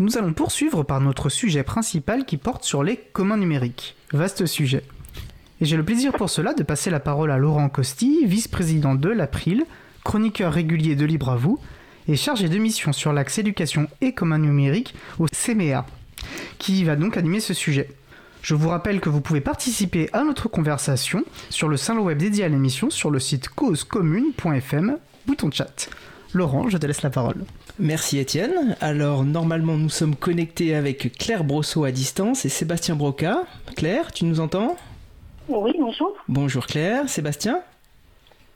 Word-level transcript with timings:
Nous 0.00 0.16
allons 0.16 0.32
poursuivre 0.32 0.84
par 0.84 1.00
notre 1.00 1.28
sujet 1.28 1.64
principal 1.64 2.24
qui 2.24 2.36
porte 2.36 2.62
sur 2.62 2.84
les 2.84 2.96
communs 2.96 3.36
numériques. 3.36 3.96
Vaste 4.12 4.46
sujet. 4.46 4.84
Et 5.60 5.64
j'ai 5.64 5.76
le 5.76 5.84
plaisir 5.84 6.12
pour 6.12 6.30
cela 6.30 6.54
de 6.54 6.62
passer 6.62 6.88
la 6.88 7.00
parole 7.00 7.32
à 7.32 7.36
Laurent 7.36 7.68
Costi, 7.68 8.24
vice-président 8.24 8.94
de 8.94 9.08
l'April, 9.08 9.64
chroniqueur 10.04 10.52
régulier 10.52 10.94
de 10.94 11.04
Libre 11.04 11.30
à 11.30 11.36
vous, 11.36 11.58
et 12.06 12.14
chargé 12.14 12.48
de 12.48 12.58
mission 12.58 12.92
sur 12.92 13.12
l'axe 13.12 13.38
éducation 13.38 13.88
et 14.00 14.12
communs 14.12 14.38
numériques 14.38 14.94
au 15.18 15.26
CMEA, 15.26 15.84
qui 16.58 16.84
va 16.84 16.94
donc 16.94 17.16
animer 17.16 17.40
ce 17.40 17.52
sujet. 17.52 17.90
Je 18.40 18.54
vous 18.54 18.68
rappelle 18.68 19.00
que 19.00 19.08
vous 19.08 19.20
pouvez 19.20 19.40
participer 19.40 20.08
à 20.12 20.22
notre 20.22 20.48
conversation 20.48 21.24
sur 21.50 21.66
le 21.66 21.76
salon 21.76 22.04
web 22.04 22.18
dédié 22.18 22.44
à 22.44 22.48
l'émission 22.48 22.88
sur 22.88 23.10
le 23.10 23.18
site 23.18 23.48
causecommune.fm, 23.48 24.96
bouton 25.26 25.50
chat. 25.50 25.90
Laurent, 26.34 26.68
je 26.68 26.76
te 26.76 26.86
laisse 26.86 27.02
la 27.02 27.10
parole. 27.10 27.44
Merci 27.78 28.18
Étienne. 28.18 28.76
Alors 28.80 29.24
normalement 29.24 29.76
nous 29.76 29.88
sommes 29.88 30.14
connectés 30.14 30.74
avec 30.74 31.16
Claire 31.18 31.42
Brosseau 31.42 31.84
à 31.84 31.90
distance 31.90 32.44
et 32.44 32.48
Sébastien 32.50 32.96
Broca. 32.96 33.44
Claire, 33.76 34.12
tu 34.12 34.24
nous 34.26 34.40
entends? 34.40 34.76
Oui, 35.48 35.72
bonjour. 35.78 36.12
Bonjour 36.28 36.66
Claire, 36.66 37.08
Sébastien? 37.08 37.60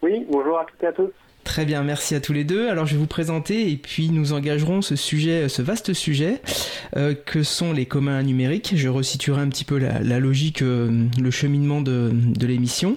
Oui, 0.02 0.26
bonjour 0.30 0.58
à 0.58 0.66
toutes 0.66 0.82
et 0.82 0.86
à 0.86 0.92
tous. 0.92 1.10
Très 1.44 1.64
bien, 1.64 1.82
merci 1.82 2.14
à 2.14 2.20
tous 2.20 2.32
les 2.32 2.44
deux. 2.44 2.68
Alors 2.68 2.86
je 2.86 2.94
vais 2.94 3.00
vous 3.00 3.06
présenter 3.06 3.70
et 3.70 3.76
puis 3.76 4.10
nous 4.10 4.32
engagerons 4.32 4.82
ce 4.82 4.94
sujet, 4.94 5.48
ce 5.48 5.62
vaste 5.62 5.94
sujet 5.94 6.42
euh, 6.96 7.14
que 7.14 7.42
sont 7.42 7.72
les 7.72 7.86
communs 7.86 8.22
numériques. 8.22 8.74
Je 8.76 8.88
resituerai 8.88 9.40
un 9.40 9.48
petit 9.48 9.64
peu 9.64 9.78
la, 9.78 10.20
logique, 10.20 10.62
euh, 10.62 11.06
le 11.20 11.30
cheminement 11.30 11.80
de, 11.80 12.10
de 12.12 12.46
l'émission. 12.46 12.96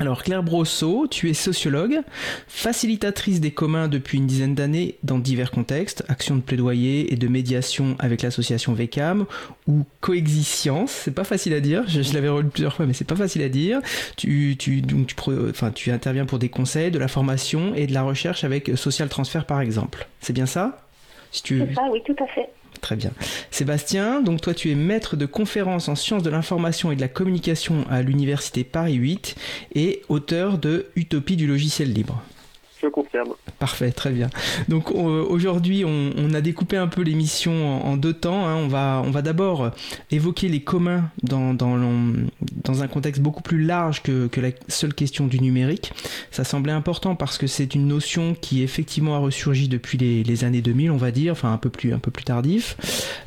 Alors 0.00 0.24
Claire 0.24 0.42
Brosseau, 0.42 1.06
tu 1.06 1.30
es 1.30 1.34
sociologue, 1.34 2.00
facilitatrice 2.48 3.40
des 3.40 3.52
communs 3.52 3.86
depuis 3.86 4.18
une 4.18 4.26
dizaine 4.26 4.56
d'années 4.56 4.96
dans 5.04 5.20
divers 5.20 5.52
contextes, 5.52 6.04
actions 6.08 6.34
de 6.34 6.40
plaidoyer 6.40 7.12
et 7.12 7.16
de 7.16 7.28
médiation 7.28 7.94
avec 8.00 8.22
l'association 8.22 8.72
VECAM 8.72 9.24
ou 9.68 9.84
coexistence, 10.00 10.90
c'est 10.90 11.14
pas 11.14 11.22
facile 11.22 11.54
à 11.54 11.60
dire, 11.60 11.84
je, 11.86 12.12
l'avais 12.12 12.28
relu 12.28 12.48
plusieurs 12.48 12.74
fois 12.74 12.86
mais 12.86 12.92
c'est 12.92 13.06
pas 13.06 13.14
facile 13.14 13.42
à 13.42 13.48
dire. 13.48 13.80
Tu, 14.16 14.56
tu, 14.58 14.82
donc, 14.82 15.06
tu, 15.06 15.14
tu 15.74 15.90
interviens 15.92 16.26
pour 16.26 16.40
des 16.40 16.48
conseils, 16.48 16.90
de 16.90 16.98
la 16.98 17.08
formation 17.08 17.72
et 17.76 17.86
de 17.86 17.94
la 17.94 18.02
recherche 18.02 18.42
avec 18.42 18.72
Social 18.76 19.08
Transfer 19.08 19.44
par 19.46 19.60
exemple. 19.60 20.08
C'est 20.20 20.32
bien 20.32 20.46
ça? 20.46 20.78
Si. 21.30 21.42
C'est 21.46 21.74
ça, 21.74 21.82
oui, 21.90 22.00
tout 22.04 22.16
à 22.22 22.26
fait. 22.28 22.48
Très 22.84 22.96
bien. 22.96 23.12
Sébastien, 23.50 24.20
donc 24.20 24.42
toi 24.42 24.52
tu 24.52 24.70
es 24.70 24.74
maître 24.74 25.16
de 25.16 25.24
conférences 25.24 25.88
en 25.88 25.94
sciences 25.94 26.22
de 26.22 26.28
l'information 26.28 26.92
et 26.92 26.96
de 26.96 27.00
la 27.00 27.08
communication 27.08 27.86
à 27.88 28.02
l'université 28.02 28.62
Paris 28.62 28.92
8 28.92 29.36
et 29.74 30.02
auteur 30.10 30.58
de 30.58 30.88
Utopie 30.94 31.36
du 31.36 31.46
logiciel 31.46 31.94
libre. 31.94 32.22
Parfait, 33.58 33.92
très 33.92 34.10
bien. 34.10 34.28
Donc 34.68 34.90
aujourd'hui, 34.90 35.84
on, 35.84 36.34
a 36.34 36.40
découpé 36.40 36.76
un 36.76 36.88
peu 36.88 37.02
l'émission 37.02 37.84
en, 37.84 37.96
deux 37.96 38.12
temps. 38.12 38.46
Hein. 38.46 38.56
On 38.56 38.68
va, 38.68 39.02
on 39.04 39.10
va 39.10 39.22
d'abord 39.22 39.70
évoquer 40.10 40.48
les 40.48 40.60
communs 40.60 41.10
dans, 41.22 41.54
dans, 41.54 42.82
un 42.82 42.88
contexte 42.88 43.22
beaucoup 43.22 43.42
plus 43.42 43.62
large 43.62 44.02
que, 44.02 44.26
que, 44.26 44.40
la 44.40 44.50
seule 44.68 44.94
question 44.94 45.26
du 45.26 45.40
numérique. 45.40 45.92
Ça 46.30 46.44
semblait 46.44 46.72
important 46.72 47.14
parce 47.14 47.38
que 47.38 47.46
c'est 47.46 47.74
une 47.74 47.86
notion 47.86 48.34
qui 48.40 48.62
effectivement 48.62 49.14
a 49.14 49.18
ressurgi 49.18 49.68
depuis 49.68 49.98
les, 49.98 50.24
les, 50.24 50.44
années 50.44 50.62
2000, 50.62 50.90
on 50.90 50.96
va 50.96 51.10
dire, 51.10 51.32
enfin 51.32 51.52
un 51.52 51.58
peu 51.58 51.70
plus, 51.70 51.92
un 51.92 51.98
peu 51.98 52.10
plus 52.10 52.24
tardif. 52.24 52.76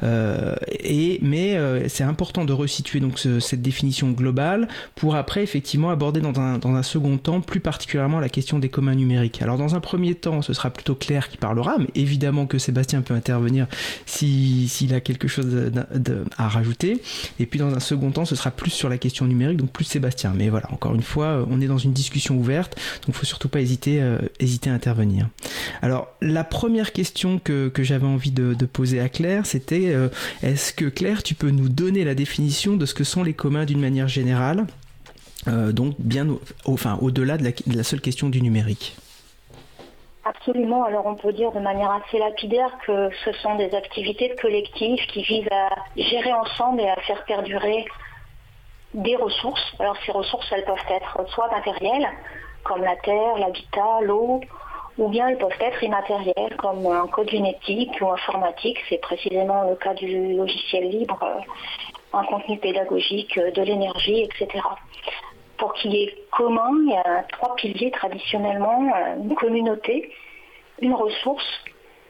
Euh, 0.03 0.55
et, 0.71 1.19
mais 1.21 1.55
euh, 1.55 1.88
c'est 1.88 2.03
important 2.03 2.45
de 2.45 2.53
resituer 2.53 2.99
donc 2.99 3.19
cette 3.19 3.61
définition 3.61 4.11
globale 4.11 4.67
pour 4.95 5.16
après 5.16 5.44
effectivement 5.44 5.89
aborder 5.89 6.19
dans 6.19 6.39
un, 6.39 6.58
dans 6.58 6.75
un 6.75 6.83
second 6.83 7.17
temps 7.17 7.42
plus 7.42 7.59
particulièrement 7.59 8.19
la 8.19 8.30
question 8.30 8.59
des 8.59 8.69
communs 8.69 8.95
numériques. 8.95 9.42
Alors 9.47 9.57
dans 9.57 9.75
un 9.75 9.79
premier 9.79 10.13
temps, 10.13 10.41
ce 10.41 10.51
sera 10.51 10.69
plutôt 10.69 10.93
Claire 10.93 11.29
qui 11.29 11.37
parlera, 11.37 11.77
mais 11.79 11.87
évidemment 11.95 12.47
que 12.47 12.57
Sébastien 12.57 13.01
peut 13.01 13.13
intervenir 13.13 13.67
s'il 14.05 14.93
a 14.93 14.99
quelque 14.99 15.29
chose 15.29 15.71
à 16.37 16.49
rajouter. 16.49 17.01
Et 17.39 17.45
puis 17.45 17.57
dans 17.57 17.73
un 17.73 17.79
second 17.79 18.11
temps, 18.11 18.25
ce 18.25 18.35
sera 18.35 18.51
plus 18.51 18.71
sur 18.71 18.89
la 18.89 18.97
question 18.97 19.25
numérique, 19.25 19.55
donc 19.55 19.71
plus 19.71 19.85
Sébastien. 19.85 20.33
Mais 20.35 20.49
voilà, 20.49 20.69
encore 20.73 20.95
une 20.95 21.01
fois, 21.01 21.47
on 21.49 21.61
est 21.61 21.67
dans 21.67 21.77
une 21.77 21.93
discussion 21.93 22.35
ouverte, 22.35 22.77
donc 23.05 23.15
faut 23.15 23.25
surtout 23.25 23.47
pas 23.47 23.61
hésiter, 23.61 24.02
euh, 24.02 24.17
hésiter 24.41 24.69
à 24.69 24.73
intervenir. 24.73 25.30
Alors 25.81 26.09
la 26.21 26.43
première 26.43 26.91
question 26.91 27.39
que, 27.39 27.71
j'avais 27.77 28.05
envie 28.05 28.31
de, 28.31 28.53
poser 28.65 28.99
à 28.99 29.07
Claire, 29.07 29.45
c'était 29.45 29.93
euh, 29.95 30.09
est-ce 30.43 30.73
que 30.73 30.83
Claire, 30.83 31.23
tu 31.23 31.36
peux 31.36 31.52
nous 31.52 31.69
donner 31.69 32.03
la 32.03 32.15
définition 32.15 32.75
de 32.75 32.86
ce 32.86 32.93
que 32.93 33.05
sont 33.05 33.23
les 33.23 33.33
communs 33.33 33.63
d'une 33.63 33.80
manière 33.80 34.09
générale? 34.09 34.67
Euh, 35.47 35.71
donc 35.71 35.95
bien 35.99 36.27
enfin 36.65 36.97
au-delà 36.99 37.37
de 37.37 37.49
la 37.67 37.83
seule 37.83 38.02
question 38.02 38.27
du 38.27 38.41
numérique. 38.41 38.97
Absolument. 40.27 40.83
Alors 40.83 41.05
on 41.05 41.15
peut 41.15 41.32
dire 41.32 41.54
de 41.54 41.60
manière 41.60 41.89
assez 41.89 42.20
lapidaire 42.20 42.77
que 42.86 43.10
ce 43.23 43.32
sont 43.33 43.55
des 43.55 43.73
activités 43.73 44.36
collectives 44.36 44.99
qui 45.08 45.21
visent 45.23 45.52
à 45.52 45.70
gérer 45.95 46.33
ensemble 46.33 46.82
et 46.82 46.89
à 46.89 46.98
faire 46.98 47.23
perdurer 47.23 47.86
des 48.93 49.16
ressources. 49.16 49.73
Alors 49.80 49.95
ces 50.05 50.11
ressources, 50.11 50.52
elles 50.52 50.66
peuvent 50.66 50.89
être 50.89 51.30
soit 51.30 51.49
matérielles, 51.49 52.10
comme 52.66 52.82
la 52.82 52.98
terre, 52.98 53.37
l'habitat, 53.37 54.02
l'eau, 54.02 54.42
ou 54.98 55.08
bien 55.08 55.30
elles 55.30 55.37
peuvent 55.37 55.61
être 55.61 55.82
immatérielles, 55.82 56.58
comme 56.58 56.86
un 56.87 57.08
code 57.08 57.30
génétique 57.30 57.95
ou 58.02 58.11
informatique. 58.11 58.80
C'est 58.89 58.99
précisément 58.99 59.64
le 59.70 59.76
cas 59.77 59.93
du 59.93 60.33
logiciel 60.36 60.89
libre, 60.89 61.20
un 62.11 62.23
contenu 62.26 62.58
pédagogique, 62.58 63.39
de 63.39 63.61
l'énergie, 63.61 64.23
etc 64.23 64.60
pour 65.57 65.73
qu'il 65.73 65.93
y 65.93 66.03
ait 66.03 66.15
commun, 66.31 66.69
il 66.83 66.91
y 66.91 66.95
a 66.95 67.23
trois 67.31 67.55
piliers 67.55 67.91
traditionnellement, 67.91 68.91
euh, 68.95 69.15
une 69.23 69.35
communauté, 69.35 70.11
une 70.81 70.93
ressource 70.93 71.47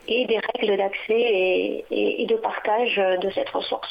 et 0.07 0.25
des 0.25 0.39
règles 0.53 0.77
d'accès 0.77 1.85
et, 1.89 2.25
de 2.27 2.35
partage 2.35 2.95
de 2.95 3.29
cette 3.31 3.49
ressource. 3.49 3.89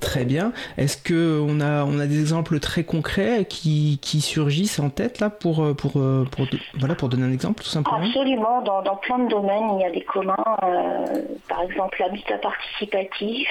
Très 0.00 0.24
bien. 0.24 0.52
Est-ce 0.76 0.98
qu'on 0.98 1.60
a, 1.60 1.84
on 1.84 1.98
a 1.98 2.06
des 2.06 2.20
exemples 2.20 2.60
très 2.60 2.84
concrets 2.84 3.46
qui, 3.46 3.98
surgissent 4.20 4.78
en 4.78 4.90
tête 4.90 5.18
là 5.18 5.30
pour, 5.30 5.64
euh, 5.64 5.72
pour, 5.72 5.92
euh, 5.96 6.26
pour, 6.30 6.46
voilà, 6.78 6.94
pour 6.94 7.08
donner 7.08 7.24
un 7.24 7.32
exemple 7.32 7.62
tout 7.62 7.70
simplement? 7.70 8.04
Absolument. 8.04 8.60
Dans, 8.62 8.96
plein 8.96 9.18
de 9.18 9.30
domaines, 9.30 9.78
il 9.78 9.80
y 9.80 9.84
a 9.84 9.90
des 9.90 10.02
communs. 10.02 10.36
par 11.48 11.62
exemple, 11.62 11.96
l'habitat 12.00 12.36
participatif, 12.38 13.48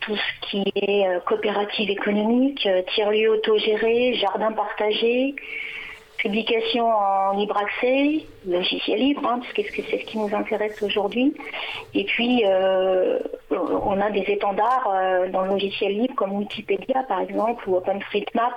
tout 0.00 0.16
ce 0.16 0.48
qui 0.48 0.64
est 0.74 1.06
euh, 1.06 1.20
coopérative 1.20 1.90
économique, 1.90 2.66
euh, 2.66 2.82
tiers-lieu 2.94 3.30
autogéré, 3.30 4.14
jardin 4.14 4.52
partagé, 4.52 5.34
publication 6.18 6.86
en 6.86 7.32
libre 7.36 7.56
accès, 7.56 8.26
logiciel 8.46 8.98
libre, 8.98 9.26
hein, 9.26 9.40
parce 9.40 9.52
que 9.52 9.62
c'est 9.72 9.98
ce 10.00 10.04
qui 10.04 10.18
nous 10.18 10.34
intéresse 10.34 10.82
aujourd'hui. 10.82 11.34
Et 11.94 12.04
puis, 12.04 12.42
euh, 12.44 13.18
on 13.50 13.98
a 14.00 14.10
des 14.10 14.24
étendards 14.28 14.92
dans 15.32 15.42
le 15.42 15.48
logiciel 15.48 15.92
libre 15.92 16.14
comme 16.14 16.32
Wikipédia, 16.32 17.04
par 17.08 17.20
exemple, 17.20 17.66
ou 17.68 17.76
OpenStreetMap. 17.76 18.52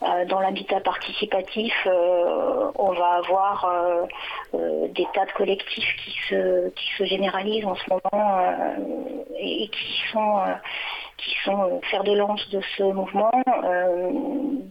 Dans 0.00 0.40
l'habitat 0.40 0.80
participatif, 0.80 1.72
on 1.86 2.92
va 2.92 3.14
avoir 3.14 3.66
des 4.52 5.06
tas 5.14 5.24
de 5.24 5.32
collectifs 5.32 5.96
qui 6.04 6.14
se, 6.28 6.68
qui 6.70 6.88
se 6.98 7.04
généralisent 7.04 7.66
en 7.66 7.74
ce 7.74 7.90
moment 7.90 8.54
et, 9.38 9.68
qui 9.68 10.02
sont 10.12 10.38
qui 11.16 11.34
sont 11.44 11.62
euh, 11.62 11.80
fer 11.90 12.04
de 12.04 12.12
lance 12.12 12.48
de 12.50 12.60
ce 12.76 12.82
mouvement. 12.82 13.30
Euh, 13.64 14.10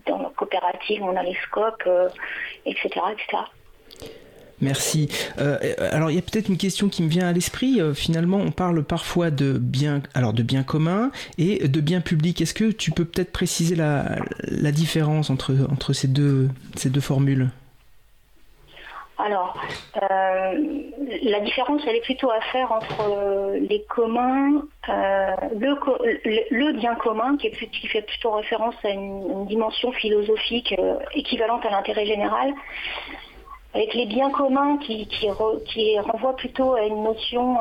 dans 0.05 0.19
la 0.19 0.29
coopérative, 0.29 1.03
on 1.03 1.15
a 1.15 1.23
les 1.23 1.35
scopes, 1.45 1.89
etc. 2.65 2.89
Merci. 4.61 5.09
alors 5.37 6.11
il 6.11 6.15
y 6.15 6.19
a 6.19 6.21
peut-être 6.21 6.49
une 6.49 6.57
question 6.57 6.87
qui 6.89 7.03
me 7.03 7.09
vient 7.09 7.27
à 7.27 7.33
l'esprit. 7.33 7.79
finalement, 7.93 8.37
on 8.37 8.51
parle 8.51 8.83
parfois 8.83 9.29
de 9.31 9.57
biens, 9.57 10.01
alors 10.13 10.33
de 10.33 10.43
biens 10.43 10.63
communs 10.63 11.11
et 11.37 11.67
de 11.67 11.81
biens 11.81 12.01
publics. 12.01 12.41
Est-ce 12.41 12.53
que 12.53 12.71
tu 12.71 12.91
peux 12.91 13.05
peut-être 13.05 13.31
préciser 13.31 13.75
la, 13.75 14.71
différence 14.71 15.29
entre, 15.29 15.93
ces, 15.93 16.07
deux, 16.07 16.49
formules? 16.99 17.49
Alors, 19.17 19.57
euh, 20.01 20.53
la 21.23 21.39
différence, 21.39 21.81
elle 21.87 21.95
est 21.95 22.03
plutôt 22.03 22.29
à 22.29 22.41
faire 22.51 22.71
entre 22.71 23.01
euh, 23.01 23.59
les 23.69 23.83
communs, 23.83 24.63
euh, 24.89 25.35
le, 25.53 26.73
bien 26.73 26.95
commun, 26.95 27.37
qui, 27.37 27.49
fait 27.51 28.01
plutôt 28.01 28.31
référence 28.31 28.75
à 28.83 28.89
une, 28.89 29.45
dimension 29.45 29.91
philosophique 29.93 30.75
équivalente 31.13 31.65
à 31.65 31.69
l'intérêt 31.69 32.05
général, 32.05 32.53
avec 33.75 33.93
les 33.93 34.05
biens 34.05 34.31
communs 34.31 34.77
qui, 34.77 35.05
qui, 35.05 35.29
renvoient 35.99 36.37
plutôt 36.37 36.75
à 36.75 36.83
une 36.83 37.03
notion 37.03 37.57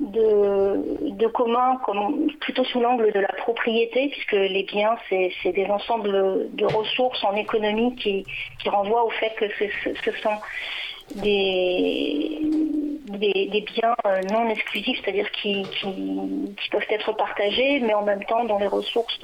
de, 0.00 1.10
de 1.10 1.26
commun, 1.26 1.78
comme, 1.84 2.30
plutôt 2.40 2.64
sous 2.64 2.80
l'angle 2.80 3.12
de 3.12 3.20
la 3.20 3.28
propriété, 3.28 4.08
puisque 4.08 4.32
les 4.32 4.62
biens, 4.62 4.96
c'est 5.10 5.52
des 5.52 5.66
ensembles 5.66 6.48
de 6.54 6.64
ressources 6.64 7.22
en 7.24 7.36
économie 7.36 7.94
qui, 7.96 8.24
renvoient 8.66 9.04
au 9.04 9.10
fait 9.10 9.34
que 9.36 9.46
ce 10.02 10.12
sont 10.22 10.38
des, 11.16 12.40
des, 13.18 13.64
biens 13.74 13.94
euh, 14.06 14.22
non 14.32 14.48
exclusifs, 14.48 14.98
c'est-à-dire 15.04 15.30
qui, 15.32 15.66
peuvent 16.70 16.86
être 16.88 17.12
partagés, 17.16 17.80
mais 17.80 17.92
en 17.92 18.02
même 18.02 18.24
temps 18.24 18.44
dont 18.44 18.58
les 18.58 18.66
ressources 18.66 19.18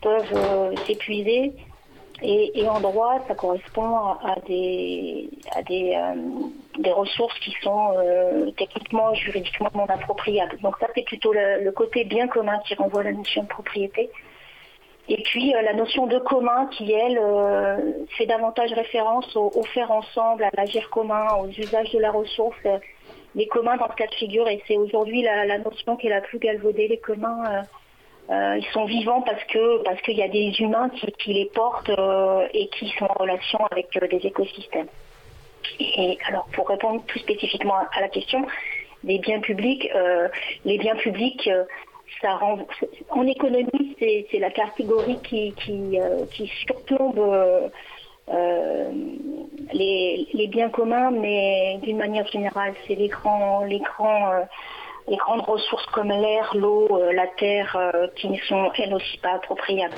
peuvent 0.00 0.32
euh, 0.34 0.74
s'épuiser 0.86 1.52
et, 2.22 2.68
en 2.68 2.80
droit, 2.80 3.20
ça 3.28 3.34
correspond 3.34 3.96
à 4.22 4.36
des, 4.46 5.30
à 5.54 5.62
des, 5.62 5.96
des 6.78 6.92
ressources 6.92 7.38
qui 7.40 7.54
sont 7.62 7.94
techniquement, 8.56 9.14
juridiquement 9.14 9.70
non 9.74 9.86
appropriables. 9.86 10.58
Donc 10.62 10.76
ça, 10.80 10.88
c'est 10.94 11.04
plutôt 11.04 11.32
le, 11.32 11.70
côté 11.70 12.04
bien 12.04 12.26
commun 12.26 12.58
qui 12.66 12.74
renvoie 12.74 13.00
à 13.02 13.04
la 13.04 13.12
notion 13.12 13.44
de 13.44 13.48
propriété. 13.48 14.10
Et 15.08 15.22
puis 15.22 15.52
la 15.52 15.72
notion 15.72 16.06
de 16.06 16.18
commun 16.18 16.66
qui, 16.72 16.92
elle, 16.92 17.20
fait 18.16 18.26
davantage 18.26 18.72
référence 18.72 19.36
au, 19.36 19.62
faire 19.74 19.92
ensemble, 19.92 20.42
à 20.42 20.50
l'agir 20.56 20.90
commun, 20.90 21.26
aux 21.40 21.48
usages 21.48 21.92
de 21.92 22.00
la 22.00 22.10
ressource, 22.10 22.58
les 23.36 23.46
communs 23.46 23.76
dans 23.76 23.88
ce 23.88 23.94
cas 23.94 24.06
de 24.06 24.14
figure. 24.14 24.48
Et 24.48 24.60
c'est 24.66 24.76
aujourd'hui 24.76 25.22
la, 25.22 25.58
notion 25.58 25.96
qui 25.96 26.08
est 26.08 26.10
la 26.10 26.20
plus 26.20 26.40
galvaudée, 26.40 26.88
les 26.88 26.98
communs. 26.98 27.62
Euh, 28.30 28.58
ils 28.58 28.66
sont 28.72 28.84
vivants 28.84 29.22
parce 29.22 29.42
que 29.44 29.82
parce 29.84 30.00
qu'il 30.02 30.16
y 30.16 30.22
a 30.22 30.28
des 30.28 30.52
humains 30.60 30.90
qui, 31.18 31.32
les 31.32 31.46
portent 31.46 31.88
euh, 31.88 32.46
et 32.52 32.68
qui 32.68 32.88
sont 32.98 33.06
en 33.06 33.14
relation 33.14 33.58
avec 33.70 33.88
euh, 33.96 34.06
des 34.06 34.26
écosystèmes. 34.26 34.88
Et 35.80 36.18
alors 36.26 36.46
pour 36.52 36.68
répondre 36.68 37.02
plus 37.04 37.20
spécifiquement 37.20 37.76
à 37.76 38.00
la 38.00 38.08
question, 38.08 38.46
les 39.02 39.18
biens 39.18 39.40
publics, 39.40 39.88
les 40.64 40.78
biens 40.78 40.96
publics, 40.96 41.48
ça 42.20 42.36
rend, 42.36 42.58
en 43.10 43.26
économie, 43.26 43.96
c'est 43.98 44.38
la 44.38 44.50
catégorie 44.50 45.18
qui, 45.22 45.54
qui, 45.54 46.46
surplombe 46.66 47.70
les, 49.72 50.28
les, 50.32 50.46
biens 50.48 50.70
communs, 50.70 51.10
mais 51.10 51.78
d'une 51.82 51.98
manière 51.98 52.26
générale, 52.26 52.74
c'est 52.86 52.94
les 52.94 53.08
grands, 53.08 53.64
les 53.64 53.80
grands 53.80 54.32
les 55.08 55.16
grandes 55.16 55.42
ressources 55.42 55.86
comme 55.86 56.08
l'air, 56.08 56.54
l'eau, 56.54 56.86
euh, 56.90 57.12
la 57.12 57.26
terre, 57.26 57.76
euh, 57.76 58.06
qui 58.16 58.28
ne 58.28 58.38
sont 58.48 58.70
elles 58.76 58.94
aussi 58.94 59.18
pas 59.18 59.34
appropriables. 59.34 59.96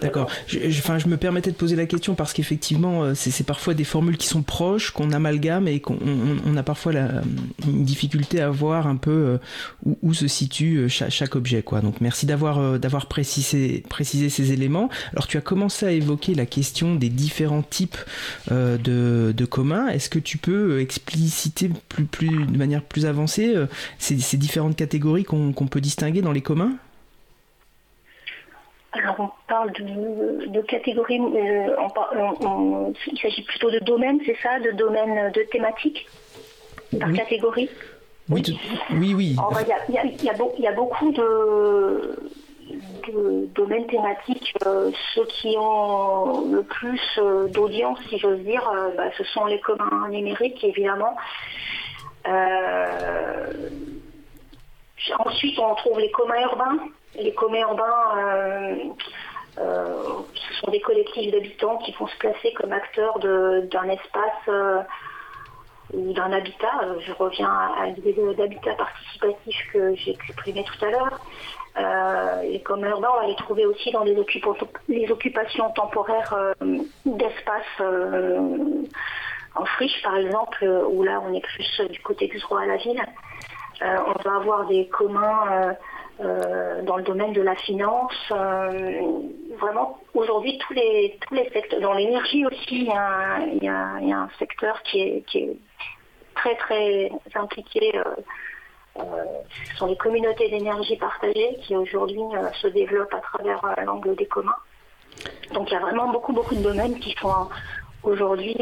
D'accord. 0.00 0.30
Je, 0.46 1.08
me 1.08 1.16
permettais 1.16 1.50
de 1.50 1.56
poser 1.56 1.76
la 1.76 1.86
question 1.86 2.14
parce 2.14 2.32
qu'effectivement, 2.32 3.02
euh, 3.02 3.14
c'est 3.14 3.44
parfois 3.44 3.74
des 3.74 3.84
formules 3.84 4.16
qui 4.16 4.28
sont 4.28 4.42
proches, 4.42 4.90
qu'on 4.90 5.10
amalgame 5.10 5.66
et 5.66 5.80
qu'on 5.80 5.98
on, 6.46 6.56
a 6.56 6.62
parfois 6.62 6.92
la, 6.92 7.22
une 7.66 7.84
difficulté 7.84 8.40
à 8.40 8.50
voir 8.50 8.86
un 8.86 8.96
peu 8.96 9.10
euh, 9.10 9.38
où, 10.02 10.14
se 10.14 10.28
situe 10.28 10.78
euh, 10.78 10.88
chaque, 10.88 11.34
objet. 11.34 11.64
Donc 11.82 12.00
merci 12.00 12.26
d'avoir 12.26 13.06
précisé, 13.06 13.82
ces 14.30 14.52
éléments. 14.52 14.88
Alors 15.12 15.26
tu 15.26 15.36
as 15.36 15.40
commencé 15.40 15.86
à 15.86 15.90
évoquer 15.90 16.34
la 16.34 16.46
question 16.46 16.94
des 16.94 17.08
différents 17.08 17.62
types 17.62 17.98
de, 18.50 19.44
communs. 19.50 19.88
Est-ce 19.88 20.08
que 20.08 20.18
tu 20.18 20.38
peux 20.38 20.80
expliciter 20.80 21.68
de 21.68 22.58
manière 22.58 22.82
plus 22.82 23.06
avancée 23.06 23.54
ces 23.98 24.36
différentes 24.36 24.76
catégories 24.76 25.24
qu'on 25.24 25.52
peut 25.52 25.80
distinguer 25.80 26.22
dans 26.22 26.32
les 26.32 26.42
communs? 26.42 26.72
Alors 28.92 29.16
on 29.18 29.30
parle 29.46 29.72
de, 29.72 30.60
catégories, 30.62 31.20
euh, 31.20 31.76
il 33.06 33.18
s'agit 33.20 33.42
plutôt 33.42 33.70
de 33.70 33.80
domaines, 33.80 34.18
c'est 34.24 34.36
ça, 34.42 34.58
de 34.60 34.70
domaines 34.70 35.30
de 35.32 35.42
thématiques 35.42 36.06
par 36.98 37.12
catégorie? 37.12 37.68
Oui, 38.30 38.42
oui, 38.90 39.14
oui. 39.14 39.36
Il 39.36 40.24
y, 40.24 40.66
a, 40.66 40.72
beaucoup 40.72 41.12
de, 41.12 42.18
domaines 43.54 43.86
thématiques. 43.86 44.54
Euh, 44.66 44.90
ceux 45.14 45.24
qui 45.26 45.54
ont 45.58 46.50
le 46.50 46.62
plus 46.62 47.00
euh, 47.18 47.48
d'audience, 47.48 47.98
si 48.08 48.18
j'ose 48.18 48.40
dire, 48.40 48.70
bah, 48.96 49.10
ce 49.16 49.24
sont 49.24 49.46
les 49.46 49.60
communs 49.60 50.08
numériques, 50.10 50.62
évidemment. 50.64 51.14
ensuite, 55.18 55.58
on 55.58 55.74
trouve 55.74 56.00
les 56.00 56.10
communs 56.10 56.40
urbains 56.42 56.78
les 57.18 57.34
communs 57.34 57.60
urbains, 57.60 58.16
euh, 58.16 58.74
euh, 59.58 60.02
ce 60.34 60.54
sont 60.60 60.70
des 60.70 60.80
collectifs 60.80 61.32
d'habitants 61.32 61.76
qui 61.78 61.92
vont 61.92 62.06
se 62.06 62.16
placer 62.18 62.52
comme 62.54 62.72
acteurs 62.72 63.18
d'un 63.18 63.88
espace 63.88 64.48
euh, 64.48 64.82
ou 65.92 66.12
d'un 66.12 66.32
habitat. 66.32 66.96
Je 67.00 67.12
reviens 67.12 67.50
à 67.50 67.86
l'idée 67.86 68.14
d'habitat 68.36 68.74
participatif 68.74 69.56
que 69.72 69.94
j'ai 69.96 70.12
exprimé 70.12 70.64
tout 70.64 70.84
à 70.84 70.90
l'heure. 70.90 71.20
les 72.42 72.60
communs 72.60 72.90
urbains, 72.90 73.08
on 73.14 73.20
va 73.20 73.26
les 73.26 73.36
trouver 73.36 73.66
aussi 73.66 73.90
dans 73.90 74.04
les, 74.04 74.16
occupations 75.10 75.70
temporaires 75.70 76.36
d'espace 77.04 77.82
en 79.54 79.64
friche, 79.64 80.02
par 80.02 80.16
exemple, 80.16 80.64
où 80.90 81.02
là, 81.02 81.20
on 81.26 81.32
est 81.32 81.40
plus 81.40 81.80
du 81.90 81.98
côté 82.00 82.28
du 82.28 82.38
droit 82.38 82.60
à 82.60 82.66
la 82.66 82.76
ville. 82.76 83.02
on 83.80 84.28
va 84.28 84.36
avoir 84.36 84.66
des 84.66 84.86
communs 84.88 85.74
euh, 86.20 86.82
dans 86.82 86.96
le 86.96 87.04
domaine 87.04 87.32
de 87.32 87.42
la 87.42 87.54
finance. 87.54 88.12
Euh, 88.32 89.00
vraiment, 89.60 89.98
aujourd'hui, 90.14 90.58
tous 90.58 90.72
les, 90.74 91.16
tous 91.26 91.34
les 91.34 91.48
secteurs, 91.50 91.80
dans 91.80 91.92
l'énergie 91.92 92.44
aussi, 92.44 92.58
il 92.70 92.84
y, 92.84 92.90
a, 92.90 93.36
a, 93.36 93.40
il 93.52 93.62
y, 93.62 93.68
a, 94.12 94.18
un 94.18 94.28
secteur 94.38 94.82
qui 94.82 95.00
est, 95.00 95.24
qui 95.26 95.38
est 95.38 95.56
très 96.34 96.56
très 96.56 97.12
impliqué. 97.34 97.96
Euh, 97.96 99.02
ce 99.70 99.76
sont 99.76 99.86
les 99.86 99.96
communautés 99.96 100.48
d'énergie 100.48 100.96
partagées 100.96 101.56
qui 101.62 101.76
aujourd'hui 101.76 102.20
se 102.60 102.66
développent 102.66 103.14
à 103.14 103.20
travers 103.20 103.60
l'angle 103.84 104.16
des 104.16 104.26
communs. 104.26 104.56
Donc 105.54 105.70
il 105.70 105.74
y 105.74 105.76
a 105.76 105.80
vraiment 105.80 106.10
beaucoup 106.10 106.32
beaucoup 106.32 106.56
de 106.56 106.62
domaines 106.62 106.98
qui 106.98 107.14
sont 107.20 107.48
aujourd'hui 108.02 108.56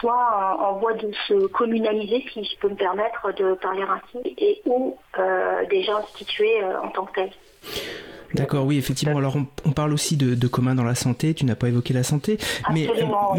soit 0.00 0.56
en 0.60 0.74
voie 0.78 0.94
de 0.94 1.12
se 1.28 1.46
communaliser, 1.48 2.24
si 2.32 2.44
je 2.44 2.58
peux 2.58 2.68
me 2.68 2.76
permettre 2.76 3.32
de 3.32 3.54
parler 3.54 3.82
ainsi, 3.82 4.34
et 4.38 4.62
ou 4.66 4.96
euh, 5.18 5.64
déjà 5.66 5.98
institués 5.98 6.62
euh, 6.62 6.80
en 6.80 6.88
tant 6.88 7.04
que 7.06 7.14
tels. 7.14 7.32
D'accord, 8.34 8.66
oui, 8.66 8.76
effectivement. 8.76 9.18
Alors, 9.18 9.36
on, 9.64 9.72
parle 9.72 9.92
aussi 9.92 10.16
de, 10.16 10.34
de, 10.34 10.46
commun 10.46 10.74
dans 10.74 10.84
la 10.84 10.94
santé. 10.94 11.34
Tu 11.34 11.44
n'as 11.44 11.56
pas 11.56 11.68
évoqué 11.68 11.92
la 11.92 12.02
santé, 12.02 12.38
mais, 12.72 12.88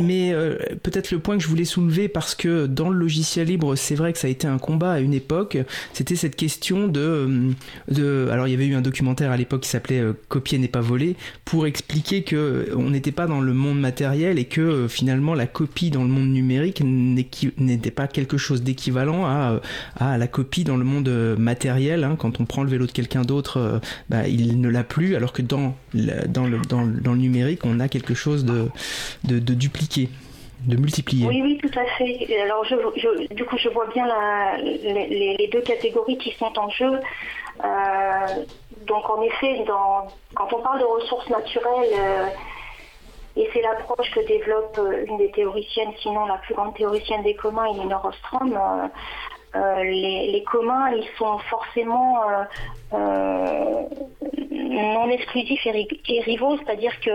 mais 0.01 0.33
euh, 0.33 0.57
peut-être 0.83 1.11
le 1.11 1.19
point 1.19 1.37
que 1.37 1.43
je 1.43 1.47
voulais 1.47 1.65
soulever 1.65 2.07
parce 2.09 2.35
que 2.35 2.65
dans 2.65 2.89
le 2.89 2.97
logiciel 2.97 3.47
libre, 3.47 3.75
c'est 3.75 3.95
vrai 3.95 4.11
que 4.11 4.19
ça 4.19 4.27
a 4.27 4.29
été 4.29 4.47
un 4.47 4.57
combat 4.57 4.93
à 4.93 4.99
une 4.99 5.13
époque. 5.13 5.57
C'était 5.93 6.15
cette 6.15 6.35
question 6.35 6.87
de, 6.87 6.99
euh, 6.99 7.51
de, 7.89 8.27
alors 8.31 8.47
il 8.47 8.51
y 8.51 8.53
avait 8.53 8.67
eu 8.67 8.75
un 8.75 8.81
documentaire 8.81 9.31
à 9.31 9.37
l'époque 9.37 9.61
qui 9.61 9.69
s'appelait 9.69 9.99
euh, 9.99 10.13
"Copier 10.27 10.57
n'est 10.57 10.67
pas 10.67 10.81
voler" 10.81 11.15
pour 11.45 11.67
expliquer 11.67 12.23
que 12.23 12.71
on 12.75 12.89
n'était 12.89 13.11
pas 13.11 13.27
dans 13.27 13.41
le 13.41 13.53
monde 13.53 13.79
matériel 13.79 14.39
et 14.39 14.45
que 14.45 14.87
finalement 14.87 15.33
la 15.33 15.47
copie 15.47 15.89
dans 15.89 16.03
le 16.03 16.09
monde 16.09 16.29
numérique 16.29 16.81
n'était 16.83 17.91
pas 17.91 18.07
quelque 18.07 18.37
chose 18.37 18.61
d'équivalent 18.61 19.25
à, 19.25 19.61
à 19.97 20.17
la 20.17 20.27
copie 20.27 20.63
dans 20.63 20.77
le 20.77 20.83
monde 20.83 21.09
matériel. 21.37 22.03
Hein. 22.03 22.15
Quand 22.17 22.39
on 22.41 22.45
prend 22.45 22.63
le 22.63 22.69
vélo 22.69 22.87
de 22.87 22.91
quelqu'un 22.91 23.21
d'autre, 23.21 23.79
bah, 24.09 24.27
il 24.27 24.59
ne 24.59 24.69
l'a 24.69 24.80
plus, 24.83 25.15
alors 25.15 25.33
que 25.33 25.41
dans 25.41 25.73
le, 25.93 26.27
dans 26.27 26.45
le, 26.45 26.59
dans 26.59 26.81
le, 26.81 27.17
numérique, 27.17 27.61
on 27.63 27.79
a 27.79 27.87
quelque 27.87 28.13
chose 28.13 28.45
de, 28.45 28.69
de, 29.23 29.53
dupliqué 29.53 30.09
de 30.65 30.77
multiplier. 30.77 31.25
Oui, 31.25 31.41
oui, 31.41 31.57
tout 31.57 31.79
à 31.79 31.85
fait. 31.97 32.39
Alors, 32.39 32.63
je, 32.65 33.33
du 33.33 33.45
coup, 33.45 33.57
je 33.57 33.69
vois 33.69 33.87
bien 33.87 34.05
les, 34.61 35.49
deux 35.51 35.61
catégories 35.61 36.19
qui 36.19 36.31
sont 36.33 36.53
en 36.57 36.69
jeu. 36.69 36.99
Euh, 37.63 38.45
donc, 38.85 39.09
en 39.09 39.23
effet, 39.23 39.63
quand 40.35 40.53
on 40.53 40.61
parle 40.61 40.79
de 40.79 40.85
ressources 40.85 41.29
naturelles, 41.29 41.89
euh, 41.97 42.25
et 43.37 43.49
c'est 43.53 43.61
l'approche 43.61 44.11
que 44.11 44.19
développe 44.27 44.77
euh, 44.77 45.05
une 45.07 45.17
des 45.17 45.31
théoriciennes, 45.31 45.93
sinon 46.01 46.25
la 46.25 46.37
plus 46.37 46.53
grande 46.53 46.75
théoricienne 46.75 47.23
des 47.23 47.35
communs, 47.35 47.65
Elinor 47.65 48.05
Ostrom, 48.05 48.59
les, 49.53 50.43
communs, 50.49 50.91
ils 50.91 51.07
sont 51.17 51.37
forcément 51.49 52.21
euh, 52.29 52.43
euh, 52.93 53.81
non 54.49 55.09
exclusifs 55.09 55.65
et, 55.65 56.21
rivaux, 56.21 56.57
c'est-à-dire 56.57 56.99
que 57.01 57.11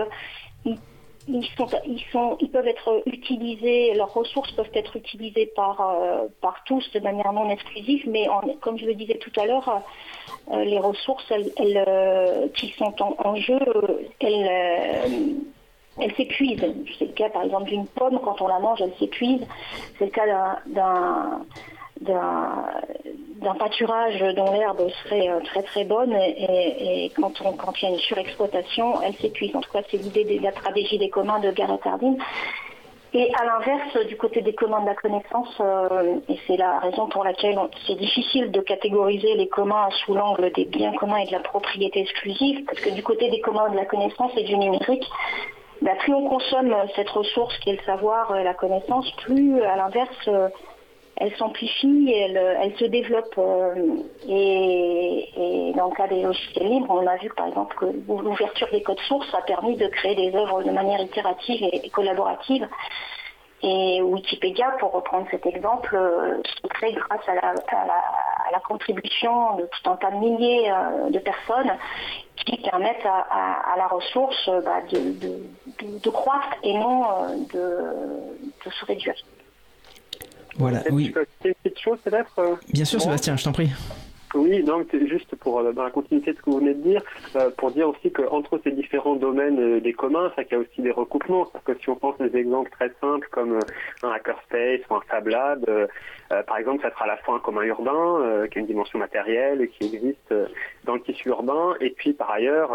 ils, 1.29 1.45
sont, 1.57 1.67
ils, 1.85 2.03
sont, 2.11 2.37
ils 2.39 2.49
peuvent 2.49 2.67
être 2.67 3.03
utilisés, 3.05 3.93
leurs 3.95 4.13
ressources 4.13 4.51
peuvent 4.53 4.71
être 4.73 4.95
utilisées 4.95 5.51
par, 5.55 5.93
par 6.41 6.63
tous 6.65 6.89
de 6.93 6.99
manière 6.99 7.33
non 7.33 7.49
exclusive, 7.49 8.03
mais 8.07 8.27
comme 8.61 8.77
je 8.77 8.85
le 8.85 8.95
disais 8.95 9.17
tout 9.17 9.37
à 9.37 9.45
l'heure, 9.45 9.81
les 10.51 10.79
ressources 10.79 11.29
elles, 11.31 12.51
qui 12.53 12.69
sont 12.77 12.93
en, 13.01 13.35
jeu, 13.35 13.59
elles, 14.21 15.41
elles 15.99 16.15
s'épuisent. 16.15 16.73
C'est 16.97 17.07
le 17.07 17.13
cas 17.13 17.29
par 17.29 17.43
exemple 17.43 17.65
d'une 17.65 17.87
pomme, 17.87 18.19
quand 18.23 18.41
on 18.41 18.47
la 18.47 18.59
mange, 18.59 18.81
elle 18.81 18.93
s'épuise. 18.97 19.45
C'est 19.99 20.05
le 20.05 20.11
cas 20.11 20.61
d'un 20.67 21.41
d'un 22.01 23.53
pâturage 23.59 24.19
dont 24.35 24.51
l'herbe 24.51 24.89
serait 25.03 25.29
euh, 25.29 25.39
très 25.41 25.63
très 25.63 25.83
bonne 25.83 26.13
et, 26.13 27.11
quand, 27.15 27.41
on, 27.43 27.53
quand 27.53 27.73
il 27.81 27.85
y 27.85 27.87
a 27.87 27.91
une 27.91 27.99
surexploitation, 27.99 29.01
elle 29.01 29.15
s'épuise. 29.15 29.55
En 29.55 29.61
tout 29.61 29.71
cas, 29.71 29.81
c'est 29.89 29.97
l'idée 29.97 30.23
de 30.23 30.43
la 30.43 30.51
stratégie 30.51 30.97
des 30.97 31.09
communs 31.09 31.39
de 31.39 31.51
Gareth 31.51 31.85
Hardin. 31.85 32.15
Et 33.13 33.31
à 33.39 33.45
l'inverse, 33.45 34.05
du 34.07 34.17
côté 34.17 34.41
des 34.41 34.53
communs 34.53 34.81
de 34.81 34.87
la 34.87 34.95
connaissance, 34.95 35.55
euh, 35.61 36.19
et 36.27 36.37
c'est 36.45 36.57
la 36.57 36.79
raison 36.79 37.07
pour 37.07 37.23
laquelle 37.23 37.57
c'est 37.85 37.95
difficile 37.95 38.51
de 38.51 38.59
catégoriser 38.59 39.35
les 39.35 39.47
communs 39.47 39.89
sous 40.03 40.13
l'angle 40.13 40.51
des 40.51 40.65
biens 40.65 40.93
communs 40.93 41.17
et 41.17 41.25
de 41.25 41.31
la 41.31 41.39
propriété 41.39 42.01
exclusive, 42.01 42.65
parce 42.65 42.79
que 42.81 42.89
du 42.89 43.03
côté 43.03 43.29
des 43.29 43.39
communs 43.39 43.69
de 43.69 43.77
la 43.77 43.85
connaissance 43.85 44.31
et 44.35 44.43
du 44.43 44.57
numérique, 44.57 45.07
bah, 45.81 45.95
plus 45.99 46.13
on 46.13 46.27
consomme 46.27 46.75
cette 46.95 47.09
ressource 47.09 47.57
qui 47.59 47.69
est 47.69 47.79
le 47.79 47.83
savoir, 47.85 48.33
la 48.33 48.53
connaissance, 48.53 49.09
plus 49.23 49.61
à 49.61 49.77
l'inverse, 49.77 50.29
elle 51.19 51.35
s'amplifie, 51.35 52.11
elle, 52.11 52.75
se 52.77 52.85
développe. 52.85 53.33
Euh, 53.37 53.97
et, 54.27 55.73
dans 55.75 55.89
le 55.89 55.95
cas 55.95 56.07
des 56.07 56.21
logiciels 56.21 56.69
libres, 56.69 56.89
on 56.89 57.05
a 57.05 57.17
vu 57.17 57.29
par 57.35 57.47
exemple 57.47 57.75
que 57.75 57.85
l'ouverture 58.07 58.67
des 58.71 58.81
codes 58.81 58.99
sources 59.01 59.31
a 59.33 59.41
permis 59.41 59.75
de 59.77 59.87
créer 59.87 60.15
des 60.15 60.35
œuvres 60.35 60.63
de 60.63 60.71
manière 60.71 61.01
itérative 61.01 61.61
et, 61.71 61.89
collaborative. 61.89 62.67
Et 63.63 64.01
Wikipédia, 64.01 64.75
pour 64.79 64.91
reprendre 64.91 65.25
cet 65.31 65.45
exemple, 65.47 65.95
euh, 65.95 66.41
se 66.43 66.67
crée 66.67 66.93
grâce 66.93 67.27
à 67.27 67.33
la, 67.33 68.59
contribution 68.67 69.55
de 69.55 69.63
tout 69.63 69.89
un 69.89 69.95
tas 69.95 70.11
de 70.11 70.17
milliers 70.17 70.69
euh, 70.69 71.09
de 71.09 71.19
personnes 71.19 71.71
qui 72.35 72.57
permettent 72.57 73.05
à, 73.05 73.75
la 73.77 73.87
ressource 73.87 74.49
bah, 74.63 74.81
de, 74.91 76.09
croître 76.09 76.57
et 76.63 76.73
non 76.73 77.03
de 77.53 78.69
se 78.69 78.85
réduire. 78.85 79.15
Voilà, 80.57 80.81
oui. 80.91 81.13
Une 81.45 81.53
petite 81.53 81.79
chose 81.79 81.99
peut-être 82.03 82.39
euh, 82.39 82.55
Bien 82.73 82.85
sûr, 82.85 82.99
Sébastien, 82.99 83.35
je 83.35 83.43
t'en 83.43 83.51
prie. 83.51 83.69
Oui, 84.35 84.61
donc 84.61 84.87
juste 85.07 85.35
pour 85.37 85.59
euh, 85.59 85.71
dans 85.71 85.83
la 85.83 85.89
continuité 85.89 86.33
de 86.33 86.37
ce 86.37 86.41
que 86.41 86.49
vous 86.49 86.59
venez 86.59 86.73
de 86.73 86.81
dire, 86.81 87.01
euh, 87.35 87.49
pour 87.57 87.71
dire 87.71 87.87
aussi 87.87 88.11
qu'entre 88.11 88.59
ces 88.63 88.71
différents 88.71 89.15
domaines 89.15 89.79
des 89.79 89.93
communs, 89.93 90.31
ça 90.35 90.43
qu'il 90.43 90.57
y 90.57 90.59
a 90.59 90.63
aussi 90.63 90.81
des 90.81 90.91
recoupements. 90.91 91.45
Parce 91.45 91.63
que 91.63 91.77
si 91.79 91.89
on 91.89 91.95
pense 91.95 92.19
à 92.19 92.27
des 92.27 92.39
exemples 92.39 92.69
très 92.71 92.91
simples 92.99 93.27
comme 93.31 93.59
un 94.03 94.09
hackerspace 94.09 94.81
ou 94.89 94.95
un 94.95 95.01
Fab 95.07 95.27
Lab, 95.27 95.65
par 96.29 96.57
exemple, 96.57 96.81
ça 96.81 96.91
sera 96.91 97.05
à 97.05 97.07
la 97.07 97.17
fois 97.17 97.35
un 97.35 97.39
commun 97.39 97.63
urbain 97.63 98.47
qui 98.51 98.57
a 98.57 98.61
une 98.61 98.67
dimension 98.67 98.99
matérielle 98.99 99.67
qui 99.69 99.85
existe 99.85 100.33
dans 100.83 100.95
le 100.95 101.01
tissu 101.01 101.29
urbain, 101.29 101.75
et 101.79 101.91
puis 101.91 102.11
par 102.11 102.31
ailleurs 102.31 102.71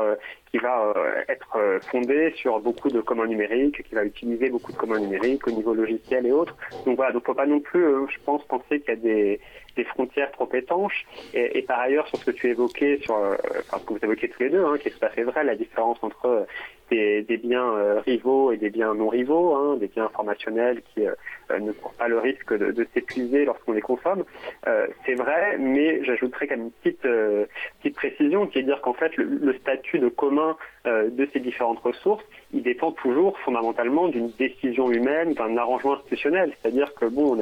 qui 0.52 0.58
va 0.58 0.92
être 1.28 1.80
fondé 1.90 2.32
sur 2.36 2.60
beaucoup 2.60 2.90
de 2.90 3.00
communs 3.00 3.26
numériques, 3.26 3.82
qui 3.82 3.94
va 3.94 4.04
utiliser 4.04 4.50
beaucoup 4.50 4.70
de 4.70 4.76
communs 4.76 5.00
numériques 5.00 5.46
au 5.46 5.50
niveau 5.50 5.72
logiciel 5.72 6.26
et 6.26 6.32
autres. 6.32 6.54
Donc 6.84 6.96
voilà, 6.96 7.12
donc 7.12 7.24
faut 7.24 7.32
pas 7.32 7.46
non 7.46 7.60
plus, 7.60 7.82
je 8.10 8.18
pense, 8.24 8.44
penser 8.44 8.80
qu'il 8.80 8.90
y 8.90 8.92
a 8.92 8.96
des 8.96 9.40
des 9.76 9.84
frontières 9.84 10.30
trop 10.32 10.48
étanches. 10.52 11.06
Et, 11.34 11.62
par 11.62 11.80
ailleurs, 11.80 12.06
sur 12.08 12.18
ce 12.18 12.26
que 12.26 12.30
tu 12.30 12.48
évoquais, 12.48 12.98
sur 13.02 13.16
euh, 13.16 13.36
enfin, 13.60 13.78
ce 13.78 13.86
que 13.86 13.92
vous 13.94 14.00
évoquez 14.02 14.28
tous 14.28 14.42
les 14.42 14.50
deux, 14.50 14.64
hein, 14.64 14.76
qui 14.78 14.88
est 14.88 14.90
tout 14.90 15.04
à 15.04 15.08
fait 15.08 15.22
vrai, 15.22 15.44
la 15.44 15.56
différence 15.56 15.98
entre 16.02 16.26
euh, 16.26 16.44
des, 16.90 17.40
biens 17.42 17.72
euh, 17.74 18.00
rivaux 18.00 18.52
et 18.52 18.56
des 18.56 18.70
biens 18.70 18.94
non 18.94 19.08
rivaux, 19.08 19.54
hein, 19.54 19.76
des 19.76 19.88
biens 19.88 20.04
informationnels 20.06 20.82
qui 20.94 21.00
ne 21.50 21.72
courent 21.72 21.94
pas 21.94 22.08
le 22.08 22.18
risque 22.18 22.56
de, 22.56 22.70
de 22.70 22.86
s'épuiser 22.92 23.44
lorsqu'on 23.44 23.72
les 23.72 23.80
consomme. 23.80 24.24
c'est 25.04 25.14
vrai, 25.14 25.56
mais 25.58 26.04
j'ajouterais 26.04 26.46
quand 26.46 26.56
même 26.56 26.66
une 26.66 26.70
petite, 26.70 27.02
petite 27.80 27.96
précision, 27.96 28.46
qui 28.46 28.58
est 28.58 28.62
de 28.62 28.68
dire 28.68 28.80
qu'en 28.80 28.94
fait, 28.94 29.16
le, 29.16 29.24
le, 29.24 29.54
statut 29.54 29.98
de 29.98 30.08
commun 30.08 30.56
de 30.86 31.28
ces 31.32 31.40
différentes 31.40 31.80
ressources, 31.80 32.24
il 32.52 32.62
dépend 32.62 32.92
toujours 32.92 33.38
fondamentalement 33.40 34.08
d'une 34.08 34.30
décision 34.38 34.90
humaine, 34.90 35.34
d'un 35.34 35.56
arrangement 35.56 35.94
institutionnel. 35.94 36.52
C'est-à-dire 36.60 36.92
que, 36.94 37.06
bon, 37.06 37.38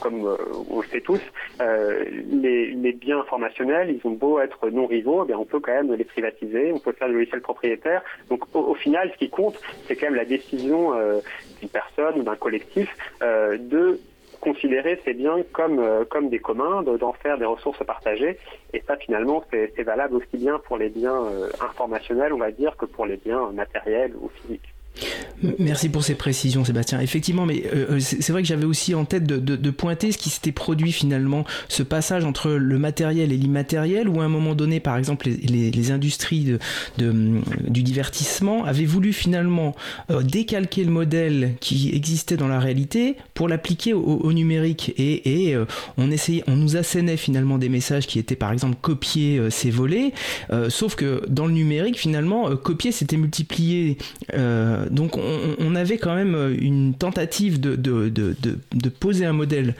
comme 0.00 0.36
on 0.70 0.80
le 0.80 0.86
sait 0.86 1.00
tous, 1.00 1.20
euh, 1.60 2.04
les, 2.30 2.92
biens 2.92 3.20
informationnels, 3.20 3.90
ils 3.90 4.06
ont 4.06 4.12
beau 4.12 4.38
être 4.38 4.68
non 4.68 4.86
rivaux, 4.86 5.26
eh 5.28 5.34
on 5.34 5.44
peut 5.44 5.60
quand 5.60 5.72
même 5.72 5.92
les 5.94 6.04
privatiser, 6.04 6.72
on 6.72 6.78
peut 6.78 6.92
faire 6.92 7.08
du 7.08 7.14
logiciel 7.14 7.40
propriétaire. 7.40 8.02
Donc 8.28 8.44
au, 8.54 8.74
final, 8.74 9.10
ce 9.12 9.18
qui 9.18 9.30
compte, 9.30 9.58
c'est 9.86 9.96
quand 9.96 10.06
même 10.06 10.14
la 10.14 10.24
décision 10.24 10.94
euh, 10.94 11.20
d'une 11.60 11.68
personne 11.68 12.20
ou 12.20 12.22
d'un 12.22 12.36
collectif 12.36 12.94
euh, 13.22 13.56
de 13.58 13.98
considérer 14.42 15.00
ces 15.04 15.14
biens 15.14 15.38
comme, 15.52 15.80
comme 16.10 16.28
des 16.28 16.40
communs, 16.40 16.82
d'en 16.82 17.12
faire 17.14 17.38
des 17.38 17.46
ressources 17.46 17.82
partagées. 17.86 18.36
Et 18.74 18.82
ça, 18.86 18.96
finalement, 18.96 19.42
c'est 19.50 19.82
valable 19.82 20.16
aussi 20.16 20.36
bien 20.36 20.58
pour 20.58 20.76
les 20.76 20.90
biens 20.90 21.22
informationnels, 21.60 22.34
on 22.34 22.38
va 22.38 22.50
dire, 22.50 22.76
que 22.76 22.84
pour 22.84 23.06
les 23.06 23.16
biens 23.16 23.50
matériels 23.52 24.12
ou 24.20 24.28
physiques. 24.28 24.74
Merci 25.58 25.88
pour 25.88 26.04
ces 26.04 26.14
précisions, 26.14 26.64
Sébastien. 26.64 27.00
Effectivement, 27.00 27.46
mais 27.46 27.64
euh, 27.74 27.96
euh, 27.96 28.00
c'est 28.00 28.30
vrai 28.30 28.42
que 28.42 28.48
j'avais 28.48 28.64
aussi 28.64 28.94
en 28.94 29.04
tête 29.04 29.24
de, 29.24 29.70
pointer 29.70 30.12
ce 30.12 30.18
qui 30.18 30.30
s'était 30.30 30.52
produit 30.52 30.92
finalement, 30.92 31.44
ce 31.68 31.82
passage 31.82 32.24
entre 32.24 32.50
le 32.50 32.78
matériel 32.78 33.32
et 33.32 33.36
l'immatériel, 33.36 34.08
où 34.08 34.20
à 34.20 34.24
un 34.24 34.28
moment 34.28 34.54
donné, 34.54 34.80
par 34.80 34.96
exemple, 34.96 35.28
les, 35.28 35.82
industries 35.90 36.58
du 36.98 37.82
divertissement 37.82 38.64
avaient 38.64 38.84
voulu 38.84 39.12
finalement 39.12 39.74
euh, 40.10 40.22
décalquer 40.22 40.84
le 40.84 40.92
modèle 40.92 41.54
qui 41.60 41.90
existait 41.92 42.36
dans 42.36 42.46
la 42.46 42.60
réalité 42.60 43.16
pour 43.34 43.48
l'appliquer 43.48 43.94
au, 43.94 44.32
numérique. 44.32 44.94
Et, 44.96 45.56
on 45.96 46.10
essayait, 46.10 46.44
on 46.46 46.54
nous 46.54 46.76
assénait 46.76 47.16
finalement 47.16 47.58
des 47.58 47.68
messages 47.68 48.06
qui 48.06 48.18
étaient 48.18 48.36
par 48.36 48.52
exemple 48.52 48.76
copiés, 48.80 49.40
c'est 49.50 49.70
volé, 49.70 50.12
sauf 50.68 50.94
que 50.94 51.22
dans 51.28 51.46
le 51.46 51.52
numérique, 51.52 51.98
finalement, 51.98 52.54
copier 52.56 52.92
c'était 52.92 53.16
multiplier 53.16 53.98
donc 54.90 55.16
on, 55.16 55.74
avait 55.74 55.98
quand 55.98 56.14
même 56.14 56.34
euh, 56.34 56.54
une 56.58 56.94
tentative 56.94 57.60
de, 57.60 57.76
de, 57.76 58.88
poser 58.88 59.24
un 59.24 59.32
modèle 59.32 59.74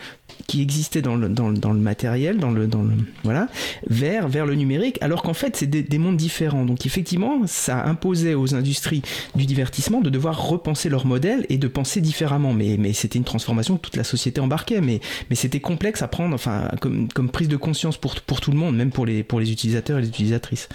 qui 0.47 0.63
existait 0.63 1.03
dans 1.03 1.17
le, 1.17 1.29
dans, 1.29 1.51
le 1.51 1.79
matériel, 1.79 2.39
dans 2.39 2.51
le, 2.51 2.67
dans 2.67 2.83
le, 2.83 2.93
voilà, 3.23 3.49
vers, 3.89 4.29
vers 4.29 4.47
le 4.47 4.55
numérique, 4.55 4.99
alors 5.01 5.23
qu'en 5.23 5.35
fait 5.35 5.57
c'est 5.57 5.67
des, 5.67 5.99
mondes 5.99 6.17
différents. 6.17 6.65
Donc 6.65 6.87
effectivement, 6.87 7.47
ça 7.47 7.85
imposait 7.85 8.35
aux 8.35 8.55
industries 8.55 9.03
du 9.35 9.47
divertissement 9.47 10.01
de 10.01 10.11
devoir 10.11 10.49
repenser 10.49 10.89
leur 10.89 11.07
modèle 11.07 11.47
et 11.49 11.59
de 11.59 11.69
penser 11.69 12.01
différemment. 12.01 12.53
Mais, 12.55 12.77
mais 12.79 12.93
c'était 12.93 13.19
une 13.19 13.25
transformation 13.25 13.77
que 13.77 13.83
toute 13.83 13.97
la 13.97 14.05
société 14.05 14.41
embarquait, 14.41 14.81
mais, 14.81 15.01
mais 15.31 15.37
c'était 15.37 15.61
complexe 15.61 16.03
à 16.03 16.09
prendre, 16.09 16.35
enfin, 16.35 16.69
comme, 16.81 17.09
comme 17.09 17.29
prise 17.29 17.49
de 17.49 17.57
conscience 17.57 17.97
pour, 17.97 18.15
pour 18.21 18.41
tout 18.41 18.51
le 18.51 18.59
monde, 18.59 18.77
même 18.77 18.91
pour 18.91 19.07
les, 19.07 19.23
pour 19.23 19.39
les 19.39 19.53
utilisateurs 19.53 19.99
et 19.99 20.03
les 20.03 20.09
utilisatrices. 20.09 20.69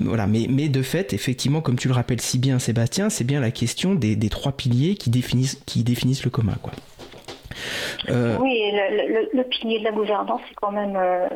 Voilà, 0.00 0.26
mais, 0.26 0.46
mais 0.48 0.68
de 0.68 0.82
fait, 0.82 1.12
effectivement, 1.12 1.60
comme 1.60 1.76
tu 1.76 1.88
le 1.88 1.94
rappelles 1.94 2.20
si 2.20 2.38
bien, 2.38 2.58
Sébastien, 2.58 3.10
c'est 3.10 3.24
bien 3.24 3.40
la 3.40 3.45
question 3.50 3.94
des, 3.94 4.16
trois 4.28 4.52
piliers 4.52 4.94
qui 4.96 5.10
définissent, 5.10 5.60
qui 5.66 5.84
définissent 5.84 6.24
le 6.24 6.30
commun, 6.30 6.56
quoi. 6.62 6.72
Euh, 8.08 8.36
oui, 8.38 8.70
le, 9.32 9.42
pilier 9.44 9.78
de 9.80 9.84
la 9.84 9.92
gouvernance, 9.92 10.40
c'est 10.48 10.54
quand 10.56 10.72
même 10.72 10.96
euh, 10.96 11.26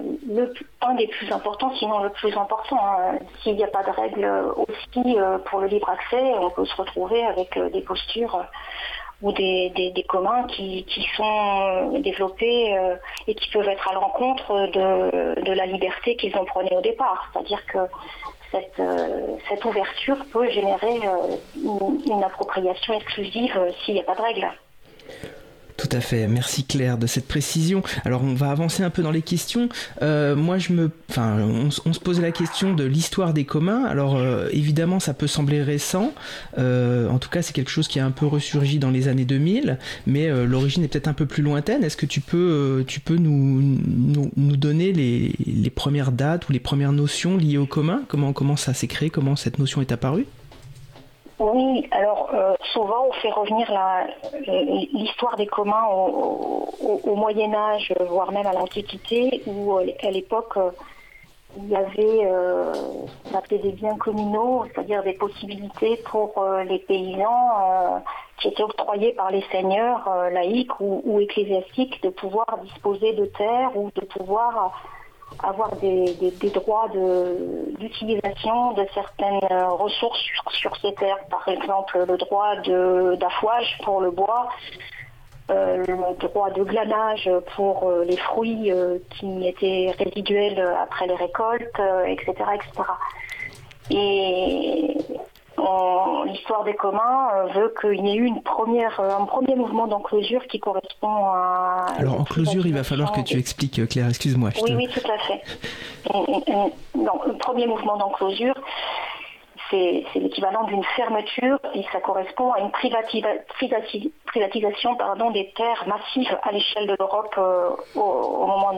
un 0.83 0.95
des 0.95 1.07
plus 1.07 1.31
importants, 1.33 1.73
sinon 1.77 2.03
le 2.03 2.11
plus 2.11 2.37
important. 2.37 2.79
Hein. 2.83 3.19
S'il 3.43 3.57
n'y 3.57 3.65
a 3.65 3.69
pas 3.69 3.83
de 3.83 3.91
règles 3.91 4.31
aussi 4.57 5.19
euh, 5.19 5.39
pour 5.39 5.61
le 5.61 5.69
libre 5.69 5.89
accès, 5.89 6.35
on 6.41 6.51
peut 6.51 6.65
se 6.65 6.77
retrouver 6.77 7.23
avec 7.25 7.59
des 7.73 7.81
postures 7.81 8.45
ou 9.23 9.33
des, 9.33 10.05
communs 10.09 10.45
qui, 10.45 10.87
sont 11.17 11.99
développés 11.99 12.75
et 13.27 13.35
qui 13.35 13.51
peuvent 13.51 13.69
être 13.69 13.89
à 13.89 13.95
l'encontre 13.95 14.71
de, 14.73 15.53
la 15.53 15.67
liberté 15.67 16.17
qu'ils 16.17 16.35
ont 16.37 16.45
prônée 16.47 16.75
au 16.75 16.81
départ. 16.81 17.31
C'est-à-dire 17.33 17.65
que 17.67 17.79
cette, 18.51 19.65
ouverture 19.65 20.17
peut 20.33 20.49
générer 20.51 21.01
une 21.55 22.25
appropriation 22.25 22.95
exclusive 22.95 23.53
s'il 23.85 23.95
n'y 23.95 24.01
a 24.01 24.05
pas 24.05 24.15
de 24.15 24.23
règles. 24.23 24.51
Tout 25.81 25.97
à 25.97 26.01
fait. 26.03 26.29
Merci 26.29 26.65
Claire 26.65 26.99
de 26.99 27.07
cette 27.07 27.27
précision. 27.27 27.83
Alors 28.05 28.23
on 28.23 28.35
va 28.35 28.51
avancer 28.51 28.83
un 28.83 28.91
peu 28.91 29.03
dans 29.03 29.11
les 29.11 29.23
questions. 29.23 29.71
Euh, 30.03 30.37
moi 30.37 30.59
je 30.59 30.75
me, 30.75 30.91
enfin, 31.09 31.39
on, 31.41 31.71
se 31.71 32.01
posait 32.01 32.21
la 32.21 32.33
question 32.33 32.75
de 32.75 32.85
l'histoire 32.85 33.33
des 33.33 33.47
communs. 33.47 33.85
Alors 33.85 34.19
euh, 34.19 34.51
évidemment 34.53 35.01
ça 35.01 35.15
peut 35.15 35.27
sembler 35.27 35.63
récent. 35.63 36.13
Euh, 36.59 37.09
en 37.09 37.19
tout 37.19 37.31
cas 37.31 37.41
c'est 37.41 37.55
quelque 37.55 37.71
chose 37.71 37.89
qui 37.89 37.99
a 37.99 38.05
un 38.05 38.11
peu 38.11 38.27
ressurgi 38.27 38.79
dans 38.79 38.91
les 38.91 39.09
années 39.09 39.25
2000, 39.25 39.79
mais 40.07 40.29
l'origine 40.45 40.85
est 40.85 40.89
peut-être 40.89 41.09
un 41.09 41.15
peu 41.15 41.25
plus 41.25 41.43
lointaine. 41.43 41.83
Est-ce 41.83 41.97
que 41.97 42.07
tu 42.07 42.21
peux, 42.21 42.85
tu 42.87 43.01
peux 43.01 43.17
nous, 43.17 43.63
nous, 44.37 44.57
donner 44.57 44.93
les, 44.93 45.33
les, 45.47 45.71
premières 45.71 46.13
dates 46.13 46.47
ou 46.51 46.53
les 46.53 46.61
premières 46.61 46.93
notions 46.93 47.39
liées 47.39 47.57
aux 47.57 47.65
communs? 47.65 48.03
Comment 48.07 48.35
comment 48.35 48.57
ça 48.57 48.75
s'est 48.75 48.87
créé? 48.87 49.09
Comment 49.09 49.35
cette 49.35 49.59
notion 49.59 49.81
est 49.81 49.93
apparue? 49.93 50.27
Oui, 51.41 51.89
alors 51.91 52.29
euh, 52.35 52.55
souvent 52.75 53.07
on 53.09 53.13
fait 53.13 53.31
revenir 53.31 53.67
l'histoire 54.93 55.37
des 55.37 55.47
communs 55.47 55.87
au, 55.89 57.17
Moyen 57.17 57.55
Âge, 57.55 57.95
voire 58.09 58.31
même 58.31 58.47
à 58.47 58.53
l'Antiquité, 58.53 59.43
où 59.47 59.79
euh, 59.79 59.87
à 60.03 60.11
l'époque 60.11 60.57
euh, 60.59 60.71
il 61.57 61.69
y 61.69 61.77
avait 61.77 62.29
on 63.33 63.59
des 63.59 63.73
biens 63.73 63.97
communaux, 63.97 64.67
c'est-à-dire 64.67 65.03
des 65.03 65.15
possibilités 65.15 65.97
pour 66.09 66.45
les 66.65 66.79
paysans 66.79 68.05
qui 68.39 68.47
étaient 68.47 68.63
octroyés 68.63 69.13
par 69.15 69.33
les 69.33 69.43
seigneurs 69.51 70.09
laïcs 70.31 70.79
ou, 70.79 71.19
ecclésiastiques 71.19 72.01
de 72.05 72.11
pouvoir 72.11 72.47
disposer 72.63 73.15
de 73.15 73.27
terres 73.27 73.73
ou 73.75 73.91
de 73.97 74.03
pouvoir 74.03 74.81
avoir 75.43 75.75
des, 75.77 76.33
droits 76.55 76.89
d'utilisation 77.79 78.73
de, 78.73 78.87
certaines 78.95 79.41
ressources 79.71 80.21
sur, 80.53 80.77
ces 80.77 80.95
terres. 80.95 81.25
Par 81.31 81.47
exemple, 81.49 82.05
le 82.07 82.17
droit 82.17 82.57
d'affouage 83.17 83.79
pour 83.85 84.01
le 84.01 84.11
bois, 84.11 84.49
euh, 85.51 85.85
le 85.85 86.29
droit 86.29 86.51
de 86.51 86.63
glanage 86.63 87.29
pour 87.57 87.89
euh, 87.89 88.05
les 88.05 88.17
fruits 88.17 88.71
euh, 88.71 88.99
qui 89.19 89.49
étaient 89.49 89.93
résiduels 89.99 90.61
après 90.81 91.09
les 91.09 91.17
récoltes, 91.17 91.81
etc., 92.07 92.35
etc. 92.55 92.89
Et 93.91 94.97
l'histoire 96.27 96.65
des 96.65 96.75
communs 96.75 97.29
euh, 97.35 97.47
veut 97.55 97.75
qu'il 97.81 98.07
y 98.07 98.11
ait 98.11 98.17
eu 98.17 98.25
une 98.25 98.43
première, 98.43 99.01
euh, 99.01 99.17
un 99.19 99.25
premier 99.25 99.57
mouvement 99.57 99.87
d'enclosure 99.87 100.47
qui 100.47 100.59
correspond 100.59 101.25
à... 101.27 101.87
Alors 101.99 102.21
enclosure, 102.21 102.67
il 102.67 102.75
va 102.75 102.85
falloir 102.85 103.13
que 103.13 103.21
tu 103.21 103.39
expliques, 103.39 103.89
Claire, 103.89 104.09
excuse-moi. 104.09 104.51
Oui, 104.63 104.75
oui, 104.75 104.89
tout 104.89 105.11
à 105.11 105.19
fait. 105.19 105.43
non, 106.95 107.21
le 107.27 107.39
premier 107.39 107.67
mouvement 107.67 107.97
d'enclosure, 107.97 108.55
c'est 109.71 110.05
l'équivalent 110.17 110.65
d'une 110.65 110.85
fermeture 110.97 111.59
et 111.75 111.85
ça 111.93 112.01
correspond 112.01 112.53
à 112.53 112.61
une 112.61 112.71
privatisation 112.71 114.97
pardon, 114.97 115.31
des 115.31 115.51
terres 115.57 115.87
massives 115.87 116.37
à 116.43 116.53
l'échelle 116.53 116.87
de 116.87 116.97
l'Europe 116.99 117.35
euh, 117.39 117.71
au, 117.95 118.47
moment 118.47 118.75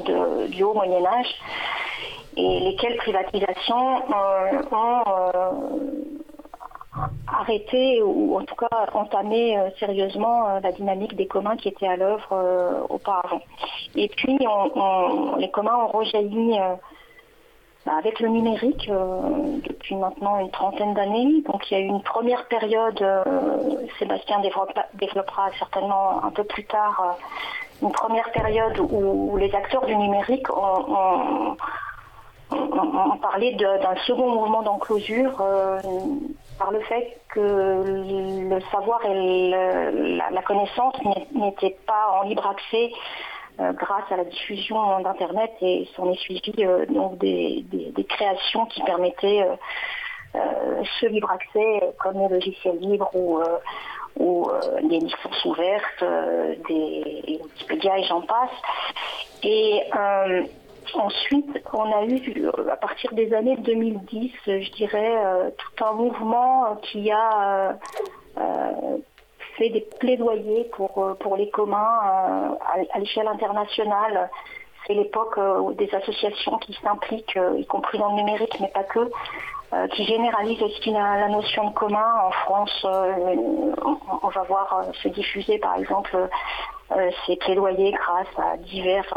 du 0.48 0.62
haut 0.62 0.74
Moyen 0.74 1.04
Âge 1.04 1.34
et 2.36 2.60
lesquelles 2.60 2.96
privatisations 2.96 4.04
euh, 4.10 4.62
ont 4.70 5.02
arrêté 7.26 8.02
ou 8.02 8.36
en 8.38 8.44
tout 8.44 8.54
cas 8.54 8.86
entamé 8.92 9.58
sérieusement 9.78 10.60
la 10.62 10.72
dynamique 10.72 11.16
des 11.16 11.26
communs 11.26 11.56
qui 11.56 11.68
étaient 11.68 11.88
à 11.88 11.96
l'œuvre 11.96 12.86
auparavant. 12.90 13.40
Et 13.94 14.08
puis 14.08 14.38
les 15.38 15.50
communs 15.50 15.76
ont 15.76 15.88
rejailli 15.88 16.58
bah, 17.84 17.94
avec 17.98 18.20
le 18.20 18.28
numérique 18.28 18.88
euh, 18.88 19.58
depuis 19.66 19.96
maintenant 19.96 20.38
une 20.38 20.52
trentaine 20.52 20.94
d'années. 20.94 21.42
Donc 21.42 21.68
il 21.68 21.74
y 21.74 21.80
a 21.80 21.80
eu 21.80 21.88
une 21.88 22.02
première 22.02 22.46
période, 22.46 23.02
euh, 23.02 23.24
Sébastien 23.98 24.40
développera, 24.94 25.50
certainement 25.58 26.22
un 26.24 26.30
peu 26.30 26.44
plus 26.44 26.64
tard, 26.64 27.18
euh, 27.82 27.86
une 27.86 27.90
première 27.90 28.30
période 28.30 28.78
où, 28.78 29.36
les 29.36 29.52
acteurs 29.52 29.84
du 29.84 29.96
numérique 29.96 30.46
ont, 30.56 31.56
parlé 33.20 33.54
d'un 33.54 33.96
second 34.06 34.30
mouvement 34.30 34.62
d'enclosure 34.62 35.42
par 36.62 36.70
le 36.70 36.80
fait 36.82 37.18
que 37.30 37.40
le 37.40 38.60
savoir 38.70 39.04
et 39.04 39.50
la 39.50 40.42
connaissance 40.42 40.94
n'étaient 41.34 41.76
pas 41.86 42.20
en 42.20 42.28
libre 42.28 42.46
accès 42.46 42.92
euh, 43.58 43.72
grâce 43.72 44.10
à 44.10 44.16
la 44.16 44.24
diffusion 44.24 45.00
d'Internet 45.00 45.50
et 45.60 45.88
s'en 45.96 46.10
est 46.12 46.18
suivi 46.18 46.52
euh, 46.60 46.86
donc 46.86 47.18
des, 47.18 47.64
créations 48.08 48.66
qui 48.66 48.80
permettaient 48.82 49.44
euh, 50.36 50.82
ce 51.00 51.06
libre 51.06 51.32
accès 51.32 51.94
comme 51.98 52.18
les 52.20 52.28
logiciels 52.28 52.78
libres 52.78 53.10
ou, 53.14 53.40
des 54.82 54.98
licences 55.00 55.44
ouvertes, 55.44 56.04
des 56.68 57.40
Wikipédia 57.42 57.98
et 57.98 58.04
j'en 58.04 58.20
passe. 58.20 58.50
Et 59.42 59.82
Ensuite, 60.94 61.46
on 61.72 61.92
a 61.92 62.04
eu, 62.04 62.48
à 62.70 62.76
partir 62.76 63.12
des 63.12 63.32
années 63.32 63.56
2010, 63.56 64.32
je 64.46 64.72
dirais, 64.72 65.52
tout 65.56 65.84
un 65.84 65.92
mouvement 65.92 66.76
qui 66.82 67.10
a 67.10 67.78
fait 69.56 69.68
des 69.68 69.86
plaidoyers 70.00 70.64
pour, 70.76 70.98
euh, 70.98 71.14
pour 71.14 71.36
les 71.36 71.50
communs 71.50 71.78
euh, 71.78 72.84
à, 72.92 72.98
l'échelle 72.98 73.28
internationale. 73.28 74.30
C'est 74.86 74.94
l'époque 74.94 75.38
euh, 75.38 75.72
des 75.74 75.92
associations 75.94 76.58
qui 76.58 76.76
s'impliquent, 76.82 77.38
y 77.56 77.66
compris 77.66 77.98
dans 77.98 78.10
le 78.10 78.16
numérique, 78.16 78.56
mais 78.60 78.68
pas 78.68 78.84
que, 78.84 79.10
qui 79.94 80.04
généralisent 80.04 80.62
aussi 80.62 80.90
la, 80.90 81.28
notion 81.28 81.70
de 81.70 81.74
commun. 81.74 82.06
En 82.26 82.30
France, 82.30 82.84
on, 82.84 84.28
va 84.28 84.42
voir 84.42 84.84
se 85.02 85.08
diffuser 85.08 85.58
par 85.58 85.76
exemple 85.78 86.28
ces 87.26 87.36
plaidoyers 87.36 87.92
grâce 87.92 88.26
à 88.38 88.56
diverses 88.56 89.14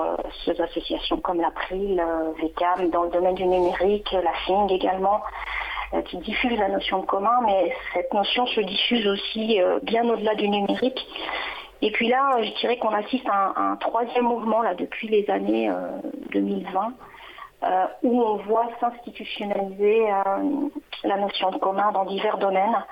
associations 0.59 1.17
comme 1.17 1.41
l'April, 1.41 2.03
VECAM 2.41 2.89
dans 2.89 3.03
le 3.03 3.09
domaine 3.09 3.35
du 3.35 3.45
numérique, 3.45 4.11
la 4.11 4.33
FING 4.45 4.71
également. 4.71 5.21
Euh, 5.93 6.01
qui 6.01 6.17
diffuse 6.17 6.57
la 6.57 6.67
notion 6.67 6.99
de 6.99 7.05
commun, 7.05 7.41
mais 7.45 7.71
cette 7.93 8.11
notion 8.11 8.47
se 8.47 8.61
diffuse 8.61 9.07
aussi 9.07 9.61
euh, 9.61 9.79
bien 9.83 10.03
au-delà 10.09 10.33
du 10.33 10.49
numérique. 10.49 11.07
Et 11.81 11.91
puis 11.91 12.07
là, 12.07 12.41
je 12.41 12.59
dirais 12.59 12.77
qu'on 12.77 12.93
assiste 12.93 13.27
à 13.29 13.53
un, 13.55 13.75
troisième 13.75 14.25
mouvement 14.25 14.63
là, 14.63 14.73
depuis 14.73 15.07
les 15.07 15.29
années 15.29 15.69
2020, 16.31 16.93
euh, 17.63 17.85
où 18.01 18.21
on 18.21 18.37
voit 18.37 18.67
s'institutionnaliser 18.79 20.07
la 21.03 21.17
notion 21.17 21.51
de 21.51 21.57
commun 21.57 21.91
dans 21.91 22.05
divers 22.05 22.39
domaines, 22.39 22.83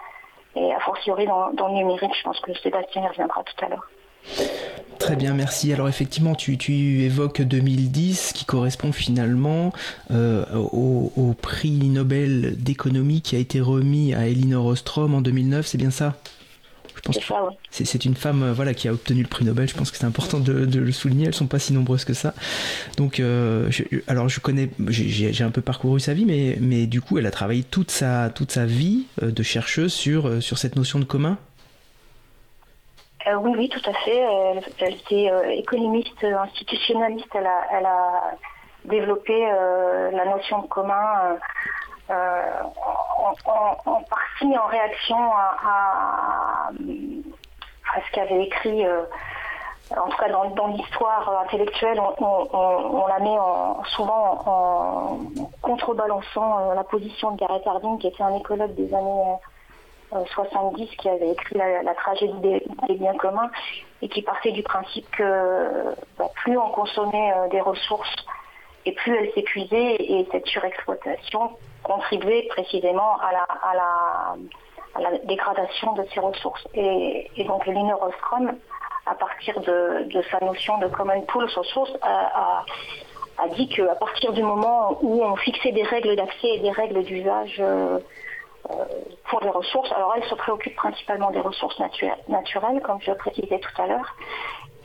et 0.55 0.71
a 0.71 0.79
fortiori 0.81 1.25
dans, 1.25 1.51
dans 1.53 1.69
le 1.69 1.73
numérique, 1.75 2.13
je 2.15 2.23
pense 2.23 2.39
que 2.41 2.53
Sébastien 2.59 3.03
y 3.03 3.07
reviendra 3.07 3.43
tout 3.43 3.65
à 3.65 3.69
l'heure. 3.69 3.87
Très 5.03 5.17
bien, 5.17 5.33
merci. 5.33 5.73
Alors 5.73 5.89
effectivement, 5.89 6.33
tu, 6.33 6.57
évoques 7.03 7.41
2010 7.41 8.31
qui 8.33 8.45
correspond 8.45 8.93
finalement 8.93 9.73
euh, 10.11 10.45
au, 10.55 11.35
prix 11.41 11.71
Nobel 11.71 12.55
d'économie 12.57 13.21
qui 13.21 13.35
a 13.35 13.39
été 13.39 13.59
remis 13.59 14.13
à 14.13 14.27
Elinor 14.27 14.65
Ostrom 14.65 15.13
en 15.13 15.19
2009, 15.19 15.67
c'est 15.67 15.77
bien 15.77 15.91
ça? 15.91 16.15
Je 16.95 17.01
pense 17.01 17.19
c'est 17.69 17.83
c'est 17.83 18.05
une 18.05 18.15
femme 18.15 18.43
euh, 18.43 18.53
voilà 18.53 18.73
qui 18.73 18.87
a 18.87 18.93
obtenu 18.93 19.23
le 19.23 19.27
prix 19.27 19.43
Nobel. 19.43 19.67
Je 19.67 19.73
pense 19.73 19.91
que 19.91 19.97
c'est 19.97 20.05
important 20.05 20.39
de, 20.39 20.53
le 20.53 20.91
souligner. 20.93 21.25
Elles 21.27 21.33
sont 21.33 21.47
pas 21.47 21.59
si 21.59 21.73
nombreuses 21.73 22.05
que 22.05 22.13
ça. 22.13 22.33
Donc, 22.95 23.19
euh, 23.19 23.69
alors 24.07 24.29
je 24.29 24.39
connais, 24.39 24.69
j'ai 24.87 25.43
un 25.43 25.51
peu 25.51 25.61
parcouru 25.61 25.99
sa 25.99 26.13
vie, 26.13 26.23
mais 26.23 26.57
mais 26.61 26.87
du 26.87 27.01
coup, 27.01 27.17
elle 27.17 27.25
a 27.25 27.31
travaillé 27.31 27.63
toute 27.63 27.91
sa 27.91 28.29
toute 28.29 28.53
sa 28.53 28.65
vie 28.65 29.03
de 29.21 29.43
chercheuse 29.43 29.91
sur 29.91 30.41
sur 30.41 30.57
cette 30.57 30.77
notion 30.77 30.99
de 30.99 31.05
commun. 31.05 31.37
Euh, 33.27 33.35
oui, 33.35 33.53
oui, 33.57 33.69
tout 33.69 33.81
à 33.89 33.93
fait. 33.93 34.19
Elle, 34.79 34.93
était 34.93 35.29
euh, 35.31 35.49
économiste 35.49 36.23
institutionnaliste. 36.23 37.33
Elle 37.33 37.47
a, 37.47 38.31
développé 38.85 39.33
euh, 39.49 40.11
la 40.11 40.25
notion 40.25 40.63
de 40.63 40.67
commun 40.67 41.37
en, 42.09 44.03
partie 44.09 44.57
en 44.57 44.67
réaction 44.67 45.15
à, 45.15 46.69
ce 47.95 48.11
qu'avait 48.11 48.43
écrit, 48.43 48.85
en 48.85 50.09
tout 50.09 50.17
cas 50.17 50.27
dans, 50.27 50.67
l'histoire 50.67 51.43
intellectuelle, 51.45 52.01
on, 52.19 53.07
la 53.07 53.19
met 53.19 53.37
souvent 53.95 54.43
en, 54.45 55.19
contrebalançant 55.61 56.73
la 56.73 56.83
position 56.83 57.31
de 57.31 57.37
Gareth 57.39 57.65
Harding, 57.65 57.97
qui 57.99 58.07
était 58.07 58.23
un 58.23 58.35
écologue 58.35 58.75
des 58.75 58.93
années 58.93 59.37
70 60.33 60.87
qui 60.97 61.09
avait 61.09 61.31
écrit 61.31 61.57
la, 61.57 61.93
tragédie 61.95 62.39
des, 62.39 62.95
biens 62.95 63.15
communs 63.15 63.49
et 64.01 64.09
qui 64.09 64.21
partait 64.21 64.51
du 64.51 64.63
principe 64.63 65.09
que 65.11 65.95
bah, 66.17 66.29
plus 66.35 66.57
on 66.57 66.69
consommait 66.69 67.33
euh, 67.35 67.47
des 67.49 67.61
ressources 67.61 68.15
et 68.85 68.91
plus 68.91 69.15
elles 69.15 69.31
s'épuisaient 69.33 69.95
et 69.99 70.27
cette 70.31 70.45
surexploitation 70.47 71.51
contribuait 71.83 72.43
précisément 72.49 73.17
à 73.19 73.31
la, 73.31 74.35
dégradation 75.23 75.93
de 75.93 76.05
ces 76.13 76.19
ressources. 76.19 76.67
Et, 76.75 77.27
donc 77.47 77.67
Elinor 77.67 78.03
Ostrom, 78.03 78.53
à 79.05 79.15
partir 79.15 79.59
de, 79.61 80.21
sa 80.29 80.39
notion 80.45 80.77
de 80.77 80.87
common 80.87 81.21
pool 81.21 81.45
ressources, 81.55 81.93
a, 82.01 82.63
dit 83.55 83.67
qu'à 83.67 83.95
partir 83.95 84.31
du 84.33 84.43
moment 84.43 84.97
où 85.01 85.23
on 85.23 85.35
fixait 85.35 85.71
des 85.71 85.83
règles 85.83 86.15
d'accès 86.15 86.47
et 86.47 86.59
des 86.59 86.71
règles 86.71 87.03
d'usage 87.03 87.57
euh, 87.59 87.99
pour 89.29 89.41
les 89.41 89.49
ressources. 89.49 89.91
Alors 89.91 90.13
elle 90.15 90.23
se 90.25 90.35
préoccupe 90.35 90.75
principalement 90.75 91.31
des 91.31 91.39
ressources 91.39 91.79
naturelles, 91.79 92.81
comme 92.81 93.01
je 93.01 93.11
le 93.11 93.17
précisais 93.17 93.59
tout 93.59 93.81
à 93.81 93.87
l'heure. 93.87 94.15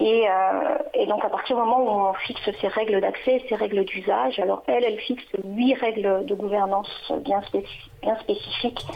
Euh, 0.01 0.79
et, 0.95 1.07
donc 1.07 1.25
à 1.25 1.29
partir 1.29 1.57
du 1.57 1.62
moment 1.62 1.81
où 1.83 2.09
on 2.09 2.14
fixe 2.14 2.49
ces 2.61 2.69
règles 2.69 3.01
d'accès, 3.01 3.43
ces 3.49 3.57
règles 3.57 3.85
d'usage, 3.85 4.38
alors 4.38 4.62
elle, 4.69 4.85
elle 4.85 4.99
fixe 5.01 5.25
huit 5.45 5.75
règles 5.75 6.25
de 6.25 6.35
gouvernance 6.35 6.88
bien, 7.25 7.43
spécifiques 7.43 8.87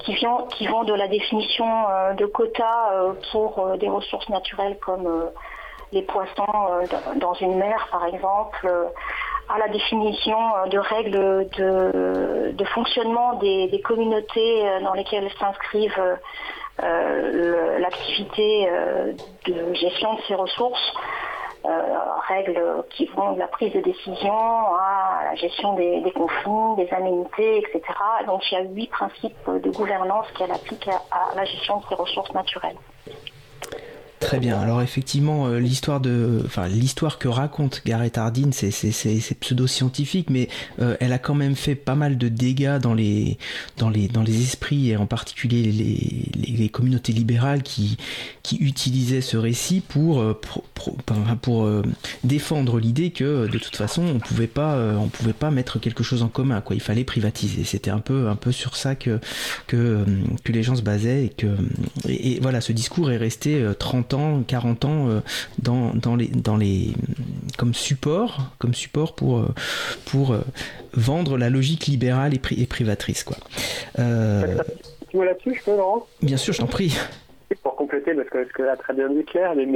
qui, 0.00 0.16
qui, 0.50 0.66
vont 0.66 0.82
de 0.82 0.94
la 0.94 1.06
définition 1.06 1.66
euh, 1.88 2.14
de 2.14 2.26
quotas 2.26 3.14
pour 3.30 3.76
des 3.78 3.88
ressources 3.88 4.28
naturelles 4.28 4.76
comme 4.80 5.30
les 5.92 6.02
poissons 6.02 6.46
dans 7.16 7.34
une 7.34 7.56
mer 7.56 7.88
par 7.92 8.06
exemple, 8.06 8.68
à 9.52 9.58
la 9.58 9.68
définition 9.68 10.38
euh, 10.38 10.66
de 10.68 10.78
règles 10.78 11.48
de, 12.56 12.64
fonctionnement 12.74 13.34
des, 13.34 13.80
communautés 13.84 14.68
euh, 14.68 14.80
dans 14.80 14.94
lesquelles 14.94 15.28
s'inscrivent 15.38 16.18
euh, 16.82 17.78
l'activité 17.78 18.68
de 19.46 19.74
gestion 19.74 20.14
de 20.14 20.20
ces 20.28 20.34
ressources, 20.34 20.94
règles 22.28 22.62
qui 22.90 23.04
vont 23.06 23.32
de 23.32 23.38
la 23.38 23.48
prise 23.48 23.72
de 23.74 23.80
décision 23.80 24.32
à 24.32 25.24
la 25.24 25.34
gestion 25.34 25.74
des, 25.74 26.12
conflits, 26.14 26.84
des 26.84 26.90
aménités, 26.94 27.58
etc. 27.58 27.82
Donc 28.26 28.50
il 28.50 28.54
y 28.54 28.56
a 28.56 28.62
huit 28.62 28.90
principes 28.90 29.50
de 29.50 29.70
gouvernance 29.70 30.26
qu'elle 30.38 30.52
applique 30.52 30.88
à 30.88 31.34
la 31.34 31.44
gestion 31.44 31.78
de 31.78 31.84
ces 31.90 31.96
ressources 31.96 32.32
naturelles. 32.32 32.76
Très 34.20 34.38
bien. 34.38 34.60
Alors 34.60 34.82
effectivement, 34.82 35.46
euh, 35.46 35.58
l'histoire 35.58 35.98
de, 35.98 36.42
enfin 36.44 36.68
l'histoire 36.68 37.18
que 37.18 37.26
raconte 37.26 37.80
Gareth 37.86 38.18
Hardin, 38.18 38.50
c'est 38.52 39.40
pseudo-scientifique, 39.40 40.28
mais 40.28 40.48
euh, 40.78 40.94
elle 41.00 41.14
a 41.14 41.18
quand 41.18 41.34
même 41.34 41.56
fait 41.56 41.74
pas 41.74 41.94
mal 41.94 42.18
de 42.18 42.28
dégâts 42.28 42.78
dans 42.78 42.92
les 42.92 43.38
dans 43.78 43.88
les 43.88 44.08
dans 44.08 44.22
les 44.22 44.42
esprits 44.42 44.90
et 44.90 44.96
en 44.98 45.06
particulier 45.06 45.72
les, 45.72 46.52
les, 46.52 46.68
communautés 46.68 47.14
libérales 47.14 47.62
qui 47.62 47.96
qui 48.42 48.56
utilisaient 48.56 49.22
ce 49.22 49.38
récit 49.38 49.80
pour 49.80 50.20
euh, 50.20 50.38
pour, 50.74 50.92
pour, 51.36 51.70
défendre 52.22 52.78
l'idée 52.78 53.10
que 53.10 53.46
de 53.46 53.58
toute 53.58 53.76
façon 53.76 54.02
on 54.02 54.18
pouvait 54.18 54.46
pas 54.46 54.76
on 54.98 55.08
pouvait 55.08 55.32
pas 55.32 55.50
mettre 55.50 55.78
quelque 55.78 56.04
chose 56.04 56.22
en 56.22 56.28
commun 56.28 56.60
quoi. 56.60 56.76
Il 56.76 56.82
fallait 56.82 57.04
privatiser. 57.04 57.64
C'était 57.64 57.90
un 57.90 58.00
peu 58.00 58.28
un 58.28 58.36
peu 58.36 58.52
sur 58.52 58.76
ça 58.76 58.94
que 58.94 59.18
que 59.66 60.04
que 60.44 60.52
les 60.52 60.62
gens 60.62 60.76
se 60.76 60.82
basaient 60.82 61.24
et 61.24 61.28
que 61.30 61.46
et, 62.06 62.32
et 62.32 62.40
voilà 62.40 62.60
ce 62.60 62.72
discours 62.72 63.10
est 63.10 63.16
resté 63.16 63.64
30 63.78 64.09
ans 64.14 64.38
ans, 64.38 64.42
40 64.46 64.84
ans 64.84 65.22
dans, 65.58 65.92
dans, 65.94 66.16
les, 66.16 66.28
dans 66.28 66.56
les, 66.56 66.92
comme 67.58 67.74
support, 67.74 68.52
comme 68.58 68.74
support 68.74 69.14
pour, 69.14 69.44
pour 70.06 70.36
vendre 70.94 71.38
la 71.38 71.50
logique 71.50 71.86
libérale 71.86 72.34
et, 72.34 72.62
et 72.62 72.66
privatrice. 72.66 73.24
Quoi. 73.24 73.36
là-dessus, 73.96 75.54
je 75.54 75.64
peux, 75.64 75.76
Laurent? 75.76 76.06
Bien 76.22 76.36
sûr, 76.36 76.52
je 76.52 76.60
t'en 76.60 76.66
prie 76.66 76.96
pour 77.62 77.76
compléter, 77.76 78.14
parce 78.14 78.28
que 78.28 78.44
ce 78.44 78.52
que 78.52 78.62
a 78.62 78.76
très 78.76 78.94
bien 78.94 79.08
dit 79.10 79.24
Claire, 79.24 79.54
mais, 79.54 79.66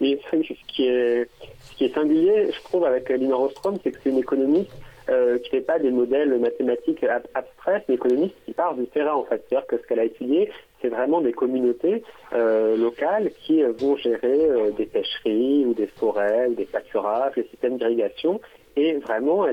mais, 0.00 0.18
ce, 0.30 0.36
qui 0.68 0.86
est, 0.86 1.28
ce 1.62 1.76
qui 1.76 1.84
est 1.84 1.94
singulier, 1.94 2.50
je 2.52 2.62
trouve, 2.64 2.84
avec 2.84 3.08
Lina 3.08 3.36
Rostrom, 3.36 3.76
c'est 3.82 3.92
que 3.92 3.98
c'est 4.02 4.10
une 4.10 4.18
économiste 4.18 4.70
euh, 5.08 5.38
qui 5.38 5.54
ne 5.54 5.60
fait 5.60 5.66
pas 5.66 5.78
des 5.78 5.90
modèles 5.90 6.38
mathématiques 6.38 7.04
abstraits, 7.34 7.84
une 7.88 7.96
économiste 7.96 8.34
qui 8.46 8.52
part 8.52 8.74
du 8.74 8.86
terrain, 8.86 9.14
en 9.14 9.24
fait. 9.24 9.44
C'est-à-dire 9.48 9.66
que 9.66 9.78
ce 9.78 9.86
qu'elle 9.86 10.00
a 10.00 10.04
étudié, 10.04 10.50
c'est 10.80 10.88
vraiment 10.88 11.20
des 11.20 11.32
communautés 11.32 12.02
euh, 12.32 12.76
locales 12.76 13.30
qui 13.42 13.62
vont 13.62 13.96
gérer 13.96 14.48
euh, 14.50 14.70
des 14.70 14.86
pêcheries 14.86 15.64
ou 15.66 15.74
des 15.74 15.86
forêts 15.86 16.50
des 16.50 16.64
pâturages, 16.64 17.34
des 17.34 17.44
systèmes 17.44 17.78
d'irrigation. 17.78 18.40
Et 18.76 18.94
vraiment, 18.98 19.46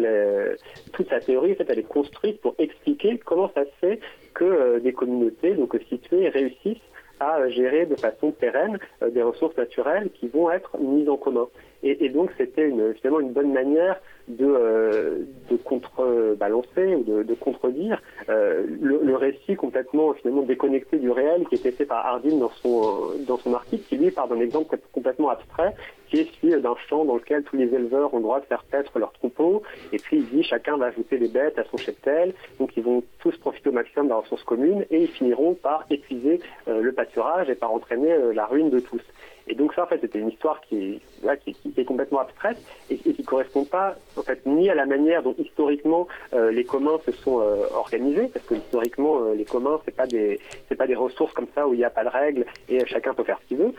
toute 0.94 1.10
sa 1.10 1.20
théorie, 1.20 1.54
en 1.54 1.56
fait, 1.56 1.66
elle 1.70 1.80
est 1.80 1.88
construite 1.88 2.40
pour 2.40 2.54
expliquer 2.60 3.18
comment 3.18 3.50
ça 3.56 3.66
se 3.66 3.72
fait 3.82 4.00
que 4.36 4.78
des 4.78 4.94
communautés 4.94 5.56
donc 5.56 5.76
situées 5.90 6.30
réussissent 6.30 6.78
à 7.20 7.50
gérer 7.50 7.86
de 7.86 7.96
façon 7.96 8.32
pérenne 8.32 8.78
euh, 9.02 9.10
des 9.10 9.22
ressources 9.22 9.58
naturelles 9.58 10.10
qui 10.20 10.28
vont 10.28 10.52
être 10.52 10.78
mises 10.80 11.10
en 11.10 11.18
commun. 11.18 11.48
Et, 11.84 12.10
donc 12.10 12.32
c'était 12.38 12.68
une, 12.68 12.94
finalement 12.96 13.20
une 13.20 13.34
bonne 13.34 13.54
manière 13.54 14.00
de, 14.28 14.46
euh, 14.46 15.24
contrebalancer 15.64 16.96
ou 16.96 17.04
de, 17.04 17.24
de 17.24 17.34
contredire 17.34 18.02
euh, 18.30 18.66
le, 18.82 19.16
récit 19.16 19.56
complètement 19.56 20.14
finalement 20.14 20.42
déconnecté 20.42 20.98
du 20.98 21.10
réel 21.10 21.46
qui 21.48 21.56
était 21.56 21.72
fait 21.72 21.86
par 21.86 22.06
Hardin 22.06 22.38
dans 22.38 22.52
son, 22.62 23.16
dans 23.28 23.38
son 23.38 23.54
article, 23.54 23.84
qui 23.88 23.98
lui 23.98 24.12
part 24.12 24.28
d'un 24.28 24.40
exemple 24.40 24.78
complètement 24.92 25.30
abstrait, 25.30 25.74
qui 26.08 26.20
est 26.20 26.28
celui 26.40 26.62
d'un 26.62 26.76
champ 26.88 27.06
dans 27.06 27.16
lequel 27.16 27.44
tous 27.44 27.58
les 27.58 27.74
éleveurs 27.74 28.14
ont 28.14 28.18
le 28.18 28.24
droit 28.24 28.40
de 28.40 28.46
faire 28.46 28.64
paître 28.64 28.98
leurs 29.00 29.14
troupeaux, 29.14 29.64
et 29.92 29.98
puis 29.98 30.18
il 30.18 30.26
dit 30.30 30.44
chacun 30.44 30.78
va 30.78 30.88
ajouter 30.88 31.18
des 31.18 31.30
bêtes 31.30 31.58
à 31.58 31.64
son 31.66 31.78
cheptel, 31.78 32.34
donc 32.60 32.76
ils 32.78 32.84
vont 32.84 33.04
tous 33.20 33.36
profiter 33.38 33.70
au 33.70 33.74
maximum 33.74 34.06
de 34.06 34.12
la 34.12 34.18
ressource 34.18 34.44
commune, 34.44 34.86
et 34.92 35.02
ils 35.04 35.10
finiront 35.10 35.56
par 35.56 35.86
épuiser 35.90 36.42
euh, 36.68 36.82
le 36.82 36.92
pâturage 36.92 37.50
et 37.50 37.56
par 37.56 37.72
entraîner 37.72 38.16
la 38.34 38.46
ruine 38.46 38.70
de 38.70 38.80
tous. 38.80 39.02
Et 39.48 39.56
donc 39.56 39.74
ça, 39.74 39.84
en 39.84 39.88
fait, 39.88 40.00
c'était 40.02 40.20
une 40.20 40.30
histoire 40.30 40.62
qui, 40.62 41.02
là, 41.24 41.38
qui, 41.38 41.54
qui, 41.54 41.74
est 41.78 41.86
complètement 41.86 42.20
abstraite 42.20 42.58
et, 42.90 42.98
qui 42.98 43.16
ne 43.18 43.26
correspond 43.26 43.64
pas, 43.64 43.96
en 44.18 44.22
fait, 44.22 44.46
ni 44.46 44.70
à 44.70 44.76
la 44.76 44.86
manière 44.86 45.24
dont 45.24 45.36
historiquement 45.38 46.08
euh, 46.34 46.52
les 46.52 46.66
communs 46.66 47.00
se 47.06 47.12
sont 47.12 47.40
euh, 47.40 47.66
organisés, 47.74 48.30
parce 48.34 48.46
que 48.46 48.56
historiquement, 48.56 49.22
euh, 49.22 49.36
les 49.36 49.46
communs, 49.46 49.80
c'est 49.86 49.96
pas 49.96 50.06
des, 50.06 50.40
c'est 50.68 50.76
pas 50.76 50.88
des 50.88 50.96
ressources 50.96 51.34
comme 51.34 51.48
ça 51.56 51.68
où 51.68 51.74
il 51.74 51.78
n'y 51.78 51.86
a 51.86 51.90
pas 51.90 52.04
de 52.04 52.10
règles 52.10 52.46
et 52.68 52.86
chacun 52.86 53.14
peut 53.14 53.24
faire 53.24 53.40
ce 53.44 53.48
qu'il 53.48 53.58
veut. 53.58 53.74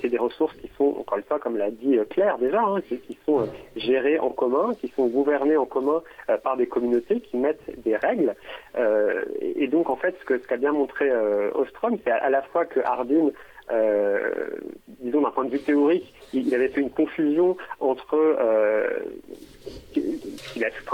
c'est 0.00 0.08
des 0.08 0.18
ressources 0.18 0.54
qui 0.56 0.68
sont, 0.76 0.96
encore 0.98 1.18
une 1.18 1.24
fois, 1.24 1.38
comme 1.38 1.56
l'a 1.56 1.70
dit 1.70 1.98
Claire 2.10 2.38
déjà, 2.38 2.60
hein, 2.62 2.80
qui, 2.80 3.18
sont 3.24 3.48
gérées 3.76 4.18
en 4.18 4.30
commun, 4.30 4.74
qui 4.80 4.88
sont 4.88 5.06
gouvernées 5.06 5.56
en 5.56 5.66
commun 5.66 6.02
par 6.42 6.56
des 6.56 6.66
communautés 6.66 7.20
qui 7.20 7.36
mettent 7.36 7.62
des 7.84 7.96
règles. 7.96 8.34
Et, 9.40 9.68
donc, 9.68 9.90
en 9.90 9.96
fait, 9.96 10.16
ce 10.20 10.24
que 10.24 10.38
ce 10.38 10.46
qu'a 10.46 10.56
bien 10.56 10.72
montré 10.72 11.10
Ostrom, 11.54 11.96
c'est 12.04 12.10
à, 12.10 12.30
la 12.30 12.42
fois 12.42 12.64
que 12.64 12.80
Hardin 12.80 13.30
euh, 13.30 13.30
disons 15.00 15.20
d'un 15.22 15.30
point 15.30 15.44
de 15.44 15.50
vue 15.50 15.60
théorique, 15.60 16.12
il 16.32 16.54
avait 16.54 16.68
fait 16.68 16.80
une 16.80 16.90
confusion 16.90 17.56
entre 17.80 18.14
euh, 18.14 18.88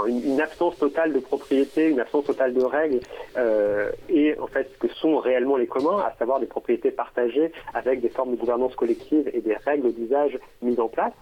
une, 0.07 0.41
absence 0.41 0.77
totale 0.77 1.13
de 1.13 1.19
propriété, 1.19 1.89
une 1.89 1.99
absence 1.99 2.25
totale 2.25 2.53
de 2.53 2.61
règles, 2.61 2.99
euh, 3.37 3.91
et 4.09 4.37
en 4.39 4.47
fait 4.47 4.69
ce 4.73 4.87
que 4.87 4.93
sont 4.93 5.17
réellement 5.17 5.57
les 5.57 5.67
communs, 5.67 5.99
à 5.99 6.13
savoir 6.17 6.39
des 6.39 6.45
propriétés 6.45 6.91
partagées 6.91 7.51
avec 7.73 8.01
des 8.01 8.09
formes 8.09 8.31
de 8.31 8.35
gouvernance 8.37 8.75
collective 8.75 9.29
et 9.33 9.41
des 9.41 9.55
règles 9.55 9.93
d'usage 9.93 10.37
mises 10.61 10.79
en 10.79 10.87
place. 10.87 11.13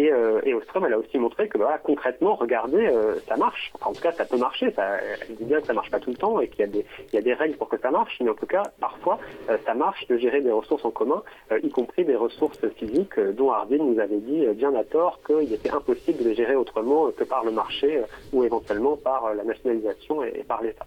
Et, 0.00 0.10
euh, 0.10 0.40
et 0.44 0.54
Ostrom, 0.54 0.86
elle 0.86 0.94
a 0.94 0.98
aussi 0.98 1.18
montré 1.18 1.46
que 1.46 1.58
voilà, 1.58 1.76
concrètement, 1.76 2.34
regardez, 2.34 2.86
euh, 2.86 3.16
ça 3.28 3.36
marche. 3.36 3.70
en 3.82 3.92
tout 3.92 4.00
cas, 4.00 4.12
ça 4.12 4.24
peut 4.24 4.38
marcher. 4.38 4.72
Ça, 4.72 4.96
elle 4.96 5.36
dit 5.36 5.44
bien 5.44 5.60
que 5.60 5.66
ça 5.66 5.74
marche 5.74 5.90
pas 5.90 6.00
tout 6.00 6.08
le 6.08 6.16
temps 6.16 6.40
et 6.40 6.48
qu'il 6.48 6.60
y, 6.60 6.62
a 6.62 6.68
des, 6.68 6.86
il 7.12 7.16
y 7.16 7.18
a 7.18 7.22
des 7.22 7.34
règles 7.34 7.58
pour 7.58 7.68
que 7.68 7.78
ça 7.78 7.90
marche. 7.90 8.16
Mais 8.22 8.30
en 8.30 8.34
tout 8.34 8.46
cas, 8.46 8.62
parfois, 8.80 9.18
euh, 9.50 9.58
ça 9.66 9.74
marche 9.74 10.06
de 10.08 10.16
gérer 10.16 10.40
des 10.40 10.52
ressources 10.52 10.86
en 10.86 10.90
commun, 10.90 11.22
y 11.62 11.68
compris 11.68 12.06
des 12.06 12.16
ressources 12.16 12.66
physiques 12.76 13.20
dont 13.36 13.50
Hardin 13.50 13.76
nous 13.76 14.00
avait 14.00 14.20
dit 14.20 14.46
bien 14.54 14.74
à 14.74 14.84
tort 14.84 15.20
qu'il 15.26 15.52
était 15.52 15.70
impossible 15.70 16.24
de 16.24 16.30
les 16.30 16.34
gérer 16.34 16.56
autrement 16.56 17.10
que 17.10 17.24
par 17.24 17.44
le 17.44 17.50
marché 17.50 18.00
ou 18.32 18.42
éventuellement 18.42 18.96
par 18.96 19.34
la 19.34 19.44
nationalisation 19.44 20.24
et, 20.24 20.32
et 20.40 20.44
par 20.44 20.62
l'État. 20.62 20.86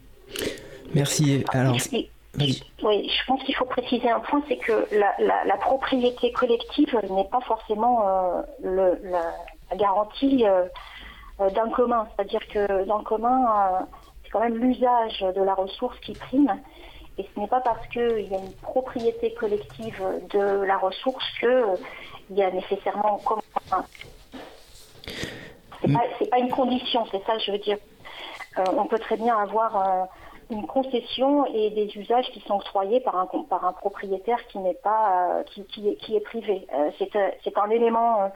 Merci. 0.96 1.44
Alors, 1.52 1.76
oui, 2.40 2.64
je 2.82 3.26
pense 3.28 3.44
qu'il 3.44 3.56
faut 3.56 3.66
préciser 3.66 4.10
un 4.10 4.20
point, 4.20 4.42
c'est 4.48 4.58
que 4.58 4.88
la, 4.92 5.58
propriété 5.58 6.32
collective 6.32 7.00
n'est 7.12 7.28
pas 7.28 7.42
forcément 7.42 8.08
euh, 8.08 8.42
le, 8.64 9.00
la, 9.04 9.76
garantie 9.76 10.46
euh, 10.46 10.66
d'un 11.52 11.70
commun. 11.70 12.08
C'est-à-dire 12.16 12.46
que 12.48 12.86
dans 12.86 12.98
le 12.98 13.04
commun, 13.04 13.46
euh, 13.46 13.80
c'est 14.24 14.32
quand 14.32 14.40
même 14.40 14.58
l'usage 14.58 15.20
de 15.20 15.44
la 15.44 15.54
ressource 15.54 15.98
qui 16.00 16.14
prime. 16.14 16.60
Et 17.20 17.30
ce 17.34 17.40
n'est 17.40 17.48
pas 17.48 17.62
parce 17.62 17.86
qu'il 17.88 18.28
y 18.28 18.36
a 18.36 18.40
une 18.40 18.54
propriété 18.64 19.36
collective 19.36 20.04
de 20.32 20.64
la 20.64 20.78
ressource 20.78 21.24
qu'il 21.40 22.36
y 22.36 22.42
a 22.42 22.50
nécessairement 22.50 23.20
un 23.20 23.24
commun. 23.24 23.86
C'est 25.82 25.94
pas, 25.94 26.02
pas 26.32 26.40
une 26.40 26.50
condition, 26.50 27.06
c'est 27.12 27.24
ça 27.26 27.36
que 27.36 27.42
je 27.42 27.52
veux 27.52 27.60
dire. 27.60 27.78
on 28.58 28.86
peut 28.86 28.98
très 28.98 29.18
bien 29.18 29.38
avoir 29.38 30.08
une 30.50 30.66
concession 30.68 31.46
et 31.48 31.70
des 31.72 31.98
usages 31.98 32.30
qui 32.32 32.40
sont 32.42 32.56
octroyés 32.56 33.00
par 33.00 33.18
un, 33.18 33.28
par 33.50 33.66
un 33.66 33.74
propriétaire 33.74 34.46
qui 34.48 34.60
n'est 34.60 34.74
pas 34.74 35.40
euh, 35.40 35.44
qui, 35.44 35.64
qui, 35.66 36.16
est, 36.16 36.20
privé. 36.20 36.68
Euh, 36.74 36.90
euh, 37.16 37.30
c'est 37.44 37.58
un 37.58 37.70
élément 37.70 38.32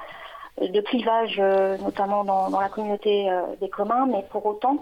de 0.62 0.82
clivage, 0.82 1.40
notamment 1.82 2.24
dans, 2.24 2.60
la 2.60 2.70
communauté 2.70 3.30
des 3.62 3.70
communs, 3.70 4.08
mais 4.08 4.26
pour 4.32 4.44
autant, 4.44 4.78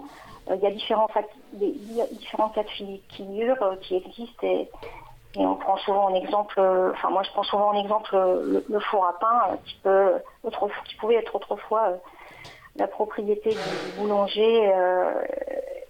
il 0.50 0.58
y 0.60 0.66
a 0.66 0.70
différents, 0.70 1.08
différents 1.52 2.48
cas 2.48 2.62
de 2.62 2.68
figure 2.68 3.76
qui 3.82 3.96
existent 3.96 4.46
et, 4.46 4.70
on 5.38 5.54
prend 5.56 5.76
souvent 5.76 6.06
en 6.06 6.14
exemple, 6.14 6.58
enfin 6.94 7.10
moi 7.10 7.22
je 7.22 7.30
prends 7.30 7.42
souvent 7.42 7.68
en 7.68 7.74
exemple 7.74 8.16
le, 8.16 8.80
four 8.80 9.04
à 9.04 9.18
pain 9.18 9.58
qui, 9.66 9.74
peut, 9.82 10.14
qui 10.86 10.94
pouvait 10.94 11.16
être 11.16 11.36
autrefois 11.36 11.98
la 12.78 12.86
propriété 12.86 13.50
du 13.50 13.98
boulanger 13.98 14.72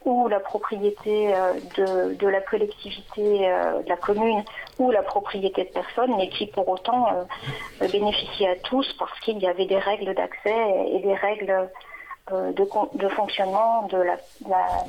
ou 0.06 0.28
la 0.28 0.38
propriété 0.38 1.34
euh, 1.34 1.52
de, 1.76 2.14
de 2.14 2.28
la 2.28 2.40
collectivité 2.40 3.50
euh, 3.50 3.82
de 3.82 3.88
la 3.88 3.96
commune 3.96 4.44
ou 4.78 4.92
la 4.92 5.02
propriété 5.02 5.64
de 5.64 5.70
personne, 5.70 6.14
mais 6.16 6.28
qui 6.28 6.46
pour 6.46 6.68
autant 6.68 7.08
euh, 7.12 7.88
bénéficiait 7.88 8.50
à 8.50 8.56
tous 8.56 8.86
parce 9.00 9.18
qu'il 9.20 9.38
y 9.38 9.48
avait 9.48 9.66
des 9.66 9.78
règles 9.78 10.14
d'accès 10.14 10.54
et 10.92 11.00
des 11.00 11.14
règles 11.14 11.50
euh, 11.50 11.66
de, 12.32 12.98
de, 12.98 13.08
fonctionnement 13.08 13.86
de 13.86 13.98
la, 13.98 14.16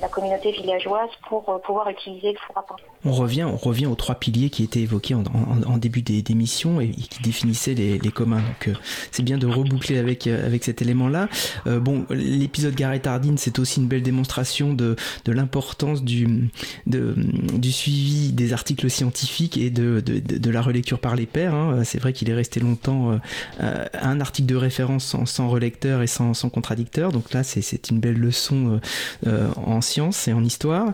la, 0.02 0.08
communauté 0.08 0.52
villageoise 0.52 1.10
pour 1.30 1.48
euh, 1.50 1.60
pouvoir 1.60 1.88
utiliser 1.88 2.32
le 2.32 2.38
four 2.40 2.58
à 2.58 2.66
pain. 2.66 2.76
On 3.06 3.12
revient, 3.12 3.44
on 3.44 3.58
revient 3.58 3.86
aux 3.86 3.96
trois 3.96 4.16
piliers 4.16 4.50
qui 4.50 4.64
étaient 4.64 4.80
évoqués 4.80 5.14
en, 5.14 5.24
en, 5.68 5.78
début 5.78 6.02
d'émission 6.02 6.82
et 6.82 6.90
qui 6.90 7.22
définissaient 7.22 7.76
les, 7.76 8.00
les 8.00 8.12
communs. 8.12 8.42
Donc 8.42 8.70
euh, 8.70 8.74
c'est 9.12 9.22
bien 9.22 9.38
de 9.38 9.46
reboucler 9.46 10.00
avec, 10.00 10.26
avec 10.26 10.64
cet 10.64 10.82
élément-là. 10.82 11.30
bon, 11.66 12.08
l'épisode 12.10 12.74
Garrett 12.74 13.06
Hardin, 13.06 13.36
c'est 13.38 13.60
aussi 13.60 13.82
une 13.82 13.88
belle 13.88 14.02
démonstration 14.02 14.74
de, 14.74 14.96
de 15.26 15.32
l'importance 15.32 16.04
du, 16.04 16.50
du 16.88 17.72
suivi 17.72 18.32
des 18.32 18.54
articles 18.54 18.90
scientifiques 18.90 19.58
et 19.58 19.70
de, 19.70 20.02
de, 20.02 20.20
de 20.20 20.50
la 20.50 20.62
relecture 20.62 21.00
par 21.00 21.16
les 21.16 21.28
pairs. 21.28 21.54
Hein. 21.54 21.84
C'est 21.84 22.00
vrai 22.00 22.14
qu'il 22.14 22.32
est 22.32 22.36
resté 22.36 22.60
longtemps 22.60 23.20
un 23.60 24.20
article 24.22 24.48
de 24.48 24.56
référence 24.56 25.06
sans, 25.06 25.26
sans 25.28 25.50
relecteur 25.50 26.02
et 26.02 26.08
sans, 26.08 26.34
sans 26.34 26.50
contradicteur. 26.50 27.12
Donc 27.12 27.27
là, 27.34 27.44
c'est 27.44 27.90
une 27.90 28.00
belle 28.00 28.18
leçon 28.18 28.80
euh, 29.26 29.28
euh, 29.28 29.48
en 29.56 29.82
sciences 29.82 30.28
et 30.28 30.34
en 30.34 30.44
histoire. 30.44 30.94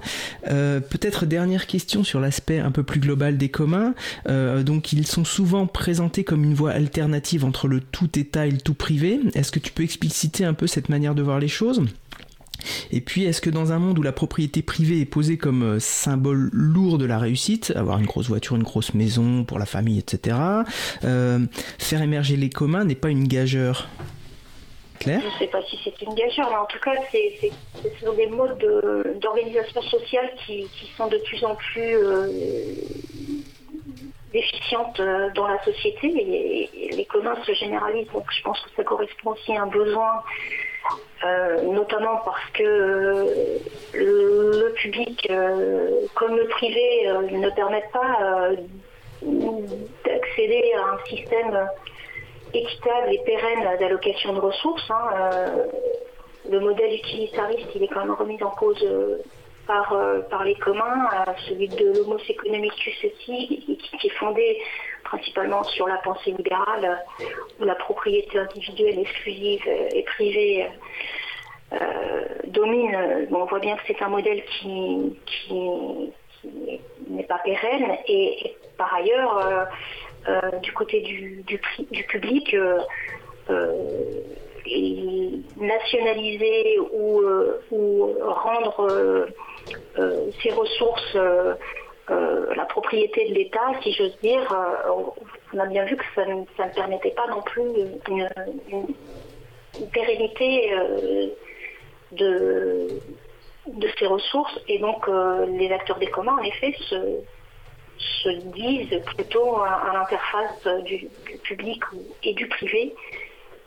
Euh, 0.50 0.80
peut-être 0.80 1.26
dernière 1.26 1.68
question 1.68 2.04
sur 2.04 2.20
l'aspect 2.20 2.60
un 2.60 2.72
peu 2.72 2.84
plus 2.84 3.00
global 3.00 3.38
des 3.38 3.50
communs. 3.50 3.94
donc 4.64 4.94
ils 4.94 5.08
sont 5.08 5.26
souvent 5.26 5.68
présentés 5.68 6.24
comme 6.24 6.44
une 6.44 6.54
voie 6.54 6.72
alternative 6.72 7.46
entre 7.46 7.68
le 7.68 7.80
tout 7.80 8.18
État 8.18 8.46
et 8.46 8.52
le 8.52 8.58
tout 8.58 8.74
privé. 8.74 9.20
Est-ce 9.34 9.52
que 9.52 9.60
tu 9.60 9.72
peux 9.72 9.84
expliciter 9.84 10.46
un 10.46 10.54
peu 10.54 10.68
cette 10.68 10.90
manière 10.90 11.16
de 11.16 11.22
voir 11.22 11.40
les 11.40 11.48
choses? 11.48 11.84
Et 12.92 13.02
puis, 13.02 13.24
est-ce 13.26 13.42
que 13.42 13.50
dans 13.50 13.74
un 13.74 13.80
monde 13.80 14.00
où 14.00 14.04
la 14.04 14.14
propriété 14.14 14.62
privée 14.62 15.02
est 15.02 15.06
posée 15.06 15.38
comme 15.38 15.80
symbole 15.80 16.50
lourd 16.54 16.98
de 16.98 17.06
la 17.06 17.18
réussite, 17.20 17.74
avoir 17.76 18.00
une 18.00 18.06
grosse 18.06 18.28
voiture, 18.28 18.56
une 18.56 18.64
grosse 18.64 18.94
maison 18.94 19.44
pour 19.44 19.60
la 19.60 19.66
famille, 19.66 20.00
etc., 20.00 20.38
faire 21.02 22.02
émerger 22.02 22.38
les 22.38 22.50
communs 22.50 22.86
n'est 22.86 22.96
pas 22.96 23.10
une 23.10 23.28
gageure? 23.28 23.90
Je 25.06 25.12
ne 25.12 25.32
sais 25.40 25.48
pas 25.48 25.62
si 25.64 25.80
c'est 25.84 26.02
une 26.02 26.14
gageure, 26.14 26.50
mais 26.50 26.58
en 26.58 26.66
tout 26.66 26.80
cas, 26.80 26.94
c'est, 27.12 27.38
ce 27.42 28.06
sont 28.06 28.14
des 28.14 28.28
modes 28.28 29.20
d'organisation 29.20 29.82
sociale 29.82 30.32
qui, 30.46 30.70
sont 30.96 31.08
de 31.08 31.18
plus 31.18 31.44
en 31.44 31.56
plus 31.56 31.96
euh, 31.96 32.28
déficientes 34.32 35.00
euh, 35.00 35.30
dans 35.36 35.48
la 35.48 35.62
société 35.64 36.08
et, 36.08 36.96
les 36.96 37.06
communs 37.06 37.36
se 37.44 37.54
généralisent. 37.54 38.12
Donc 38.14 38.26
je 38.30 38.42
pense 38.44 38.60
que 38.62 38.70
ça 38.76 38.84
correspond 38.84 39.32
aussi 39.32 39.56
à 39.56 39.64
un 39.64 39.68
besoin, 39.68 40.24
euh, 41.26 41.62
notamment 41.64 42.18
parce 42.24 42.50
que 42.54 43.60
le, 43.94 44.74
public 44.76 45.30
comme 46.16 46.36
le 46.36 46.48
privé 46.48 47.08
ne 47.32 47.50
permettent 47.52 47.92
pas 47.92 48.50
accéder 50.06 50.74
à 50.74 50.94
un 50.94 51.06
système 51.08 51.68
équitable 52.54 53.14
et 53.14 53.20
pérenne 53.26 53.78
d'allocation 53.80 54.34
de 54.34 54.40
ressources. 54.40 54.90
Hein, 54.90 55.10
le 56.50 56.60
modèle 56.60 56.94
utilitariste, 56.94 57.70
il 57.76 57.84
est 57.84 57.88
quand 57.88 58.02
même 58.02 58.16
remis 58.16 58.42
en 58.44 58.52
cause 58.52 58.86
par, 59.66 59.96
par 60.30 60.44
les 60.44 60.56
communs, 60.56 61.08
celui 61.48 61.70
de 61.70 61.94
l'homos 61.98 62.20
economicus 62.30 63.06
aussi, 63.06 63.48
qui, 64.00 64.08
est 64.08 64.18
fondé 64.20 64.62
principalement 65.06 65.64
sur 65.64 65.88
la 65.88 65.98
pensée 65.98 66.32
libérale, 66.32 67.00
où 67.60 67.64
la 67.64 67.76
propriété 67.76 68.40
individuelle 68.40 69.00
exclusive 69.00 69.66
et 69.94 70.04
privée 70.04 70.68
euh, 71.74 72.26
domine. 72.48 73.28
on 73.32 73.46
voit 73.46 73.60
bien 73.60 73.76
que 73.78 73.82
c'est 73.88 74.02
un 74.02 74.10
modèle 74.10 74.44
qui, 74.46 75.18
n'est 77.10 77.24
pas 77.24 77.40
pérenne 77.40 77.98
et, 78.08 78.56
par 78.78 78.94
ailleurs, 78.94 79.38
euh, 79.38 79.66
euh, 80.28 80.60
du 80.62 80.72
côté 80.74 81.02
du, 81.02 81.44
public, 82.08 82.56
nationaliser 85.58 86.80
ou, 86.80 87.22
rendre 88.22 89.28
ses 90.42 90.52
ressources 90.52 91.18
la 92.10 92.66
propriété 92.66 93.30
de 93.30 93.34
l'État, 93.34 93.72
si 93.82 93.94
j'ose 93.94 94.18
dire, 94.22 94.46
on 95.54 95.60
a 95.60 95.66
bien 95.66 95.86
vu 95.86 95.98
que 95.98 96.04
ça 96.16 96.26
ne, 96.26 96.74
permettait 96.74 97.12
pas 97.12 97.28
non 97.28 97.42
plus 97.42 97.64
une, 98.10 98.30
pérennité 99.92 100.72
de, 102.12 102.88
de 103.68 103.90
ces 103.98 104.08
ressources. 104.08 104.60
Et 104.68 104.80
donc, 104.80 105.08
euh, 105.08 105.46
les 105.46 105.72
acteurs 105.72 106.00
des 106.00 106.08
communs, 106.08 106.38
en 106.40 106.44
effet, 106.44 106.76
se, 106.90 106.96
se 108.24 108.30
disent 108.30 109.02
plutôt 109.06 109.58
à, 109.62 109.92
l'interface 109.94 110.84
du, 110.84 111.10
public 111.44 111.82
et 112.24 112.34
du 112.34 112.48
privé, 112.48 112.96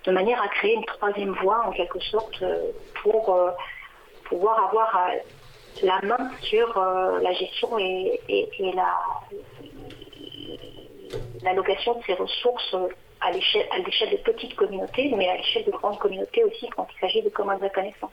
de 0.05 0.13
manière 0.13 0.41
à 0.43 0.49
créer 0.49 0.75
une 0.75 0.85
troisième 0.85 1.33
voie, 1.35 1.67
en 1.67 1.73
quelque 1.73 2.01
sorte, 2.01 2.43
pour 3.03 3.35
euh, 3.35 3.51
pouvoir 4.25 4.69
avoir 4.69 4.97
euh, 4.97 5.17
la 5.83 6.01
main 6.03 6.31
sur 6.43 6.79
la 6.79 7.33
gestion 7.33 7.79
et, 7.79 8.21
la 8.75 8.95
l'allocation 11.43 11.95
de 11.95 12.05
ces 12.05 12.15
ressources 12.15 12.75
à 13.21 13.31
l'échelle 13.31 14.11
de 14.11 14.17
petites 14.17 14.57
communautés, 14.57 15.13
mais 15.17 15.29
à 15.29 15.37
l'échelle 15.37 15.65
de 15.65 15.71
grandes 15.71 15.99
communautés 15.99 16.45
aussi 16.45 16.69
quand 16.71 16.87
il 16.95 17.01
s'agit 17.01 17.23
de 17.23 17.29
communs 17.29 17.59
de 17.59 17.69
connaissances. 17.69 18.11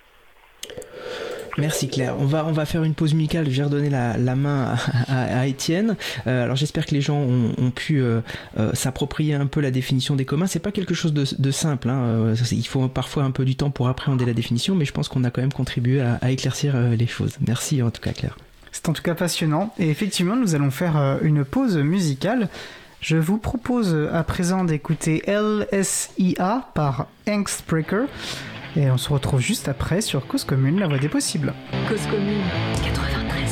Merci 1.58 1.88
Claire. 1.88 2.16
On 2.20 2.26
va, 2.26 2.46
on 2.46 2.52
va 2.52 2.66
faire 2.66 2.84
une 2.84 2.94
pause 2.94 3.14
musicale. 3.14 3.50
Je 3.50 3.58
vais 3.58 3.64
redonner 3.64 3.90
la, 3.90 4.36
main 4.36 4.76
à, 5.08 5.48
Étienne. 5.48 5.96
Euh, 6.26 6.44
alors 6.44 6.56
j'espère 6.56 6.86
que 6.86 6.96
les 6.96 7.02
gens 7.02 7.18
ont, 7.18 7.72
pu 7.72 8.02
euh, 8.02 8.22
euh, 8.58 8.72
s'approprier 8.74 9.36
un 9.36 9.46
peu 9.46 9.62
la 9.62 9.72
définition 9.72 10.16
des 10.16 10.26
communs. 10.26 10.48
C'est 10.48 10.60
pas 10.60 10.72
quelque 10.72 10.94
chose 10.94 11.14
de, 11.14 11.52
simple. 11.52 11.90
Hein. 11.90 12.34
il 12.52 12.68
faut 12.68 12.88
parfois 12.88 13.24
un 13.24 13.32
peu 13.32 13.46
du 13.46 13.56
temps 13.56 13.70
pour 13.70 13.88
appréhender 13.88 14.26
la 14.26 14.34
définition, 14.34 14.76
mais 14.76 14.86
je 14.86 14.92
pense 14.92 15.08
qu'on 15.08 15.24
a 15.24 15.30
quand 15.30 15.42
même 15.42 15.54
contribué 15.54 16.02
à, 16.02 16.32
éclaircir 16.32 16.76
les 16.76 17.08
choses. 17.08 17.38
Merci 17.46 17.82
en 17.84 17.92
tout 17.92 18.02
cas 18.02 18.12
Claire. 18.12 18.38
C'est 18.72 18.90
en 18.90 18.94
tout 18.94 19.04
cas 19.04 19.14
passionnant. 19.14 19.74
Et 19.78 19.90
effectivement, 19.90 20.36
nous 20.36 20.56
allons 20.56 20.72
faire 20.72 21.20
une 21.22 21.46
pause 21.46 21.78
musicale. 21.78 22.50
Je 23.02 23.18
vous 23.18 23.38
propose 23.38 23.96
à 24.12 24.24
présent 24.24 24.64
d'écouter 24.64 25.24
LSIA 25.28 26.70
par 26.74 27.08
Angstbreaker. 27.28 28.08
Et 28.76 28.90
on 28.90 28.98
se 28.98 29.10
retrouve 29.10 29.40
juste 29.40 29.68
après 29.68 30.02
sur 30.02 30.26
Cause 30.26 30.44
Commune, 30.44 30.80
la 30.80 30.88
voie 30.88 30.98
des 30.98 31.10
possibles. 31.10 31.54
Cause 31.88 32.06
Commune 32.08 32.42
80. 32.84 33.43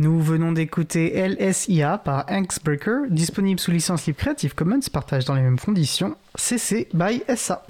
Nous 0.00 0.18
venons 0.18 0.52
d'écouter 0.52 1.28
LSIA 1.28 1.98
par 1.98 2.24
Breaker, 2.64 3.00
disponible 3.10 3.60
sous 3.60 3.70
licence 3.70 4.06
libre 4.06 4.18
Creative 4.18 4.54
Commons, 4.54 4.80
partage 4.90 5.26
dans 5.26 5.34
les 5.34 5.42
mêmes 5.42 5.58
conditions, 5.58 6.16
CC 6.36 6.88
by 6.94 7.22
SA. 7.36 7.66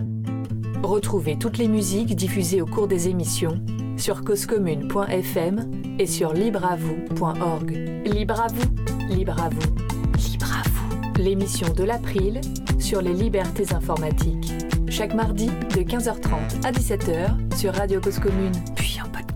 Retrouvez 0.80 1.36
toutes 1.36 1.58
les 1.58 1.66
musiques 1.66 2.14
diffusées 2.14 2.62
au 2.62 2.66
cours 2.66 2.86
des 2.86 3.08
émissions 3.08 3.60
sur 3.96 4.22
causecommune.fm 4.22 5.72
et 5.98 6.06
sur 6.06 6.32
libreavoue.org. 6.32 7.70
Libre 8.06 8.40
à 8.40 8.46
vous, 8.46 9.12
libre 9.12 9.42
à 9.42 9.48
vous, 9.48 9.74
libre 10.16 10.52
à 10.52 10.68
vous. 10.68 11.20
L'émission 11.20 11.72
de 11.74 11.82
l'April 11.82 12.40
sur 12.78 13.02
les 13.02 13.12
libertés 13.12 13.74
informatiques. 13.74 14.52
Chaque 14.88 15.14
mardi 15.14 15.46
de 15.46 15.82
15h30 15.82 16.64
à 16.64 16.70
17h 16.70 17.56
sur 17.56 17.74
Radio 17.74 18.00
Cause 18.00 18.20
Commune, 18.20 18.52
puis 18.76 19.00
en 19.04 19.08
podcast. 19.08 19.29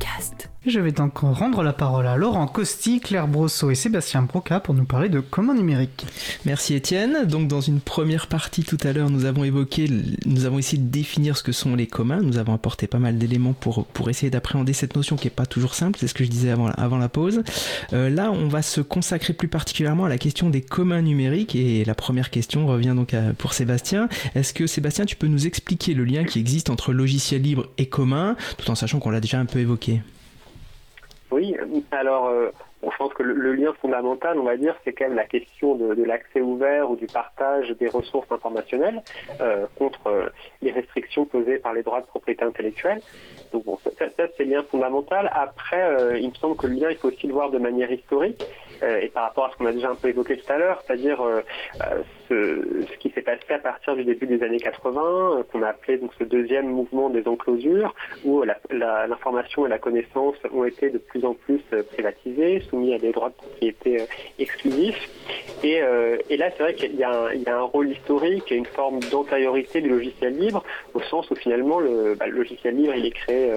Je 0.66 0.80
vais 0.80 0.92
donc 0.92 1.18
rendre 1.18 1.62
la 1.62 1.74
parole 1.74 2.06
à 2.06 2.16
Laurent 2.16 2.46
Costi, 2.46 2.98
Claire 2.98 3.28
Brosseau 3.28 3.70
et 3.70 3.74
Sébastien 3.74 4.22
Broca 4.22 4.60
pour 4.60 4.72
nous 4.72 4.86
parler 4.86 5.10
de 5.10 5.20
commun 5.20 5.52
numérique. 5.52 6.06
Merci 6.46 6.72
Étienne. 6.72 7.26
Donc 7.26 7.48
dans 7.48 7.60
une 7.60 7.80
première 7.80 8.28
partie 8.28 8.62
tout 8.62 8.78
à 8.82 8.94
l'heure, 8.94 9.10
nous 9.10 9.26
avons 9.26 9.44
évoqué, 9.44 9.90
nous 10.24 10.46
avons 10.46 10.58
essayé 10.58 10.78
de 10.78 10.88
définir 10.88 11.36
ce 11.36 11.42
que 11.42 11.52
sont 11.52 11.76
les 11.76 11.86
communs. 11.86 12.22
Nous 12.22 12.38
avons 12.38 12.54
apporté 12.54 12.86
pas 12.86 12.98
mal 12.98 13.18
d'éléments 13.18 13.52
pour, 13.52 13.86
essayer 14.08 14.30
d'appréhender 14.30 14.72
cette 14.72 14.96
notion 14.96 15.16
qui 15.16 15.26
n'est 15.26 15.32
pas 15.32 15.44
toujours 15.44 15.74
simple. 15.74 15.98
C'est 16.00 16.08
ce 16.08 16.14
que 16.14 16.24
je 16.24 16.30
disais 16.30 16.48
avant, 16.48 16.68
avant 16.68 16.96
la 16.96 17.10
pause. 17.10 17.42
Euh, 17.92 18.08
là, 18.08 18.30
on 18.32 18.48
va 18.48 18.62
se 18.62 18.80
consacrer 18.80 19.34
plus 19.34 19.48
particulièrement 19.48 20.06
à 20.06 20.08
la 20.08 20.18
question 20.18 20.48
des 20.48 20.62
communs 20.62 21.02
numériques. 21.02 21.54
Et 21.54 21.84
la 21.84 21.94
première 21.94 22.30
question 22.30 22.66
revient 22.66 22.94
donc 22.96 23.14
pour 23.36 23.52
Sébastien. 23.52 24.08
Est-ce 24.34 24.54
que 24.54 24.66
Sébastien, 24.66 25.04
tu 25.04 25.16
peux 25.16 25.26
nous 25.26 25.46
expliquer 25.46 25.92
le 25.92 26.04
lien 26.04 26.24
qui 26.24 26.38
existe 26.38 26.70
entre 26.70 26.94
logiciel 26.94 27.42
libre 27.42 27.66
et 27.76 27.84
commun, 27.84 28.34
tout 28.56 28.70
en 28.70 28.74
sachant 28.74 28.98
qu'on 28.98 29.10
l'a 29.10 29.20
déjà 29.20 29.38
un 29.38 29.44
peu 29.44 29.58
évoqué? 29.58 30.00
Oui, 31.30 31.56
alors 31.90 32.26
euh, 32.26 32.50
je 32.82 32.96
pense 32.96 33.12
que 33.14 33.22
le, 33.22 33.54
lien 33.54 33.72
fondamental, 33.80 34.38
on 34.38 34.44
va 34.44 34.56
dire, 34.56 34.76
c'est 34.84 34.92
quand 34.92 35.06
même 35.06 35.16
la 35.16 35.24
question 35.24 35.74
de, 35.74 36.02
l'accès 36.04 36.40
ouvert 36.40 36.90
ou 36.90 36.96
du 36.96 37.06
partage 37.06 37.70
des 37.70 37.88
ressources 37.88 38.30
informationnelles 38.30 39.02
euh, 39.40 39.66
contre 39.78 40.06
euh, 40.06 40.28
les 40.60 40.70
restrictions 40.70 41.24
posées 41.24 41.58
par 41.58 41.72
les 41.72 41.82
droits 41.82 42.02
de 42.02 42.06
propriété 42.06 42.44
intellectuelle. 42.44 43.00
Donc 43.52 43.64
bon, 43.64 43.78
ça, 43.78 43.90
c'est 44.16 44.44
le 44.44 44.50
lien 44.50 44.62
fondamental. 44.64 45.30
Après, 45.32 46.18
il 46.20 46.28
me 46.28 46.34
semble 46.34 46.56
que 46.56 46.66
le 46.66 46.74
lien, 46.74 46.90
il 46.90 46.96
faut 46.96 47.08
aussi 47.08 47.26
le 47.26 47.32
voir 47.32 47.50
de 47.50 47.58
manière 47.58 47.90
historique 47.90 48.44
et 48.82 49.08
par 49.08 49.24
rapport 49.24 49.46
à 49.46 49.50
ce 49.50 49.56
qu'on 49.56 49.66
a 49.66 49.72
déjà 49.72 49.90
un 49.90 49.94
peu 49.94 50.08
évoqué 50.08 50.36
tout 50.36 50.52
à 50.52 50.58
l'heure, 50.58 50.82
c'est-à-dire 50.84 51.22
ce, 52.28 52.96
qui 52.98 53.10
s'est 53.10 53.22
passé 53.22 53.42
à 53.50 53.58
partir 53.58 53.96
du 53.96 54.04
début 54.04 54.26
des 54.26 54.42
années 54.42 54.58
80, 54.58 55.02
euh, 55.02 55.42
qu'on 55.50 55.62
a 55.62 55.68
appelé 55.68 55.98
donc 55.98 56.10
ce 56.18 56.24
deuxième 56.24 56.68
mouvement 56.68 57.10
des 57.10 57.26
enclosures, 57.26 57.94
où 58.24 58.42
l'information 58.70 59.66
et 59.66 59.68
la 59.68 59.78
connaissance 59.78 60.36
ont 60.52 60.64
été 60.64 60.90
de 60.90 60.98
plus 60.98 61.24
en 61.24 61.34
plus 61.34 61.60
euh, 61.72 61.82
privatisées, 61.82 62.60
soumis 62.70 62.94
à 62.94 62.98
des 62.98 63.12
droits 63.12 63.30
de 63.30 63.34
propriété 63.34 64.00
euh, 64.00 64.04
exclusifs. 64.38 65.08
Et, 65.62 65.80
là, 66.36 66.50
c'est 66.56 66.62
vrai 66.62 66.74
qu'il 66.74 66.94
y, 66.94 67.04
a 67.04 67.30
un 67.46 67.62
rôle 67.62 67.90
historique 67.90 68.52
et 68.52 68.56
une 68.56 68.66
forme 68.66 69.00
d'antériorité 69.10 69.80
du 69.80 69.88
logiciel 69.88 70.36
libre, 70.36 70.62
au 70.92 71.00
sens 71.00 71.30
où 71.30 71.34
finalement 71.34 71.78
bah, 72.18 72.26
le, 72.26 72.32
logiciel 72.32 72.76
libre, 72.76 72.94
il 72.94 73.06
est 73.06 73.10
créé 73.10 73.50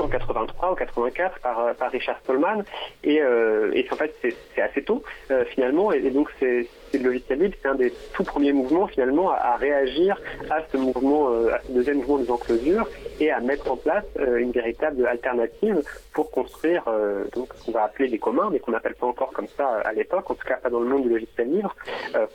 en 0.00 0.08
83 0.08 0.72
ou 0.72 0.74
84 0.74 1.38
par, 1.40 1.74
par 1.76 1.90
Richard 1.92 2.18
Stallman, 2.24 2.64
et, 3.04 3.22
en 3.22 3.96
fait 3.96 4.14
c'est 4.22 4.60
assez 4.60 4.82
tôt 4.82 5.04
finalement, 5.50 5.92
et 5.92 6.00
donc 6.10 6.28
c'est 6.40 6.66
le 6.96 7.04
logiciel 7.04 7.40
libre, 7.40 7.54
c'est 7.60 7.68
un 7.68 7.74
des 7.74 7.92
tout 8.14 8.24
premiers 8.24 8.52
mouvements 8.52 8.86
finalement 8.86 9.30
à, 9.30 9.56
réagir 9.56 10.20
à 10.48 10.60
ce 10.72 10.76
mouvement, 10.76 11.30
euh, 11.30 11.52
à 11.52 11.60
ce 11.60 11.72
deuxième 11.72 11.98
mouvement 11.98 12.18
des 12.18 12.30
enclosures 12.30 12.88
et 13.20 13.30
à 13.30 13.40
mettre 13.40 13.70
en 13.70 13.76
place 13.76 14.04
euh, 14.18 14.38
une 14.38 14.52
véritable 14.52 15.06
alternative 15.06 15.82
pour 16.12 16.30
construire 16.30 16.84
euh, 16.88 17.24
donc 17.34 17.48
ce 17.54 17.66
qu'on 17.66 17.72
va 17.72 17.84
appeler 17.84 18.08
des 18.08 18.18
communs, 18.18 18.48
mais 18.50 18.60
qu'on 18.60 18.72
n'appelle 18.72 18.94
pas 18.94 19.06
encore 19.06 19.32
comme 19.32 19.48
ça 19.56 19.68
à 19.84 19.92
l'époque, 19.92 20.30
en 20.30 20.34
tout 20.34 20.46
cas 20.46 20.56
pas 20.56 20.70
dans 20.70 20.80
le 20.80 20.86
monde 20.86 21.02
du 21.02 21.10
logiciel 21.10 21.50
libre, 21.50 21.74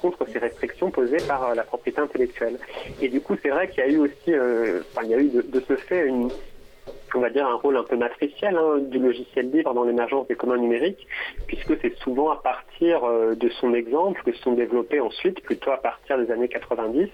contre 0.01 0.27
ces 0.27 0.39
restrictions 0.39 0.91
posées 0.91 1.17
par 1.27 1.55
la 1.55 1.63
propriété 1.63 2.01
intellectuelle. 2.01 2.57
Et 3.01 3.09
du 3.09 3.21
coup, 3.21 3.35
c'est 3.41 3.49
vrai 3.49 3.69
qu'il 3.69 3.79
y 3.79 3.87
a 3.87 3.89
eu 3.89 3.97
aussi, 3.97 4.13
il 4.27 5.09
y 5.09 5.13
a 5.13 5.17
eu 5.17 5.29
de 5.29 5.63
ce 5.67 5.75
fait 5.75 6.05
une 6.07 6.29
on 7.15 7.19
va 7.19 7.29
dire, 7.29 7.47
un 7.47 7.55
rôle 7.55 7.77
un 7.77 7.83
peu 7.83 7.95
matriciel 7.95 8.55
hein, 8.55 8.79
du 8.79 8.99
logiciel 8.99 9.51
libre 9.51 9.73
dans 9.73 9.83
l'émergence 9.83 10.27
des 10.27 10.35
communs 10.35 10.57
numériques, 10.57 11.07
puisque 11.47 11.79
c'est 11.81 11.95
souvent 11.97 12.31
à 12.31 12.37
partir 12.37 13.03
euh, 13.03 13.35
de 13.35 13.49
son 13.49 13.73
exemple 13.73 14.21
que 14.23 14.31
se 14.33 14.41
sont 14.41 14.53
développés 14.53 14.99
ensuite, 14.99 15.41
plutôt 15.41 15.71
à 15.71 15.77
partir 15.77 16.17
des 16.17 16.31
années 16.31 16.47
90, 16.47 17.09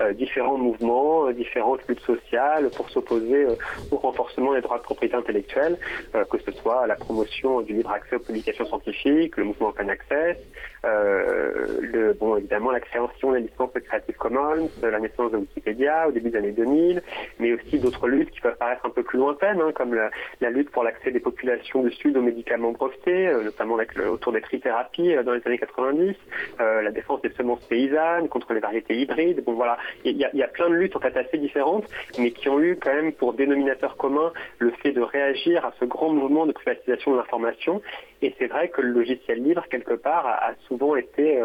euh, 0.00 0.12
différents 0.12 0.58
mouvements, 0.58 1.26
euh, 1.26 1.32
différentes 1.32 1.86
luttes 1.88 2.00
sociales 2.00 2.70
pour 2.76 2.88
s'opposer 2.90 3.46
au 3.90 3.96
renforcement 3.96 4.54
des 4.54 4.60
droits 4.60 4.78
de 4.78 4.82
propriété 4.82 5.16
intellectuelle, 5.16 5.78
que 6.12 6.38
ce 6.38 6.52
soit 6.52 6.86
la 6.86 6.96
promotion 6.96 7.60
du 7.62 7.74
libre 7.74 7.90
accès 7.90 8.16
aux 8.16 8.20
publications 8.20 8.64
scientifiques, 8.66 9.36
le 9.36 9.44
mouvement 9.44 9.68
Open 9.68 9.90
Access, 9.90 10.36
le, 10.84 12.14
bon, 12.18 12.36
évidemment 12.36 12.70
la 12.70 12.80
création 12.80 13.32
des 13.32 13.40
licences 13.40 13.72
de 13.72 13.80
Creative 13.80 14.16
Commons, 14.16 14.68
la 14.82 15.00
naissance 15.00 15.32
de 15.32 15.38
Wikipédia 15.38 16.08
au 16.08 16.12
début 16.12 16.30
des 16.30 16.38
années 16.38 16.52
2000, 16.52 17.02
mais 17.38 17.52
aussi 17.52 17.78
d'autres 17.78 18.08
luttes 18.08 18.30
qui 18.30 18.40
peuvent 18.40 18.56
paraître 18.56 18.84
un 18.86 18.90
peu 18.90 19.02
plus 19.02 19.18
lointaines 19.18 19.52
Hein, 19.60 19.72
comme 19.74 19.94
la, 19.94 20.50
lutte 20.50 20.70
pour 20.70 20.84
l'accès 20.84 21.10
des 21.10 21.20
populations 21.20 21.82
du 21.82 21.90
Sud 21.92 22.16
aux 22.16 22.22
médicaments 22.22 22.72
brevetés, 22.72 23.28
euh, 23.28 23.44
notamment 23.44 23.76
avec 23.76 23.98
autour 23.98 24.32
des 24.32 24.40
trithérapies 24.40 25.14
euh, 25.14 25.22
dans 25.22 25.32
les 25.32 25.40
années 25.46 25.58
90, 25.58 26.14
euh, 26.60 26.82
la 26.82 26.90
défense 26.90 27.20
des 27.22 27.30
semences 27.30 27.64
paysannes 27.64 28.28
contre 28.28 28.52
les 28.52 28.60
variétés 28.60 28.98
hybrides. 28.98 29.42
Bon 29.44 29.54
voilà, 29.54 29.78
il 30.04 30.16
y, 30.16 30.42
a, 30.42 30.48
plein 30.48 30.68
de 30.68 30.74
luttes 30.74 30.96
en 30.96 31.00
fait 31.00 31.16
assez 31.16 31.38
différentes, 31.38 31.84
mais 32.18 32.30
qui 32.30 32.48
ont 32.48 32.60
eu 32.60 32.76
quand 32.76 32.92
même 32.92 33.12
pour 33.12 33.34
dénominateur 33.34 33.96
commun 33.96 34.32
le 34.58 34.70
fait 34.82 34.92
de 34.92 35.00
réagir 35.00 35.64
à 35.64 35.72
ce 35.80 35.84
grand 35.84 36.10
mouvement 36.10 36.46
de 36.46 36.52
privatisation 36.52 37.12
de 37.12 37.16
l'information. 37.16 37.82
Et 38.20 38.34
c'est 38.38 38.46
vrai 38.46 38.68
que 38.68 38.80
le 38.80 38.90
logiciel 38.90 39.42
libre, 39.42 39.64
quelque 39.68 39.94
part, 39.94 40.26
a, 40.26 40.52
souvent 40.72 40.96
été 40.96 41.38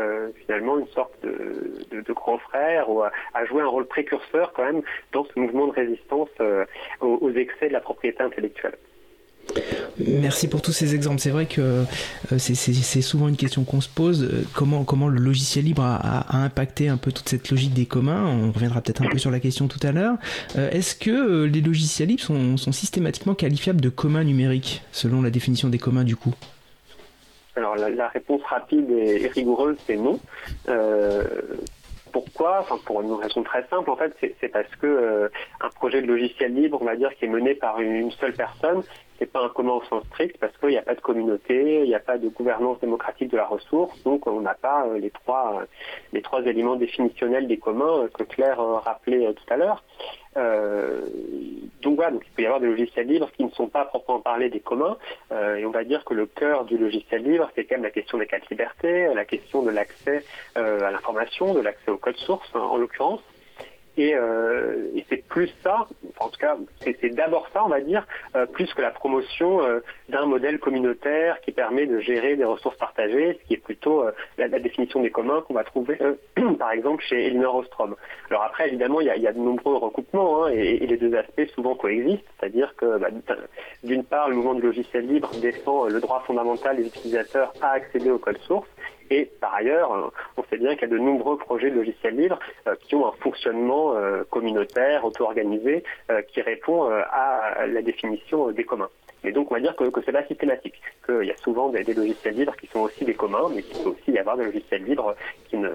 finalement 0.45 0.79
une 0.79 0.87
sorte 0.87 1.13
de, 1.23 2.13
grand 2.13 2.37
frère 2.37 2.89
ou 2.89 3.03
a, 3.03 3.11
joué 3.45 3.61
un 3.61 3.67
rôle 3.67 3.85
précurseur 3.85 4.53
quand 4.53 4.63
même 4.63 4.81
dans 5.11 5.25
ce 5.25 5.39
mouvement 5.39 5.67
de 5.67 5.73
résistance 5.73 6.29
aux, 7.01 7.17
aux 7.21 7.31
excès 7.31 7.67
de 7.67 7.73
la 7.73 7.81
propriété 7.81 8.23
intellectuelle. 8.23 8.77
Merci 9.99 10.47
pour 10.47 10.61
tous 10.61 10.71
ces 10.71 10.93
exemples. 10.93 11.19
C'est 11.19 11.31
vrai 11.31 11.45
que 11.47 11.61
euh, 12.31 12.37
c'est 12.37 13.01
souvent 13.01 13.27
une 13.27 13.35
question 13.35 13.63
qu'on 13.63 13.81
se 13.81 13.89
pose. 13.89 14.23
Euh, 14.23 14.45
comment, 14.53 14.83
comment 14.83 15.07
le 15.07 15.19
logiciel 15.19 15.65
libre 15.65 15.83
a, 15.83 16.43
impacté 16.43 16.87
un 16.87 16.97
peu 16.97 17.11
toute 17.11 17.27
cette 17.27 17.49
logique 17.49 17.73
des 17.73 17.85
communs 17.85 18.25
On 18.25 18.51
reviendra 18.51 18.81
peut-être 18.81 19.01
un 19.01 19.07
peu 19.07 19.17
sur 19.17 19.31
la 19.31 19.39
question 19.39 19.67
tout 19.67 19.79
à 19.81 19.91
l'heure. 19.91 20.15
Euh, 20.57 20.69
est-ce 20.71 20.95
que 20.95 21.45
les 21.45 21.61
logiciels 21.61 22.09
libres 22.09 22.21
sont, 22.21 22.57
systématiquement 22.71 23.33
qualifiables 23.33 23.81
de 23.81 23.89
communs 23.89 24.23
numériques, 24.23 24.83
selon 24.91 25.21
la 25.21 25.29
définition 25.29 25.69
des 25.69 25.79
communs 25.79 26.03
du 26.03 26.15
coup? 26.15 26.35
Alors 27.57 27.75
la, 27.75 28.07
réponse 28.07 28.41
rapide 28.43 28.89
et, 28.91 29.27
rigoureuse, 29.27 29.77
c'est 29.85 29.97
non. 29.97 30.19
Pourquoi? 32.11 32.59
Enfin, 32.61 32.77
pour 32.85 33.01
une 33.01 33.13
raison 33.13 33.43
très 33.43 33.65
simple, 33.67 33.89
en 33.89 33.95
fait, 33.95 34.15
c'est 34.39 34.47
parce 34.47 34.73
que 34.81 34.87
euh, 34.87 35.29
un 35.61 35.69
projet 35.69 36.01
de 36.01 36.07
logiciel 36.07 36.53
libre, 36.53 36.79
on 36.81 36.85
va 36.85 36.95
dire, 36.95 37.13
qui 37.15 37.25
est 37.25 37.27
mené 37.27 37.53
par 37.55 37.79
une 37.79 38.11
seule 38.11 38.33
personne, 38.33 38.81
c'est 39.19 39.31
pas 39.31 39.43
un 39.43 39.49
commun 39.49 39.73
au 39.73 39.83
sens 39.83 40.03
strict 40.07 40.37
parce 40.39 40.55
qu'il 40.57 40.69
n'y 40.69 40.77
a 40.77 40.81
pas 40.81 40.95
de 40.95 41.01
communauté, 41.01 41.81
il 41.83 41.87
n'y 41.87 41.95
a 41.95 41.99
pas 41.99 42.17
de 42.17 42.27
gouvernance 42.29 42.79
démocratique 42.79 43.31
de 43.31 43.37
la 43.37 43.45
ressource, 43.45 44.01
donc 44.03 44.27
on 44.27 44.41
n'a 44.41 44.53
pas 44.53 44.85
euh, 44.87 44.99
les 44.99 45.09
trois 45.09 45.63
les 46.13 46.21
trois 46.21 46.43
éléments 46.45 46.75
définitionnels 46.75 47.47
des 47.47 47.57
communs 47.57 48.03
euh, 48.03 48.07
que 48.07 48.23
Claire 48.23 48.59
rappelait 48.59 49.33
tout 49.33 49.53
à 49.53 49.57
l'heure. 49.57 49.83
donc 51.81 51.95
voilà, 51.95 52.11
donc 52.11 52.23
il 52.25 52.31
peut 52.31 52.43
y 52.43 52.45
avoir 52.45 52.59
des 52.59 52.67
logiciels 52.67 53.07
libres 53.07 53.31
qui 53.31 53.43
ne 53.43 53.49
sont 53.49 53.67
pas 53.67 53.85
proprement 53.85 54.19
parler 54.19 54.49
des 54.49 54.59
communs, 54.59 54.97
et 55.31 55.65
on 55.65 55.71
va 55.71 55.83
dire 55.83 56.05
que 56.05 56.13
le 56.13 56.27
cœur 56.27 56.65
du 56.65 56.77
logiciel 56.77 57.23
libre, 57.23 57.49
c'est 57.55 57.65
quand 57.65 57.75
même 57.75 57.83
la 57.83 57.91
question 57.91 58.17
des 58.17 58.27
quatre 58.27 58.47
libertés, 58.49 59.07
la 59.13 59.25
question 59.25 59.63
de 59.63 59.71
l'accès 59.71 60.23
à 60.55 60.91
l'information, 60.91 61.53
de 61.53 61.61
l'accès 61.61 61.89
au 61.89 61.97
code 61.97 62.17
source 62.17 62.49
en 62.53 62.77
l'occurrence, 62.77 63.21
euh, 63.99 64.91
et, 64.95 65.05
c'est 65.09 65.27
plus 65.27 65.49
ça, 65.63 65.87
en 66.19 66.29
tout 66.29 66.39
cas, 66.39 66.57
c'est 66.83 67.09
d'abord 67.09 67.47
ça, 67.53 67.63
on 67.65 67.69
va 67.69 67.81
dire, 67.81 68.05
euh, 68.35 68.45
plus 68.45 68.71
que 68.73 68.81
la 68.81 68.91
promotion 68.91 69.63
euh, 69.63 69.79
d'un 70.09 70.25
modèle 70.25 70.59
communautaire 70.59 71.41
qui 71.41 71.51
permet 71.51 71.87
de 71.87 71.99
gérer 71.99 72.35
des 72.35 72.43
ressources 72.43 72.77
partagées, 72.77 73.39
ce 73.41 73.47
qui 73.47 73.53
est 73.55 73.63
plutôt 73.63 74.03
la, 74.37 74.47
définition 74.47 75.01
des 75.01 75.11
communs 75.11 75.41
qu'on 75.41 75.53
va 75.53 75.63
trouver, 75.63 75.97
par 76.59 76.71
exemple, 76.71 77.03
chez 77.03 77.27
Elinor 77.27 77.55
Ostrom. 77.55 77.95
Alors 78.29 78.43
après, 78.43 78.67
évidemment, 78.67 79.01
il 79.01 79.07
y 79.07 79.27
a, 79.27 79.33
de 79.33 79.39
nombreux 79.39 79.75
recoupements, 79.75 80.45
hein, 80.45 80.49
et, 80.49 80.85
les 80.85 80.97
deux 80.97 81.15
aspects 81.15 81.45
souvent 81.53 81.75
coexistent, 81.75 82.23
c'est-à-dire 82.39 82.73
que, 82.75 82.97
bah, 82.97 83.09
d'une 83.83 84.03
part, 84.03 84.29
le 84.29 84.35
mouvement 84.35 84.53
du 84.53 84.61
logiciel 84.61 85.07
libre 85.07 85.31
défend 85.41 85.85
le 85.87 85.99
droit 85.99 86.23
fondamental 86.25 86.77
des 86.77 86.87
utilisateurs 86.87 87.53
à 87.61 87.71
accéder 87.71 88.09
au 88.09 88.17
code 88.17 88.37
source, 88.39 88.67
et 89.09 89.25
par 89.39 89.55
ailleurs, 89.55 89.93
euh, 89.93 90.09
on 90.37 90.43
sait 90.43 90.57
bien 90.57 90.75
qu'il 90.75 90.89
y 90.89 90.91
a 90.91 90.95
de 90.95 90.97
nombreux 90.97 91.37
projets 91.37 91.69
de 91.69 91.75
logiciels 91.75 92.15
libres 92.15 92.39
euh, 92.67 92.75
qui 92.81 92.95
ont 92.95 93.07
un 93.07 93.13
fonctionnement 93.13 93.95
euh, 93.95 94.23
communautaire, 94.29 95.05
auto-organisé, 95.05 95.83
qui 96.29 96.41
répond 96.41 96.89
à 96.89 97.65
la 97.67 97.81
définition 97.81 98.51
des 98.51 98.63
communs. 98.63 98.89
Mais 99.23 99.31
donc 99.31 99.51
on 99.51 99.55
va 99.55 99.59
dire 99.59 99.75
que, 99.75 99.85
que 99.85 100.01
c'est 100.05 100.11
pas 100.11 100.25
systématique, 100.25 100.81
qu'il 101.05 101.23
y 101.23 101.31
a 101.31 101.37
souvent 101.37 101.69
des, 101.69 101.83
logiciels 101.83 102.35
libres 102.35 102.55
qui 102.55 102.67
sont 102.67 102.79
aussi 102.79 103.03
des 103.05 103.13
communs, 103.13 103.49
mais 103.53 103.61
qu'il 103.61 103.83
peut 103.83 103.89
aussi 103.89 104.11
y 104.11 104.17
avoir 104.17 104.37
des 104.37 104.45
logiciels 104.45 104.83
libres 104.83 105.15
qui 105.49 105.57
ne 105.57 105.69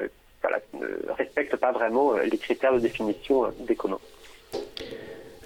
respectent 1.16 1.56
pas 1.56 1.72
vraiment 1.72 2.14
les 2.14 2.38
critères 2.38 2.72
de 2.72 2.78
définition 2.78 3.52
des 3.60 3.76
communs. 3.76 4.00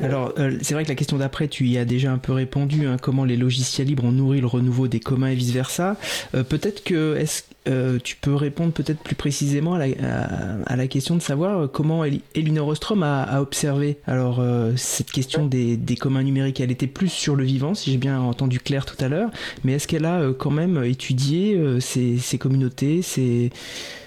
Alors, 0.01 0.35
euh, 0.39 0.59
c'est 0.61 0.75
vrai 0.75 0.85
que 0.85 0.89
la 0.89 0.95
question 0.95 1.17
d'après, 1.17 1.49
tu 1.49 1.67
y 1.67 1.79
as 1.79 1.85
déjà 1.85 2.13
un 2.13 2.19
peu 2.19 2.33
répondu, 2.33 2.87
hein, 2.87 2.97
comment 3.01 3.25
les 3.25 3.37
logiciels 3.37 3.87
libres 3.87 4.05
ont 4.05 4.13
nourri 4.13 4.41
le 4.41 4.47
renouveau 4.47 4.89
des 4.89 5.01
communs 5.01 5.29
et 5.29 5.35
vice-versa. 5.35 5.97
Euh, 6.35 6.43
peut-être 6.43 6.85
que 6.85 7.17
est-ce, 7.17 7.45
euh, 7.69 7.99
tu 8.03 8.17
peux 8.17 8.35
répondre 8.35 8.73
peut-être 8.73 9.01
plus 9.01 9.15
précisément 9.15 9.75
à 9.75 10.77
la, 10.77 10.87
question 10.89 11.17
de 11.17 11.23
savoir 11.23 11.71
comment 11.71 12.05
Elinor 12.35 12.69
Ostrom 12.69 13.03
a, 13.03 13.41
observé 13.41 13.97
alors 14.07 14.41
cette 14.77 15.11
question 15.11 15.47
des, 15.47 15.97
communs 15.99 16.23
numériques. 16.23 16.61
Elle 16.61 16.71
était 16.71 16.87
plus 16.87 17.09
sur 17.09 17.35
le 17.35 17.45
vivant, 17.45 17.75
si 17.75 17.91
j'ai 17.91 17.99
bien 17.99 18.21
entendu 18.21 18.61
Claire 18.61 18.87
tout 18.87 19.03
à 19.03 19.09
l'heure, 19.09 19.31
mais 19.65 19.73
est-ce 19.73 19.89
qu'elle 19.89 20.05
a 20.05 20.31
quand 20.39 20.53
même 20.53 20.85
étudié 20.85 21.61
ces, 21.81 22.39
communautés, 22.39 23.03
ces, 23.03 23.51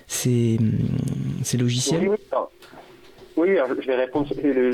ces, 0.08 0.58
ces 1.44 1.58
logiciels? 1.58 2.08
Oui, 2.08 2.18
je 3.46 3.88
vais 3.88 3.96
répondre 3.96 4.28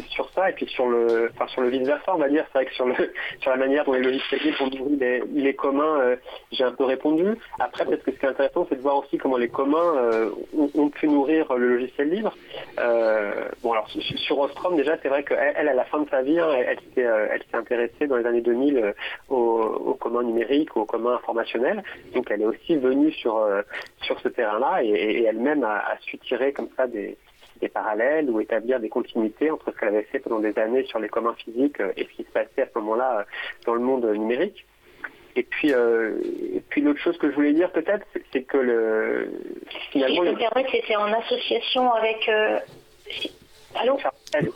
sur 0.10 0.30
ça 0.32 0.49
et 0.49 0.54
puis 0.54 0.65
sur 0.67 0.88
le, 0.88 1.32
enfin 1.34 1.47
sur 1.47 1.62
le 1.62 1.69
vice 1.69 1.88
versa, 1.88 2.13
on 2.13 2.17
va 2.17 2.30
dire. 2.30 2.45
C'est 2.47 2.60
vrai 2.60 2.65
que 2.65 2.73
sur 2.73 2.86
le, 2.86 2.95
sur 3.39 3.51
la 3.51 3.58
manière 3.58 3.86
dont 3.86 3.93
les 3.93 4.01
logiciels 4.01 4.41
libres 4.41 4.62
ont 4.62 4.69
nourri 4.69 5.21
les, 5.34 5.54
communs, 5.54 6.00
euh, 6.00 6.15
j'ai 6.52 6.63
un 6.63 6.71
peu 6.71 6.83
répondu. 6.83 7.37
Après, 7.60 7.85
peut-être 7.85 8.04
que 8.04 8.12
ce 8.12 8.17
qui 8.17 8.25
est 8.25 8.29
intéressant, 8.29 8.65
c'est 8.69 8.75
de 8.75 8.81
voir 8.81 8.98
aussi 8.98 9.17
comment 9.17 9.37
les 9.37 9.50
communs 9.50 9.96
euh, 9.96 10.29
ont, 10.75 10.89
pu 10.89 11.08
nourrir 11.08 11.54
le 11.56 11.77
logiciel 11.77 12.10
libre. 12.10 12.35
Euh, 12.79 13.50
bon, 13.62 13.73
alors 13.73 13.89
sur 13.89 14.39
Ostrom, 14.39 14.75
déjà, 14.75 14.98
c'est 15.02 15.10
vrai 15.10 15.23
qu'elle, 15.23 15.54
elle, 15.56 15.67
à 15.67 15.73
la 15.73 15.85
fin 15.85 16.00
de 16.00 16.10
sa 16.10 16.21
vie, 16.21 16.39
hein, 16.39 16.50
elle, 16.54 16.79
s'est 16.94 17.58
intéressée 17.58 18.08
dans 18.08 18.17
les 18.17 18.25
années 18.25 18.42
2000 18.42 18.94
aux, 19.29 19.98
communs 20.00 20.23
numériques, 20.23 20.75
aux 20.77 20.85
communs 20.85 21.15
informationnels. 21.15 21.83
Donc, 22.13 22.29
elle 22.29 22.42
est 22.42 22.46
aussi 22.46 22.75
venue 22.75 23.12
sur 23.12 23.46
sur 24.02 24.19
ce 24.19 24.27
terrain-là 24.27 24.83
et, 24.83 25.23
elle-même 25.23 25.63
a 25.63 25.98
su 26.02 26.17
tirer 26.19 26.54
comme 26.54 26.69
ça 26.77 26.87
des 26.87 27.17
des 27.60 27.69
parallèles 27.69 28.29
ou 28.29 28.39
établir 28.39 28.79
des 28.79 28.89
continuités 28.89 29.51
entre 29.51 29.71
ce 29.71 29.77
qu'elle 29.77 29.89
avait 29.89 30.03
fait 30.03 30.19
pendant 30.19 30.39
des 30.39 30.58
années 30.58 30.85
sur 30.85 30.99
les 30.99 31.10
communs 31.10 31.35
physiques 31.35 31.79
euh, 31.79 31.93
et 31.97 32.03
ce 32.03 32.10
qui 32.15 32.23
se 32.23 32.31
passait 32.31 32.62
à 32.62 32.65
ce 32.65 32.79
moment-là 32.79 33.19
euh, 33.19 33.23
dans 33.65 33.73
le 33.73 33.81
monde 33.81 34.06
numérique. 34.06 34.65
Et 35.35 35.43
puis, 35.43 35.73
euh, 35.73 36.15
puis 36.69 36.81
l'autre 36.81 36.99
chose 36.99 37.17
que 37.17 37.29
je 37.29 37.35
voulais 37.35 37.53
dire 37.53 37.71
peut-être, 37.71 38.06
c'est 38.31 38.43
que 38.43 38.58
le 38.58 39.29
finalement. 39.91 40.15
Si 40.15 40.15
je 40.15 40.21
peux 40.21 40.31
me 40.31 40.37
permettre, 40.37 40.71
c'était 40.71 40.95
en 40.95 41.13
association 41.13 41.93
avec. 41.93 42.29
Allô 43.75 43.99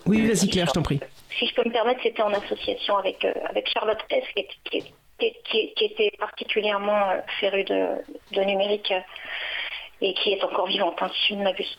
Oui, 0.06 0.26
vas-y 0.26 0.50
Claire, 0.50 0.68
je 0.68 0.74
t'en 0.74 0.82
prie. 0.82 1.02
Si 1.38 1.48
je 1.48 1.54
peux 1.54 1.66
me 1.66 1.72
permettre, 1.72 2.02
c'était 2.02 2.22
en 2.22 2.34
association 2.34 2.98
avec, 2.98 3.26
avec 3.26 3.68
Charlotte 3.68 4.00
Hess, 4.10 4.24
qui, 4.64 4.84
qui, 5.20 5.74
était 5.82 6.12
particulièrement 6.18 7.02
férue 7.42 7.66
de, 7.66 7.88
de, 8.32 8.42
numérique 8.42 8.94
et 10.02 10.14
qui 10.14 10.32
est 10.32 10.44
encore 10.44 10.68
vivante, 10.68 10.96
hein, 11.02 11.12
si 11.14 11.34
je 11.34 11.40
ne 11.40 11.44
m'abuse. 11.44 11.78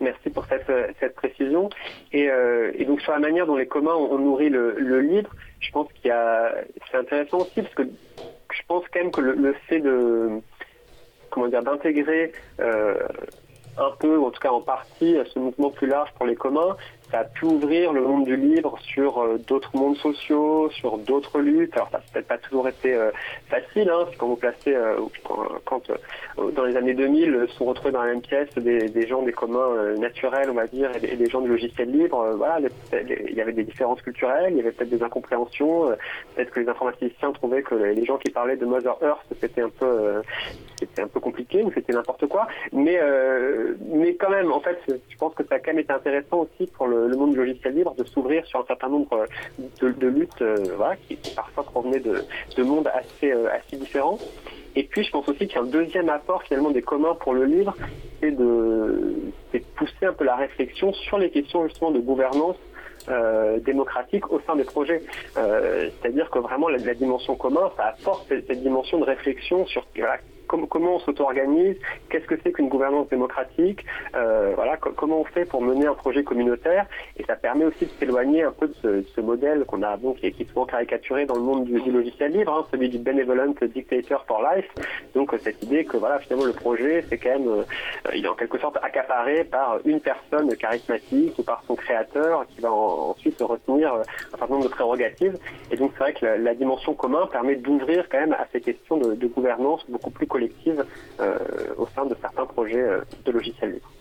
Merci 0.00 0.30
pour 0.30 0.44
cette, 0.46 0.70
euh, 0.70 0.92
précision. 1.16 1.68
Euh, 2.14 2.70
et, 2.74 2.84
donc 2.84 3.00
sur 3.00 3.12
la 3.12 3.18
manière 3.18 3.46
dont 3.46 3.56
les 3.56 3.66
communs 3.66 3.94
ont, 3.94 4.18
nourri 4.18 4.48
le, 4.48 5.00
libre, 5.00 5.30
je 5.60 5.70
pense 5.72 5.92
qu'il 5.94 6.08
y 6.08 6.12
a, 6.12 6.54
c'est 6.90 6.98
intéressant 6.98 7.38
aussi 7.38 7.62
parce 7.62 7.74
que 7.74 7.82
je 7.84 8.62
pense 8.66 8.84
quand 8.92 9.00
même 9.00 9.10
que 9.10 9.20
le, 9.20 9.52
fait 9.68 9.80
de, 9.80 10.40
comment 11.30 11.48
dire, 11.48 11.62
d'intégrer 11.62 12.32
euh, 12.60 12.94
un 13.76 13.90
peu, 13.98 14.16
ou 14.16 14.26
en 14.26 14.30
tout 14.30 14.40
cas 14.40 14.50
en 14.50 14.60
partie, 14.60 15.16
ce 15.32 15.38
mouvement 15.38 15.70
plus 15.70 15.86
large 15.86 16.12
pour 16.14 16.26
les 16.26 16.36
communs, 16.36 16.76
ça 17.10 17.20
a 17.20 17.24
pu 17.24 17.46
ouvrir 17.46 17.92
le 17.92 18.02
monde 18.02 18.24
du 18.24 18.36
livre 18.36 18.78
sur 18.80 19.18
euh, 19.18 19.38
d'autres 19.46 19.76
mondes 19.76 19.96
sociaux, 19.96 20.70
sur 20.70 20.98
d'autres 20.98 21.40
luttes. 21.40 21.74
Alors 21.74 21.90
ça 21.90 21.98
n'a 21.98 22.04
peut-être 22.12 22.28
pas 22.28 22.38
toujours 22.38 22.68
été 22.68 22.94
euh, 22.94 23.10
facile, 23.48 23.90
hein, 23.90 24.06
quand 24.18 24.26
vous 24.26 24.36
placez, 24.36 24.74
euh, 24.74 24.96
quand, 25.64 25.82
dans 26.54 26.64
les 26.64 26.76
années 26.76 26.94
2000 26.94 27.46
sont 27.56 27.64
retrouvés 27.64 27.92
dans 27.92 28.02
la 28.02 28.08
même 28.08 28.20
pièce 28.20 28.52
des, 28.56 29.06
gens 29.06 29.22
des 29.22 29.32
communs 29.32 29.94
naturels, 29.98 30.50
on 30.50 30.54
va 30.54 30.66
dire, 30.66 30.90
et 31.02 31.16
des, 31.16 31.30
gens 31.30 31.40
du 31.40 31.48
logiciel 31.48 31.90
libre. 31.90 32.34
voilà, 32.36 32.68
il 32.92 33.34
y 33.34 33.40
avait 33.40 33.52
des 33.52 33.64
différences 33.64 34.02
culturelles, 34.02 34.52
il 34.52 34.56
y 34.58 34.60
avait 34.60 34.72
peut-être 34.72 34.90
des 34.90 35.02
incompréhensions. 35.02 35.88
peut-être 36.34 36.50
que 36.50 36.60
les 36.60 36.68
informaticiens 36.68 37.32
trouvaient 37.32 37.62
que 37.62 37.74
les 37.74 38.04
gens 38.04 38.18
qui 38.18 38.30
parlaient 38.30 38.56
de 38.56 38.66
Mother 38.66 38.96
Earth 39.02 39.24
c'était 39.40 39.62
un 39.62 39.70
peu, 39.70 40.22
c'était 40.98 41.02
un 41.02 41.08
peu 41.08 41.20
compliqué 41.20 41.62
ou 41.62 41.70
c'était 41.72 41.92
n'importe 41.92 42.26
quoi. 42.26 42.46
Mais, 42.72 43.00
mais 43.86 44.14
quand 44.14 44.30
même, 44.30 44.52
en 44.52 44.60
fait, 44.60 44.78
je 44.88 45.16
pense 45.16 45.34
que 45.34 45.44
ça 45.44 45.56
a 45.56 45.58
quand 45.58 45.72
même 45.72 45.80
été 45.80 45.92
intéressant 45.92 46.40
aussi 46.40 46.70
pour 46.72 46.86
le 46.86 47.14
monde 47.16 47.32
du 47.32 47.36
logiciel 47.36 47.74
libre 47.74 47.94
de 47.94 48.04
s'ouvrir 48.04 48.44
sur 48.46 48.60
un 48.60 48.64
certain 48.64 48.88
nombre 48.88 49.26
de, 49.80 50.06
luttes 50.06 50.42
euh, 50.42 50.94
qui, 51.06 51.16
parfois 51.34 51.64
provenaient 51.64 52.00
de, 52.00 52.62
mondes 52.62 52.88
assez, 52.88 53.32
euh, 53.32 53.48
assez 53.52 53.76
différents. 53.76 54.18
Et 54.76 54.84
puis 54.84 55.02
je 55.02 55.10
pense 55.10 55.28
aussi 55.28 55.48
qu'il 55.48 55.70
deuxième 55.70 56.08
apport 56.08 56.42
finalement 56.42 56.70
des 56.70 56.82
communs 56.82 57.14
pour 57.14 57.34
le 57.34 57.44
livre, 57.44 57.74
c'est 58.20 58.30
de, 58.30 59.14
pousser 59.76 60.06
un 60.06 60.12
peu 60.12 60.24
la 60.24 60.36
réflexion 60.36 60.92
sur 60.92 61.18
les 61.18 61.30
questions 61.30 61.66
justement 61.66 61.90
de 61.90 61.98
gouvernance 61.98 62.56
euh, 63.08 63.58
démocratique 63.60 64.30
au 64.30 64.40
sein 64.46 64.54
des 64.56 64.64
projets. 64.64 65.02
C'est-à-dire 65.34 66.30
que 66.30 66.38
vraiment 66.38 66.68
la, 66.68 66.78
dimension 66.94 67.34
commun, 67.34 67.70
ça 67.76 67.94
apporte 67.98 68.28
cette, 68.28 68.50
dimension 68.60 68.98
de 68.98 69.04
réflexion 69.04 69.66
sur 69.66 69.86
comment 70.48 70.96
on 70.96 70.98
s'auto-organise, 71.00 71.76
qu'est-ce 72.08 72.26
que 72.26 72.36
c'est 72.42 72.52
qu'une 72.52 72.68
gouvernance 72.68 73.08
démocratique, 73.08 73.84
euh, 74.14 74.52
voilà, 74.54 74.76
comment 74.76 75.20
on 75.20 75.24
fait 75.24 75.44
pour 75.44 75.62
mener 75.62 75.86
un 75.86 75.94
projet 75.94 76.24
communautaire, 76.24 76.86
et 77.16 77.24
ça 77.24 77.36
permet 77.36 77.64
aussi 77.64 77.86
de 77.86 77.90
s'éloigner 77.98 78.42
un 78.42 78.52
peu 78.52 78.68
de 78.68 79.04
ce, 79.14 79.20
modèle 79.20 79.64
qu'on 79.64 79.82
a, 79.82 79.96
bon, 79.96 80.14
qui, 80.14 80.26
est, 80.26 80.48
souvent 80.48 80.64
caricaturé 80.64 81.26
dans 81.26 81.34
le 81.34 81.42
monde 81.42 81.64
du, 81.64 81.90
logiciel 81.90 82.32
libre, 82.32 82.52
hein, 82.52 82.66
celui 82.70 82.88
du 82.88 82.98
benevolent 82.98 83.54
dictator 83.62 84.24
for 84.26 84.42
life. 84.42 84.68
Donc 85.14 85.34
cette 85.40 85.62
idée 85.62 85.84
que 85.84 85.96
voilà, 85.96 86.18
finalement 86.18 86.46
le 86.46 86.52
projet, 86.52 87.04
c'est 87.08 87.18
quand 87.18 87.30
même, 87.30 87.48
euh, 87.48 87.62
il 88.14 88.24
est 88.24 88.28
en 88.28 88.34
quelque 88.34 88.58
sorte 88.58 88.78
accaparé 88.82 89.44
par 89.44 89.78
une 89.84 90.00
personne 90.00 90.54
charismatique 90.56 91.38
ou 91.38 91.42
par 91.42 91.62
son 91.66 91.74
créateur 91.74 92.46
qui 92.48 92.60
va 92.60 92.72
ensuite 92.72 93.38
se 93.38 93.44
retenir 93.44 93.94
euh, 93.94 94.02
un 94.32 94.38
certain 94.38 94.54
nombre 94.54 94.66
de 94.66 94.70
prérogatives. 94.70 95.36
Et 95.70 95.76
donc 95.76 95.92
c'est 95.94 96.04
vrai 96.04 96.12
que 96.14 96.24
la, 96.24 96.54
dimension 96.54 96.94
commune 96.94 97.28
permet 97.30 97.56
d'ouvrir 97.56 98.08
quand 98.08 98.18
même 98.18 98.32
à 98.32 98.46
ces 98.52 98.60
questions 98.60 98.96
de, 98.96 99.14
de 99.14 99.26
gouvernance 99.26 99.84
beaucoup 99.88 100.10
plus 100.10 100.26
collective 100.38 100.84
euh, 101.20 101.38
au 101.76 101.86
sein 101.94 102.06
de 102.06 102.16
certains 102.20 102.46
projets 102.46 102.80
euh, 102.80 103.00
de 103.24 103.32
logiciels 103.32 103.72
libres. 103.72 103.92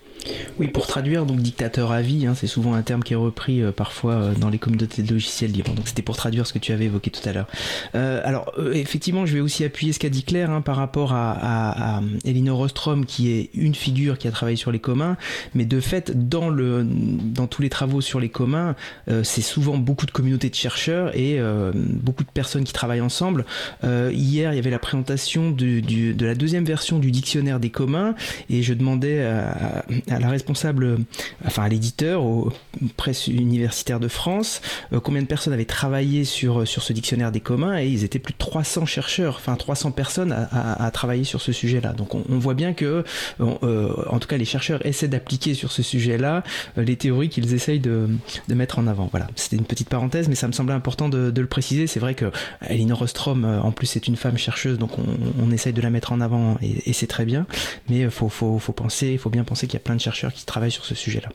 Oui, 0.59 0.67
pour 0.67 0.87
traduire, 0.87 1.25
donc 1.25 1.39
dictateur 1.41 1.91
à 1.91 2.01
vie, 2.01 2.25
hein, 2.25 2.33
c'est 2.35 2.47
souvent 2.47 2.73
un 2.73 2.81
terme 2.81 3.03
qui 3.03 3.13
est 3.13 3.17
repris 3.17 3.61
euh, 3.61 3.71
parfois 3.71 4.13
euh, 4.13 4.33
dans 4.33 4.49
les 4.49 4.57
communautés 4.57 5.03
de 5.03 5.13
logiciels 5.13 5.51
libres. 5.51 5.73
Donc 5.75 5.87
c'était 5.87 6.01
pour 6.01 6.15
traduire 6.15 6.47
ce 6.47 6.53
que 6.53 6.59
tu 6.59 6.71
avais 6.71 6.85
évoqué 6.85 7.11
tout 7.11 7.27
à 7.29 7.33
l'heure. 7.33 7.47
Euh, 7.93 8.21
alors 8.23 8.51
effectivement, 8.73 9.25
je 9.25 9.35
vais 9.35 9.39
aussi 9.39 9.63
appuyer 9.63 9.93
ce 9.93 9.99
qu'a 9.99 10.09
dit 10.09 10.23
Claire 10.23 10.49
hein, 10.49 10.61
par 10.61 10.75
rapport 10.75 11.13
à, 11.13 11.31
à, 11.31 11.97
à, 11.97 12.01
Elinor 12.25 12.59
Ostrom, 12.59 13.05
qui 13.05 13.31
est 13.31 13.49
une 13.53 13.75
figure 13.75 14.17
qui 14.17 14.27
a 14.27 14.31
travaillé 14.31 14.57
sur 14.57 14.71
les 14.71 14.79
communs, 14.79 15.17
mais 15.53 15.65
de 15.65 15.79
fait, 15.79 16.27
dans, 16.27 16.49
le, 16.49 16.83
dans 16.83 17.47
tous 17.47 17.61
les 17.61 17.69
travaux 17.69 18.01
sur 18.01 18.19
les 18.19 18.29
communs, 18.29 18.75
c'est 19.23 19.41
souvent 19.41 19.77
beaucoup 19.77 20.05
de 20.05 20.11
communautés 20.11 20.49
de 20.49 20.55
chercheurs 20.55 21.15
et 21.15 21.39
beaucoup 21.73 22.23
de 22.23 22.29
personnes 22.29 22.63
qui 22.63 22.73
travaillent 22.73 23.01
ensemble. 23.01 23.45
hier, 23.83 24.53
il 24.53 24.55
y 24.55 24.59
avait 24.59 24.69
la 24.69 24.79
présentation 24.79 25.51
du, 25.51 25.81
du, 25.81 26.13
de 26.13 26.25
la 26.25 26.35
deuxième 26.35 26.65
version 26.65 26.99
du 26.99 27.11
dictionnaire 27.11 27.59
des 27.59 27.69
communs, 27.69 28.15
et 28.49 28.63
je 28.63 28.73
demandais 28.73 29.23
à, 29.23 29.85
à 30.09 30.16
la 30.19 30.29
responsable, 30.29 30.97
enfin 31.45 31.63
à 31.63 31.69
l'éditeur, 31.69 32.23
aux 32.23 32.51
presses 32.95 33.27
universitaires 33.27 33.99
de 33.99 34.07
France, 34.07 34.61
euh, 34.93 34.99
combien 34.99 35.21
de 35.21 35.27
personnes 35.27 35.53
avaient 35.53 35.65
travaillé 35.65 36.23
sur, 36.23 36.67
sur 36.67 36.83
ce 36.83 36.93
dictionnaire 36.93 37.31
des 37.31 37.39
communs? 37.39 37.79
Et 37.79 37.87
ils 37.87 38.03
étaient 38.03 38.19
plus 38.19 38.33
de 38.33 38.37
300 38.37 38.85
chercheurs, 38.85 39.35
enfin 39.37 39.55
300 39.55 39.91
personnes 39.91 40.31
à, 40.31 40.85
à, 40.85 40.91
travailler 40.91 41.23
sur 41.23 41.41
ce 41.41 41.51
sujet-là. 41.51 41.93
Donc 41.93 42.15
on, 42.15 42.37
voit 42.39 42.53
bien 42.53 42.73
que, 42.73 43.03
euh, 43.39 43.93
en 44.09 44.19
tout 44.19 44.27
cas 44.27 44.37
les 44.37 44.45
chercheurs 44.45 44.85
essaient 44.85 45.07
d'appliquer 45.07 45.53
sur 45.53 45.71
ce 45.71 45.81
sujet-là 45.81 46.43
euh, 46.77 46.83
les 46.83 46.95
théories 46.95 47.29
qu'ils 47.29 47.53
essayent 47.53 47.79
de, 47.79 48.07
de, 48.47 48.55
mettre 48.55 48.79
en 48.79 48.87
avant. 48.87 49.07
Voilà, 49.11 49.27
c'était 49.35 49.57
une 49.57 49.65
petite 49.65 49.89
parenthèse, 49.89 50.29
mais 50.29 50.35
ça 50.35 50.47
me 50.47 50.53
semblait 50.53 50.75
important 50.75 51.09
de, 51.09 51.31
de 51.31 51.41
le 51.41 51.47
préciser. 51.47 51.87
C'est 51.87 51.99
vrai 51.99 52.15
que 52.15 52.31
Elinor 52.67 53.01
Ostrom, 53.01 53.45
en 53.45 53.71
plus, 53.71 53.87
c'est 53.87 54.07
une 54.07 54.15
femme 54.15 54.37
chercheuse, 54.37 54.77
donc 54.77 54.97
on, 54.99 55.05
on, 55.43 55.51
essaye 55.51 55.73
de 55.73 55.81
la 55.81 55.89
mettre 55.89 56.11
en 56.11 56.21
avant 56.21 56.57
et, 56.61 56.93
c'est 56.93 57.07
très 57.07 57.25
bien. 57.25 57.45
Mais 57.89 58.09
faut, 58.09 58.29
faut, 58.29 58.59
faut 58.59 58.73
penser, 58.73 59.09
il 59.09 59.17
faut 59.17 59.29
bien 59.29 59.43
penser 59.43 59.67
qu'il 59.67 59.75
y 59.75 59.77
a 59.77 59.81
plein 59.81 59.95
de 59.95 60.01
qui 60.11 60.45
travaillent 60.45 60.71
sur 60.71 60.85
ce 60.85 60.95
sujet-là. 60.95 61.29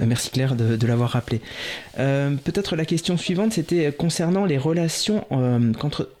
Euh, 0.00 0.04
merci 0.06 0.30
Claire 0.30 0.54
de, 0.54 0.86
l'avoir 0.86 1.10
rappelé. 1.10 1.40
Euh, 1.98 2.30
peut-être 2.44 2.76
la 2.76 2.84
question 2.84 3.16
suivante, 3.16 3.52
c'était 3.52 3.92
concernant 3.92 4.44
les 4.44 4.58
relations 4.58 5.26
euh, 5.32 5.72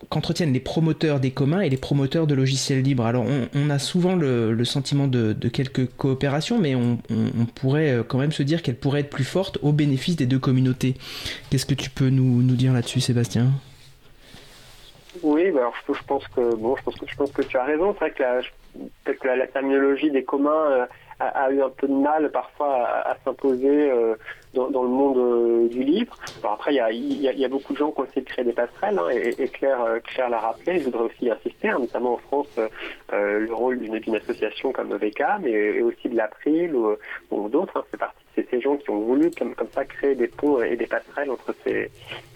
qu'entretiennent 0.08 0.52
les 0.52 0.60
promoteurs 0.60 1.20
des 1.20 1.30
communs 1.30 1.60
et 1.60 1.68
les 1.68 1.76
promoteurs 1.76 2.26
de 2.26 2.34
logiciels 2.34 2.82
libres. 2.82 3.06
Alors 3.06 3.24
on, 3.54 3.70
a 3.70 3.78
souvent 3.78 4.14
le, 4.16 4.64
sentiment 4.64 5.06
de, 5.06 5.48
quelques 5.48 5.86
coopérations, 5.96 6.58
mais 6.58 6.74
on, 6.74 6.98
pourrait 7.54 8.02
quand 8.08 8.18
même 8.18 8.32
se 8.32 8.42
dire 8.42 8.62
qu'elles 8.62 8.76
pourraient 8.76 9.00
être 9.00 9.10
plus 9.10 9.24
fortes 9.24 9.58
au 9.62 9.72
bénéfice 9.72 10.16
des 10.16 10.26
deux 10.26 10.38
communautés. 10.38 10.94
Qu'est-ce 11.50 11.66
que 11.66 11.74
tu 11.74 11.90
peux 11.90 12.08
nous, 12.08 12.42
dire 12.42 12.72
là-dessus, 12.72 13.00
Sébastien? 13.00 13.48
Oui, 15.22 15.50
bah 15.50 15.60
alors 15.60 15.74
je, 15.88 16.02
pense 16.06 16.26
que 16.28 16.54
bon, 16.56 16.76
je 16.76 16.82
pense 16.82 16.94
que 16.96 17.06
je 17.08 17.16
pense 17.16 17.32
que 17.32 17.42
tu 17.42 17.56
as 17.56 17.64
raison. 17.64 17.94
C'est 17.94 18.00
vrai 18.00 18.10
que 18.10 18.22
la, 18.22 18.40
peut-être 19.04 19.18
que 19.18 19.28
la, 19.28 19.46
terminologie 19.46 20.10
des 20.10 20.24
communs 20.24 20.86
a, 21.18 21.50
eu 21.50 21.62
un 21.62 21.70
peu 21.70 21.88
de 21.88 21.92
mal 21.94 22.30
parfois 22.30 22.86
à, 22.86 23.16
s'imposer 23.24 23.90
euh, 24.56 24.70
dans, 24.70 24.82
le 24.82 24.88
monde 24.88 25.16
euh, 25.18 25.68
du 25.68 25.82
livre. 25.82 26.16
après, 26.44 26.74
il 26.74 27.20
y 27.20 27.44
a, 27.44 27.48
beaucoup 27.48 27.72
de 27.72 27.78
gens 27.78 27.90
qui 27.90 28.00
ont 28.00 28.04
essayé 28.04 28.22
de 28.22 28.28
créer 28.28 28.44
des 28.44 28.52
passerelles, 28.52 28.98
hein, 28.98 29.08
et, 29.10 29.48
Claire, 29.48 29.82
euh, 29.82 29.98
Claire 30.00 30.28
l'a 30.28 30.38
rappelé. 30.38 30.78
Je 30.78 30.84
voudrais 30.84 31.04
aussi 31.04 31.30
insister, 31.30 31.68
hein, 31.68 31.78
notamment 31.78 32.14
en 32.14 32.18
France, 32.18 32.58
le 33.12 33.52
rôle 33.52 33.78
d'une 33.78 34.16
association 34.16 34.72
comme 34.72 34.94
VK, 34.94 35.22
mais 35.42 35.80
aussi 35.82 36.08
de 36.08 36.16
l'April 36.16 36.74
ou, 36.74 37.48
d'autres. 37.48 37.84
Hein, 38.00 38.06
c'est 38.36 38.48
ces 38.50 38.60
gens 38.60 38.76
qui 38.76 38.90
ont 38.90 39.00
voulu 39.00 39.30
comme, 39.30 39.54
ça 39.72 39.84
créer 39.84 40.14
des 40.14 40.28
ponts 40.28 40.62
et 40.62 40.76
des 40.76 40.86
passerelles 40.86 41.30
entre 41.30 41.54
ces, 41.64 41.90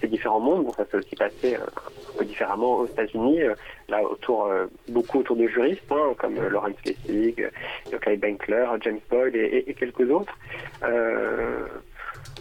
différents 0.09 0.41
mondes. 0.41 0.65
Bon, 0.65 0.73
ça 0.73 0.85
s'est 0.87 0.97
aussi 0.97 1.15
passé 1.15 1.55
euh, 1.55 1.59
un 1.59 2.19
peu 2.19 2.25
différemment 2.25 2.79
aux 2.79 2.87
États-Unis, 2.87 3.43
euh, 3.43 3.55
là 3.89 4.03
autour 4.03 4.47
euh, 4.47 4.67
beaucoup 4.89 5.21
autour 5.21 5.37
des 5.37 5.49
juristes, 5.49 5.83
comme 6.19 6.35
Lawrence 6.41 6.77
Lessig, 6.85 7.49
Yokai 7.93 8.17
Bankler, 8.17 8.67
James 8.81 9.01
Boyd 9.09 9.37
et, 9.37 9.75
quelques 9.79 10.11
autres. 10.11 10.37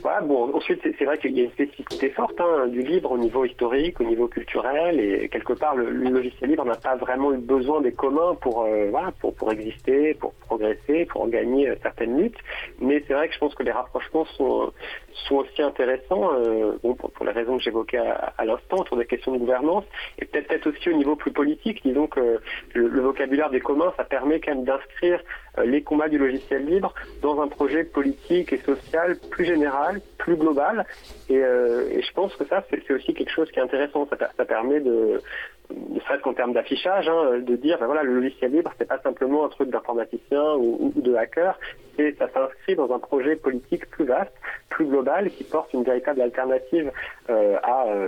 Voilà, 0.01 0.21
bon, 0.21 0.55
ensuite, 0.55 0.79
c'est 0.97 1.05
vrai 1.05 1.17
qu'il 1.17 1.37
y 1.37 1.41
a 1.41 1.43
une 1.43 1.51
spécificité 1.51 2.09
forte 2.11 2.39
hein, 2.39 2.67
du 2.67 2.81
libre 2.81 3.11
au 3.11 3.17
niveau 3.17 3.43
historique, 3.43 3.99
au 3.99 4.05
niveau 4.05 4.27
culturel, 4.27 4.99
et 4.99 5.27
quelque 5.29 5.53
part, 5.53 5.75
le, 5.75 5.89
logiciel 5.89 6.51
libre 6.51 6.63
n'a 6.63 6.75
pas 6.75 6.95
vraiment 6.95 7.33
eu 7.33 7.37
besoin 7.37 7.81
des 7.81 7.91
communs 7.91 8.35
pour, 8.35 8.63
euh, 8.63 8.87
voilà, 8.91 9.11
pour, 9.19 9.35
pour 9.35 9.51
exister, 9.51 10.13
pour 10.13 10.33
progresser, 10.33 11.05
pour 11.05 11.27
gagner 11.27 11.69
euh, 11.69 11.75
certaines 11.81 12.17
luttes. 12.17 12.37
Mais 12.79 13.03
c'est 13.07 13.13
vrai 13.13 13.27
que 13.27 13.33
je 13.33 13.39
pense 13.39 13.55
que 13.55 13.63
les 13.63 13.71
rapprochements 13.71 14.25
sont, 14.37 14.71
sont 15.13 15.35
aussi 15.35 15.61
intéressants, 15.61 16.31
euh, 16.33 16.73
pour, 16.81 17.25
les 17.25 17.31
raisons 17.31 17.57
que 17.57 17.63
j'évoquais 17.63 17.97
à, 17.97 18.45
l'instant, 18.45 18.77
autour 18.77 18.97
des 18.97 19.05
questions 19.05 19.31
de 19.31 19.37
gouvernance, 19.37 19.83
et 20.19 20.25
peut-être 20.25 20.67
aussi 20.67 20.89
au 20.89 20.93
niveau 20.93 21.15
plus 21.15 21.31
politique. 21.31 21.81
Disons 21.83 22.07
que 22.07 22.39
le, 22.73 23.01
vocabulaire 23.01 23.49
des 23.49 23.59
communs, 23.59 23.93
ça 23.97 24.03
permet 24.03 24.39
quand 24.39 24.55
même 24.55 24.65
d'inscrire 24.65 25.21
les 25.63 25.81
combats 25.81 26.09
du 26.09 26.17
logiciel 26.17 26.65
libre 26.65 26.93
dans 27.21 27.41
un 27.41 27.47
projet 27.47 27.83
politique 27.83 28.53
et 28.53 28.57
social 28.59 29.17
plus 29.31 29.45
général 29.45 30.01
plus 30.17 30.35
global. 30.35 30.85
Euh, 31.31 31.89
et, 31.89 32.01
je 32.01 32.13
pense 32.13 32.35
que 32.35 32.45
ça, 32.45 32.63
c'est 32.69 32.93
aussi 32.93 33.13
quelque 33.13 33.31
chose 33.31 33.49
qui 33.51 33.59
est 33.59 33.63
intéressant. 33.63 34.07
Ça, 34.37 34.45
permet 34.45 34.79
de, 34.79 35.21
ne 35.69 35.99
serait-ce 35.99 36.21
qu'en 36.21 36.33
termes 36.33 36.53
d'affichage, 36.53 37.07
hein, 37.07 37.39
de 37.39 37.55
dire, 37.55 37.77
ben 37.79 37.85
voilà, 37.85 38.03
le 38.03 38.15
logiciel 38.19 38.51
libre, 38.51 38.73
c'est 38.77 38.87
pas 38.87 38.99
simplement 38.99 39.45
un 39.45 39.49
truc 39.49 39.69
d'informaticien 39.69 40.55
ou, 40.55 40.91
de 40.95 41.13
hacker, 41.15 41.59
c'est 41.95 42.17
ça 42.17 42.27
s'inscrit 42.33 42.75
dans 42.75 42.91
un 42.93 42.99
projet 42.99 43.35
politique 43.35 43.89
plus 43.89 44.05
vaste, 44.05 44.33
plus 44.69 44.85
global, 44.85 45.29
qui 45.29 45.43
porte 45.43 45.71
une 45.73 45.83
véritable 45.83 46.21
alternative 46.21 46.91
euh, 47.29 47.57
à, 47.61 47.87
euh, 47.87 48.07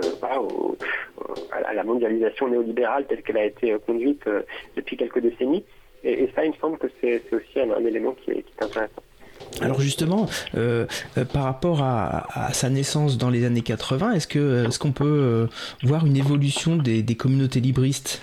à, 1.52 1.74
la 1.74 1.84
mondialisation 1.84 2.48
néolibérale 2.48 3.06
telle 3.06 3.22
qu'elle 3.22 3.38
a 3.38 3.44
été 3.44 3.76
conduite 3.86 4.24
depuis 4.76 4.96
quelques 4.96 5.20
décennies. 5.20 5.64
Et, 6.04 6.28
ça, 6.34 6.44
il 6.44 6.50
me 6.50 6.56
semble 6.56 6.78
que 6.78 6.88
c'est 7.00 7.22
aussi 7.32 7.60
un, 7.60 7.84
élément 7.84 8.12
qui 8.12 8.32
est 8.32 8.44
intéressant. 8.60 9.02
Alors 9.60 9.80
justement, 9.80 10.28
euh, 10.56 10.86
euh, 11.18 11.24
par 11.24 11.44
rapport 11.44 11.82
à, 11.82 12.52
sa 12.52 12.70
naissance 12.70 13.18
dans 13.18 13.30
les 13.30 13.44
années 13.44 13.62
80, 13.62 14.12
est-ce 14.12 14.26
que 14.26 14.66
est-ce 14.66 14.78
qu'on 14.78 14.92
peut 14.92 15.04
euh, 15.04 15.46
voir 15.82 16.06
une 16.06 16.16
évolution 16.16 16.76
des, 16.76 17.04
communautés 17.16 17.60
libristes? 17.60 18.22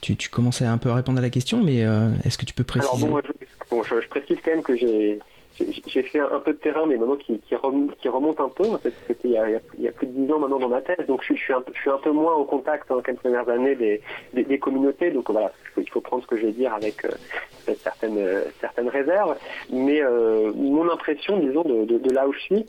Tu, 0.00 0.16
tu, 0.16 0.28
commençais 0.28 0.64
un 0.64 0.78
peu 0.78 0.90
à 0.90 0.94
répondre 0.94 1.18
à 1.18 1.22
la 1.22 1.30
question, 1.30 1.62
mais 1.62 1.78
est-ce 2.24 2.38
que 2.38 2.44
tu 2.44 2.54
peux 2.54 2.64
préciser? 2.64 3.06
Alors 3.06 3.22
bon, 3.70 3.82
je, 3.82 4.08
précise 4.08 4.38
quand 4.44 4.50
même 4.50 4.62
que 4.62 4.76
j'ai 4.76 5.18
j'ai 5.86 6.02
fait 6.02 6.20
un 6.20 6.40
peu 6.40 6.52
de 6.52 6.58
terrain, 6.58 6.86
mais 6.86 6.96
maintenant 6.96 7.16
qui, 7.16 7.40
remonte, 8.06 8.40
un 8.40 8.48
peu. 8.48 8.64
C'était 9.06 9.28
il, 9.28 9.60
y 9.78 9.88
a 9.88 9.92
plus 9.92 10.06
de 10.06 10.12
10 10.12 10.32
ans 10.32 10.38
maintenant 10.38 10.58
dans 10.58 10.68
ma 10.68 10.80
thèse, 10.80 11.06
donc 11.06 11.22
je, 11.22 11.34
suis, 11.34 11.52
un, 11.52 11.62
peu 11.98 12.10
moins 12.10 12.34
au 12.34 12.44
contact 12.44 12.88
dans 12.88 12.96
les 12.96 13.14
premières 13.14 13.48
années 13.48 13.74
des, 13.74 14.58
communautés. 14.58 15.10
Donc 15.10 15.30
voilà, 15.30 15.52
il 15.76 15.88
faut 15.90 16.00
prendre 16.00 16.22
ce 16.22 16.28
que 16.28 16.36
je 16.36 16.46
vais 16.46 16.52
dire 16.52 16.72
avec 16.74 17.04
euh, 17.04 17.74
certaines, 17.76 18.18
certaines 18.60 18.88
réserves. 18.88 19.36
Mais 19.70 20.02
euh, 20.02 20.52
mon 20.54 20.90
impression, 20.90 21.38
disons, 21.38 21.62
de, 21.62 22.12
là 22.12 22.26
où 22.28 22.32
je 22.32 22.40
suis, 22.40 22.66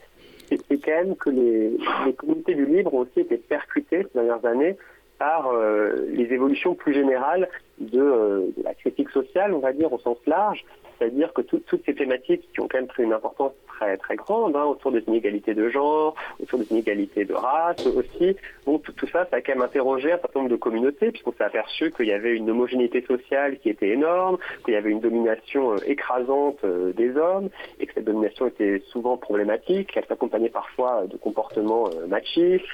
c'est 0.49 0.77
quand 0.83 0.91
même 0.91 1.15
que 1.15 1.29
les, 1.29 1.77
communautés 2.17 2.55
du 2.55 2.65
libre 2.65 2.93
ont 2.93 2.99
aussi 2.99 3.21
été 3.21 3.37
percutées 3.37 4.03
ces 4.03 4.19
dernières 4.19 4.45
années 4.45 4.77
par 5.19 5.47
euh, 5.47 6.07
les 6.09 6.33
évolutions 6.33 6.75
plus 6.75 6.93
générales 6.93 7.49
de, 7.79 8.51
la 8.63 8.73
critique 8.73 9.09
sociale, 9.09 9.53
on 9.53 9.59
va 9.59 9.73
dire, 9.73 9.91
au 9.91 9.99
sens 9.99 10.17
large, 10.25 10.65
c'est-à-dire 10.97 11.33
que 11.33 11.41
toutes 11.41 11.85
ces 11.85 11.95
thématiques 11.95 12.47
qui 12.53 12.59
ont 12.59 12.67
quand 12.67 12.77
même 12.77 12.87
pris 12.87 13.03
une 13.03 13.13
importance 13.13 13.53
très 13.67 13.97
très 13.97 14.15
grande 14.15 14.55
hein, 14.55 14.65
autour 14.65 14.91
des 14.91 15.03
inégalités 15.07 15.53
de 15.53 15.69
genre, 15.69 16.15
autour 16.41 16.59
des 16.59 16.71
inégalités 16.71 17.25
de 17.25 17.33
race 17.33 17.85
aussi, 17.85 18.35
tout, 18.65 19.07
ça, 19.07 19.25
ça 19.29 19.37
a 19.37 19.41
quand 19.41 19.53
même 19.53 19.61
interrogé 19.61 20.11
un 20.11 20.17
certain 20.17 20.39
nombre 20.39 20.51
de 20.51 20.55
communautés, 20.55 21.11
puisqu'on 21.11 21.33
s'est 21.33 21.43
aperçu 21.43 21.91
qu'il 21.91 22.07
y 22.07 22.13
avait 22.13 22.35
une 22.35 22.49
homogénéité 22.49 23.01
sociale 23.01 23.57
qui 23.59 23.69
était 23.69 23.89
énorme, 23.89 24.37
qu'il 24.65 24.73
y 24.73 24.77
avait 24.77 24.91
une 24.91 24.99
domination 24.99 25.73
euh, 25.73 25.77
écrasante 25.85 26.59
euh, 26.63 26.93
des 26.93 27.15
hommes, 27.17 27.49
et 27.79 27.85
que 27.85 27.93
cette 27.93 28.05
domination 28.05 28.47
était 28.47 28.81
souvent 28.91 29.17
problématique, 29.17 29.91
qu'elle 29.91 30.05
s'accompagnait 30.05 30.49
parfois 30.49 31.05
de 31.07 31.17
comportements 31.17 31.87
euh, 31.87 32.07
machistes 32.07 32.65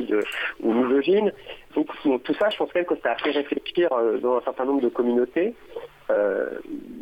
ou 0.61 0.73
misogynes. 0.73 1.31
Donc, 1.75 1.87
tout 2.23 2.33
ça, 2.33 2.49
je 2.49 2.57
pense 2.57 2.69
quand 2.71 2.79
même 2.79 2.85
que 2.85 2.95
ça 3.01 3.11
a 3.11 3.15
fait 3.15 3.31
réfléchir 3.31 3.89
dans 4.21 4.37
un 4.37 4.41
certain 4.41 4.65
nombre 4.65 4.81
de 4.81 4.89
communautés. 4.89 5.53
Euh, 6.09 6.49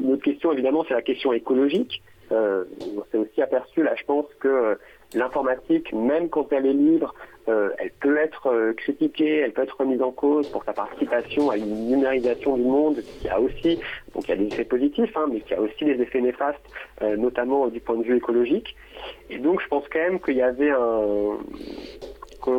une 0.01 0.13
autre 0.13 0.23
question, 0.23 0.51
évidemment, 0.51 0.83
c'est 0.87 0.93
la 0.93 1.01
question 1.01 1.33
écologique. 1.33 2.01
Euh, 2.31 2.65
on 2.81 3.03
s'est 3.09 3.17
aussi 3.17 3.41
aperçu, 3.41 3.83
là, 3.83 3.95
je 3.95 4.03
pense 4.03 4.25
que 4.39 4.77
l'informatique, 5.13 5.93
même 5.93 6.27
quand 6.27 6.51
elle 6.51 6.65
est 6.65 6.73
libre, 6.73 7.15
euh, 7.47 7.69
elle 7.77 7.91
peut 7.91 8.17
être 8.17 8.73
critiquée, 8.73 9.37
elle 9.37 9.53
peut 9.53 9.63
être 9.63 9.77
remise 9.79 10.01
en 10.01 10.11
cause 10.11 10.49
pour 10.49 10.65
sa 10.65 10.73
participation 10.73 11.49
à 11.49 11.55
une 11.55 11.87
numérisation 11.87 12.57
du 12.57 12.63
monde 12.63 13.01
qui 13.21 13.29
a 13.29 13.39
aussi, 13.39 13.79
donc 14.13 14.27
il 14.27 14.29
y 14.29 14.31
a 14.33 14.35
des 14.35 14.47
effets 14.47 14.65
positifs, 14.65 15.15
hein, 15.15 15.27
mais 15.31 15.39
qui 15.39 15.53
a 15.53 15.61
aussi 15.61 15.85
des 15.85 16.01
effets 16.01 16.19
néfastes, 16.19 16.59
notamment 17.01 17.67
du 17.67 17.79
point 17.79 17.95
de 17.95 18.03
vue 18.03 18.17
écologique. 18.17 18.75
Et 19.29 19.37
donc 19.37 19.61
je 19.61 19.67
pense 19.69 19.85
quand 19.87 19.99
même 19.99 20.19
qu'il 20.19 20.35
y 20.35 20.41
avait 20.41 20.71
un, 20.71 21.37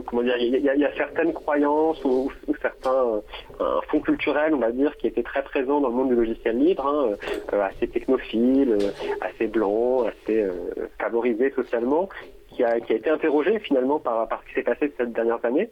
comment 0.07 0.22
dire, 0.22 0.36
il 0.39 0.61
y, 0.61 0.84
a, 0.84 0.95
certaines 0.97 1.32
croyances 1.32 2.03
ou, 2.05 2.30
certains 2.61 3.20
euh, 3.61 3.80
fonds 3.89 4.01
culturels, 4.01 4.55
on 4.55 4.59
va 4.59 4.72
dire, 4.72 4.97
qui 4.97 5.07
étaient 5.07 5.22
très 5.22 5.43
présents 5.43 5.80
dans 5.80 5.89
le 5.89 5.95
monde 5.95 6.09
du 6.09 6.14
logiciel 6.14 6.59
libre, 6.59 6.86
hein, 6.86 7.16
euh, 7.53 7.62
assez 7.62 7.89
technophiles, 7.89 8.76
euh, 8.80 8.91
assez 9.20 9.47
blancs, 9.47 10.07
assez 10.09 10.47
favorisés 10.99 11.51
socialement, 11.53 12.09
qui 12.49 12.64
a, 12.64 12.76
été 12.76 13.09
interrogé 13.11 13.59
finalement 13.61 13.99
par, 13.99 14.28
ce 14.43 14.49
qui 14.49 14.55
s'est 14.55 14.62
passé 14.62 14.93
ces 14.97 15.07
dernières 15.07 15.45
années 15.45 15.70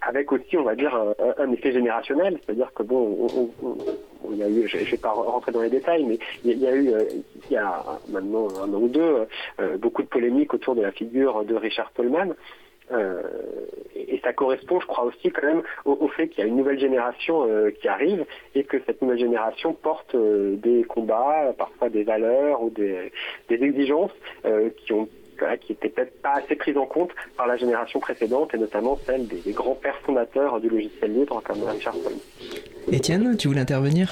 avec 0.00 0.30
aussi, 0.30 0.56
on 0.56 0.62
va 0.62 0.76
dire, 0.76 0.96
un, 1.38 1.50
effet 1.50 1.72
générationnel, 1.72 2.38
c'est-à-dire 2.46 2.72
que 2.72 2.84
bon, 2.84 3.26
on, 4.22 4.32
y 4.32 4.44
a 4.44 4.48
eu, 4.48 4.68
je 4.68 4.76
ne 4.76 4.84
vais 4.84 4.96
pas 4.96 5.10
rentrer 5.10 5.50
dans 5.50 5.60
les 5.60 5.70
détails, 5.70 6.04
mais 6.04 6.20
il 6.44 6.56
y 6.56 6.68
a 6.68 6.76
eu, 6.76 6.92
il 7.50 7.52
y 7.52 7.56
a 7.56 7.82
maintenant 8.08 8.46
un 8.62 8.72
an 8.72 8.78
ou 8.78 8.86
deux, 8.86 9.26
beaucoup 9.78 10.02
de 10.02 10.06
polémiques 10.06 10.54
autour 10.54 10.76
de 10.76 10.82
la 10.82 10.92
figure 10.92 11.44
de 11.44 11.56
Richard 11.56 11.90
Tolman, 11.94 12.36
euh, 12.92 13.22
et 13.94 14.20
ça 14.24 14.32
correspond, 14.32 14.80
je 14.80 14.86
crois 14.86 15.04
aussi 15.04 15.30
quand 15.30 15.46
même 15.46 15.62
au, 15.84 16.08
fait 16.08 16.28
qu'il 16.28 16.40
y 16.40 16.42
a 16.42 16.46
une 16.46 16.56
nouvelle 16.56 16.78
génération 16.78 17.46
euh, 17.46 17.70
qui 17.70 17.88
arrive 17.88 18.24
et 18.54 18.64
que 18.64 18.78
cette 18.86 19.02
nouvelle 19.02 19.18
génération 19.18 19.74
porte 19.74 20.14
euh, 20.14 20.56
des 20.56 20.84
combats, 20.84 21.52
parfois 21.56 21.90
des 21.90 22.04
valeurs 22.04 22.62
ou 22.62 22.70
des, 22.70 23.12
exigences 23.50 24.12
qui 24.76 24.92
ont 24.92 25.08
qui 25.60 25.72
n'étaient 25.72 25.88
peut-être 25.90 26.20
pas 26.20 26.32
assez 26.32 26.56
prises 26.56 26.76
en 26.76 26.86
compte 26.86 27.10
par 27.36 27.46
la 27.46 27.56
génération 27.56 28.00
précédente 28.00 28.52
et 28.54 28.58
notamment 28.58 28.98
celle 29.06 29.28
des, 29.28 29.52
grands 29.52 29.76
pères 29.76 29.98
fondateurs 29.98 30.60
du 30.60 30.68
logiciel 30.68 31.14
libre 31.14 31.40
comme 31.44 31.62
Richard 31.62 31.94
Stallman. 31.94 32.18
Étienne, 32.90 33.36
tu 33.36 33.46
voulais 33.46 33.60
intervenir? 33.60 34.10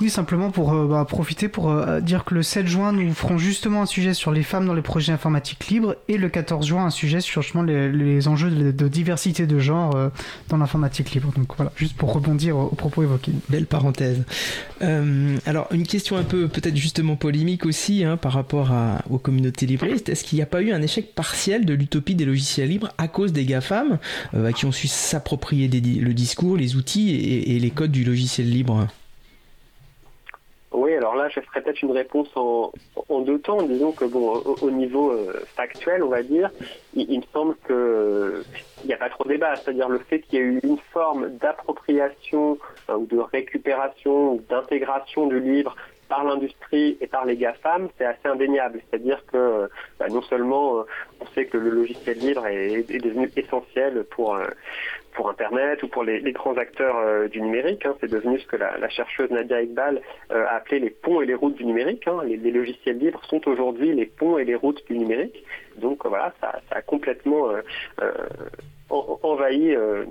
Oui, 0.00 0.10
simplement 0.10 0.50
pour 0.50 0.72
euh, 0.72 0.86
bah, 0.86 1.04
profiter 1.08 1.48
pour 1.48 1.70
euh, 1.70 2.00
dire 2.00 2.24
que 2.24 2.34
le 2.34 2.42
7 2.42 2.66
juin, 2.66 2.92
nous 2.92 3.12
ferons 3.14 3.38
justement 3.38 3.82
un 3.82 3.86
sujet 3.86 4.14
sur 4.14 4.32
les 4.32 4.42
femmes 4.42 4.66
dans 4.66 4.74
les 4.74 4.82
projets 4.82 5.12
informatiques 5.12 5.68
libres 5.68 5.96
et 6.08 6.18
le 6.18 6.28
14 6.28 6.66
juin, 6.66 6.86
un 6.86 6.90
sujet 6.90 7.20
sur 7.20 7.42
justement 7.42 7.62
les, 7.62 8.28
enjeux 8.28 8.50
de, 8.50 8.88
diversité 8.88 9.46
de 9.46 9.58
genre 9.58 9.94
euh, 9.94 10.08
dans 10.48 10.56
l'informatique 10.56 11.12
libre. 11.12 11.32
Donc 11.36 11.54
voilà, 11.56 11.72
juste 11.76 11.96
pour 11.96 12.12
rebondir 12.12 12.56
aux, 12.56 12.68
propos 12.68 13.02
évoqués. 13.02 13.32
Belle 13.48 13.66
parenthèse. 13.66 14.22
alors, 14.80 15.68
une 15.70 15.86
question 15.86 16.16
un 16.16 16.24
peu 16.24 16.48
peut-être 16.48 16.76
justement 16.76 17.16
polémique 17.16 17.66
aussi 17.66 18.04
hein, 18.04 18.16
par 18.16 18.32
rapport 18.32 18.72
à, 18.72 19.02
aux 19.10 19.18
communautés 19.18 19.66
libristes. 19.66 20.08
Est-ce 20.08 20.24
qu'il 20.24 20.36
n'y 20.36 20.42
a 20.42 20.46
pas 20.46 20.62
eu 20.62 20.72
un 20.72 20.82
échec 20.82 21.14
partiel 21.14 21.64
de 21.64 21.74
l'utopie 21.74 22.14
des 22.14 22.24
logiciels 22.24 22.68
libres 22.68 22.90
à 22.98 23.08
cause 23.08 23.32
des 23.32 23.44
GAFAM 23.44 23.98
qui 24.54 24.66
ont 24.66 24.72
su 24.72 24.88
s'approprier 24.88 25.68
le 25.68 26.14
discours, 26.14 26.56
les 26.56 26.76
outils 26.76 27.10
et 27.10 27.58
les 27.58 27.70
codes 27.70 27.92
du 27.92 28.04
logiciel 28.04 28.48
libre? 28.48 28.86
Oui, 30.72 30.94
alors 30.94 31.14
là, 31.14 31.28
je 31.28 31.40
ferai 31.40 31.60
peut-être 31.60 31.82
une 31.82 31.92
réponse 31.92 32.28
en, 32.34 32.72
deux 33.20 33.38
temps. 33.38 33.62
Disons 33.62 33.92
que 33.92 34.04
bon, 34.04 34.42
au, 34.62 34.70
niveau 34.70 35.10
euh, 35.10 35.44
factuel, 35.54 36.02
on 36.02 36.08
va 36.08 36.22
dire, 36.22 36.50
il, 36.94 37.18
me 37.18 37.24
semble 37.32 37.54
qu'il 37.66 38.86
n'y 38.86 38.94
a 38.94 38.96
pas 38.96 39.10
trop 39.10 39.24
de 39.24 39.30
débat. 39.30 39.54
C'est-à-dire 39.56 39.88
le 39.88 39.98
fait 39.98 40.20
qu'il 40.20 40.38
y 40.38 40.42
ait 40.42 40.46
eu 40.46 40.60
une 40.62 40.78
forme 40.92 41.30
d'appropriation 41.36 42.58
euh, 42.88 42.96
ou 42.96 43.06
de 43.06 43.18
récupération 43.18 44.34
ou 44.34 44.42
d'intégration 44.48 45.26
du 45.26 45.40
livre 45.40 45.76
par 46.12 46.24
l'industrie 46.24 46.98
et 47.00 47.06
par 47.06 47.24
les 47.24 47.38
GAFAM, 47.38 47.88
c'est 47.96 48.04
assez 48.04 48.28
indéniable. 48.28 48.82
C'est-à-dire 48.82 49.24
que 49.32 49.70
bah, 49.98 50.08
non 50.10 50.20
seulement 50.20 50.80
euh, 50.80 50.82
on 51.22 51.26
sait 51.28 51.46
que 51.46 51.56
le 51.56 51.70
logiciel 51.70 52.18
libre 52.18 52.46
est, 52.46 53.02
devenu 53.02 53.30
essentiel 53.34 54.04
pour, 54.10 54.34
euh, 54.34 54.44
pour 55.14 55.30
Internet 55.30 55.82
ou 55.82 55.88
pour 55.88 56.04
les, 56.04 56.20
grands 56.32 56.58
acteurs 56.58 56.98
euh, 56.98 57.28
du 57.28 57.40
numérique. 57.40 57.86
Hein. 57.86 57.94
C'est 58.02 58.10
devenu 58.10 58.38
ce 58.40 58.46
que 58.46 58.56
la, 58.56 58.90
chercheuse 58.90 59.30
Nadia 59.30 59.62
Iqbal 59.62 60.02
a 60.28 60.56
appelé 60.56 60.80
les 60.80 60.90
ponts 60.90 61.22
et 61.22 61.24
les 61.24 61.34
routes 61.34 61.54
du 61.54 61.64
numérique. 61.64 62.06
Hein. 62.06 62.18
Les, 62.26 62.50
logiciels 62.50 62.98
libres 62.98 63.24
sont 63.24 63.48
aujourd'hui 63.48 63.94
les 63.94 64.04
ponts 64.04 64.36
et 64.36 64.44
les 64.44 64.54
routes 64.54 64.84
du 64.90 64.98
numérique. 64.98 65.42
Donc 65.78 66.04
voilà, 66.04 66.34
ça, 66.42 66.60
ça 66.68 66.76
a 66.76 66.82
complètement 66.82 67.48
envahi 68.92 69.74
euh, 69.74 70.04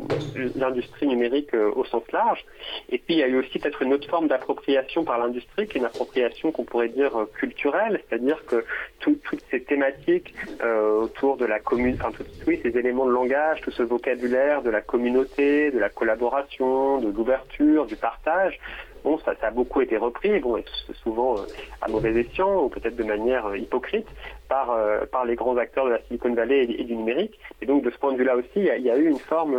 l'industrie 0.56 1.08
numérique 1.08 1.54
euh, 1.54 1.72
au 1.76 1.86
sens 1.86 2.04
large. 2.12 2.44
Et 2.90 2.98
puis 2.98 3.16
il 3.16 3.18
y 3.18 3.24
a 3.24 3.28
eu 3.28 3.38
aussi 3.38 3.60
peut-être 3.60 3.82
une 3.82 3.94
autre 3.94 4.10
forme 4.10 4.28
d'appropriation 4.28 5.04
par 5.04 5.20
l'industrie, 5.20 5.68
qui 5.68 5.78
est 5.78 5.80
une 5.80 5.86
appropriation 5.86 6.52
qu'on 6.52 6.64
pourrait 6.64 6.90
dire 6.90 7.16
euh, 7.18 7.26
culturelle, 7.26 8.02
c'est-à-dire 8.08 8.44
que 8.46 8.66
toutes 9.00 9.22
ces 9.50 9.64
thématiques 9.64 10.34
autour 10.62 11.38
de 11.38 11.46
la 11.46 11.60
commune, 11.60 11.98
enfin 12.00 12.12
ces 12.46 12.78
éléments 12.78 13.06
de 13.06 13.12
langage, 13.12 13.62
tout 13.62 13.72
ce 13.72 13.82
vocabulaire 13.82 14.62
de 14.62 14.70
la 14.70 14.82
communauté, 14.82 15.72
de 15.72 15.80
la 15.80 15.90
collaboration, 15.90 17.00
de 17.00 17.10
l'ouverture, 17.10 17.88
du 17.88 17.96
partage, 17.96 18.60
bon, 19.04 19.18
ça, 19.20 19.34
a 19.42 19.52
beaucoup 19.52 19.82
été 19.82 19.98
repris, 19.98 20.40
bon, 20.40 20.58
et 20.58 20.66
souvent 21.04 21.36
à 21.82 21.88
mauvais 21.90 22.12
escient 22.20 22.64
ou 22.64 22.70
peut-être 22.70 22.96
de 22.96 23.04
manière 23.04 23.56
hypocrite 23.56 24.08
par, 24.52 24.78
par 25.14 25.24
les 25.24 25.36
grands 25.36 25.56
acteurs 25.56 25.86
de 25.86 25.92
la 25.92 26.02
Silicon 26.04 26.34
Valley 26.34 26.64
et, 26.64 26.84
du 26.84 26.96
numérique. 26.98 27.40
Et 27.62 27.66
donc 27.66 27.84
de 27.84 27.90
ce 27.90 27.98
point 27.98 28.12
de 28.12 28.18
vue-là 28.18 28.36
aussi, 28.36 28.50
il 28.56 28.66
y, 28.66 28.92
a, 28.92 28.98
eu 28.98 29.08
une 29.08 29.20
forme 29.20 29.56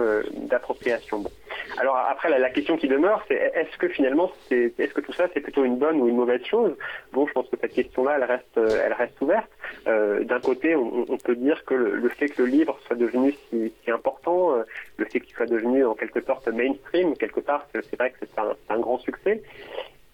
d'appropriation. 0.51 1.21
Bon. 1.21 1.31
Alors 1.79 1.97
après, 1.97 2.29
la, 2.39 2.51
question 2.51 2.77
qui 2.77 2.89
demeure, 2.89 3.25
c'est 3.27 3.37
est-ce 3.55 3.79
que 3.79 3.89
finalement, 3.89 4.31
est-ce 4.51 4.93
que 4.93 5.01
tout 5.01 5.15
ça, 5.15 5.29
c'est 5.33 5.41
plutôt 5.41 5.65
une 5.65 5.79
bonne 5.79 5.99
ou 5.99 6.09
une 6.09 6.17
mauvaise 6.17 6.45
chose? 6.45 6.77
Bon, 7.15 7.27
je 7.27 7.33
pense 7.33 7.49
que 7.49 7.57
cette 7.59 7.73
question-là, 7.73 8.17
elle 8.17 8.25
reste, 8.25 8.57
elle 8.57 8.93
reste 8.93 9.19
ouverte. 9.23 9.49
d'un 9.87 10.41
côté, 10.41 10.77
on, 10.77 11.17
peut 11.25 11.37
dire 11.37 11.65
que 11.65 11.75
le, 11.75 12.09
fait 12.11 12.29
que 12.29 12.43
le 12.43 12.49
livre 12.49 12.79
soit 12.87 12.97
devenu 12.97 13.35
si 13.49 13.73
important, 13.91 14.53
le 14.99 15.05
fait 15.07 15.21
qu'il 15.21 15.35
soit 15.35 15.47
devenu 15.47 15.85
en 15.87 15.95
quelque 15.95 16.21
sorte 16.21 16.47
mainstream, 16.49 17.17
quelque 17.17 17.41
part, 17.41 17.67
c'est 17.73 17.97
vrai 17.97 18.11
que 18.11 18.17
c'est 18.21 18.39
un, 18.69 18.79
grand 18.79 18.99
succès. 18.99 19.43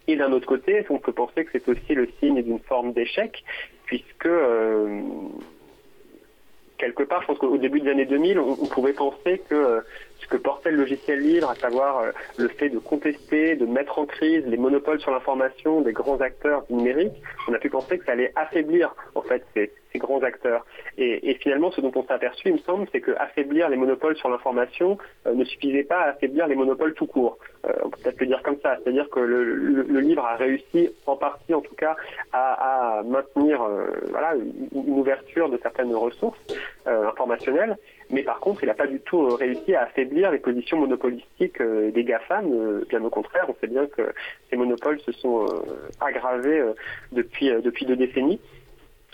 Et 0.09 0.17
d'un 0.17 0.33
autre 0.33 0.47
côté, 0.47 0.85
on 0.89 0.99
peut 0.99 1.13
penser 1.13 1.45
que 1.45 1.51
c'est 1.53 1.69
aussi 1.69 1.95
le 1.95 2.09
signe 2.19 2.43
d'une 2.43 2.61
forme 2.61 2.95
d'échec, 2.95 3.45
puisque 3.85 4.25
euh, 4.25 5.03
quelque 6.79 7.03
part, 7.03 7.21
je 7.23 7.27
pense 7.27 7.39
qu'au 7.39 7.59
début 7.59 7.81
des 7.81 7.91
années 7.91 8.07
2000, 8.07 8.39
on, 8.39 8.67
pouvait 8.67 8.95
penser 8.95 9.43
que 9.51 9.55
euh, 9.55 9.81
ce 10.21 10.27
que 10.27 10.37
portait 10.37 10.71
le 10.71 10.79
logiciel 10.79 11.21
libre, 11.21 11.51
à 11.51 11.55
savoir 11.55 11.99
euh, 11.99 12.11
le 12.37 12.49
fait 12.49 12.69
de 12.69 12.79
contester, 12.79 13.57
de 13.57 13.67
mettre 13.67 13.99
en 13.99 14.07
crise 14.07 14.45
les 14.47 14.57
monopoles 14.57 15.01
sur 15.01 15.11
l'information 15.11 15.81
des 15.81 15.93
grands 15.93 16.21
acteurs 16.21 16.65
numériques, 16.71 17.23
on 17.49 17.55
a 17.55 17.59
pu 17.59 17.71
penser 17.71 17.99
que 17.99 18.05
ça 18.05 18.13
allait 18.13 18.33
affaiblir 18.37 18.95
en 19.15 19.23
fait 19.23 19.45
ces, 19.55 19.71
grands 19.97 20.23
acteurs. 20.23 20.65
Et, 20.97 21.35
finalement, 21.43 21.73
ce 21.73 21.81
dont 21.81 21.91
on 21.97 22.05
s'est 22.05 22.13
aperçu, 22.13 22.51
il 22.51 22.53
me 22.53 22.59
semble, 22.59 22.87
c'est 22.93 23.01
que 23.01 23.11
affaiblir 23.19 23.69
les 23.69 23.77
monopoles 23.77 24.17
sur 24.17 24.29
l'information 24.29 24.97
euh, 25.27 25.35
ne 25.35 25.43
suffisait 25.43 25.83
pas 25.83 26.03
à 26.03 26.11
affaiblir 26.11 26.47
les 26.47 26.55
monopoles 26.55 26.95
tout 26.95 27.09
court. 27.09 27.37
on 27.65 27.91
peut 27.91 27.99
peut-être 28.05 28.21
le 28.21 28.27
dire 28.27 28.41
comme 28.45 28.61
ça, 28.63 28.77
c'est-à-dire 28.77 29.11
que 29.11 29.19
le, 29.19 29.99
livre 29.99 30.25
a 30.25 30.37
réussi, 30.37 30.91
en 31.05 31.17
partie 31.17 31.53
en 31.53 31.63
tout 31.63 31.75
cas, 31.75 31.97
à, 32.33 33.03
maintenir 33.07 33.61
voilà, 34.11 34.37
une, 34.37 34.93
ouverture 34.93 35.49
de 35.49 35.59
certaines 35.65 35.93
ressources 35.93 36.39
informationnelles, 36.87 37.77
mais 38.11 38.23
par 38.23 38.41
contre, 38.41 38.63
il 38.63 38.67
n'a 38.67 38.75
pas 38.75 38.87
du 38.87 39.01
tout 39.01 39.35
réussi 39.37 39.75
à 39.75 39.83
affaiblir 39.83 40.31
les 40.31 40.39
positions 40.39 40.79
monopolistiques 40.79 41.61
euh, 41.61 41.91
des 41.91 42.05
GAFAM. 42.05 42.47
Euh, 42.53 42.85
bien 42.89 43.05
au 43.05 43.11
contraire, 43.11 43.45
on 43.49 43.55
sait 43.61 43.67
bien 43.67 43.87
que 43.87 44.15
ces 44.49 44.57
monopoles 44.57 45.01
se 45.01 45.13
sont 45.13 45.45
euh, 45.45 45.91
aggravés 46.01 46.63
depuis, 47.13 47.51
depuis 47.63 47.85
deux 47.85 47.97
décennies. 47.97 48.41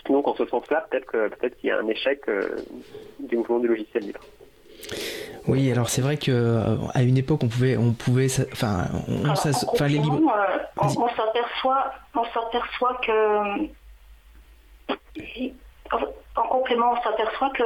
Donc 0.09 0.27
en 0.27 0.35
ce 0.35 0.45
sens-là, 0.45 0.87
peut-être 0.89 1.11
peut-être 1.11 1.57
qu'il 1.57 1.69
y 1.69 1.71
a 1.71 1.79
un 1.79 1.87
échec 1.87 2.21
du 3.19 3.37
mouvement 3.37 3.59
du 3.59 3.67
logiciel 3.67 4.03
libre. 4.03 4.19
Oui, 5.47 5.71
alors 5.71 5.89
c'est 5.89 6.01
vrai 6.01 6.17
que 6.17 6.61
à 6.93 7.01
une 7.01 7.17
époque 7.17 7.41
on 7.43 7.47
pouvait, 7.47 7.75
on 7.75 7.93
pouvait, 7.93 8.27
enfin, 8.51 8.85
on, 9.07 9.27
enfin 9.27 9.87
les 9.87 9.97
libres. 9.97 10.21
on 10.77 11.09
s'aperçoit, 11.09 11.91
on 12.13 12.23
s'aperçoit 12.25 12.99
que 13.03 13.67
en 16.35 16.47
complément, 16.47 16.93
on 16.93 17.01
s'aperçoit 17.01 17.49
que 17.51 17.63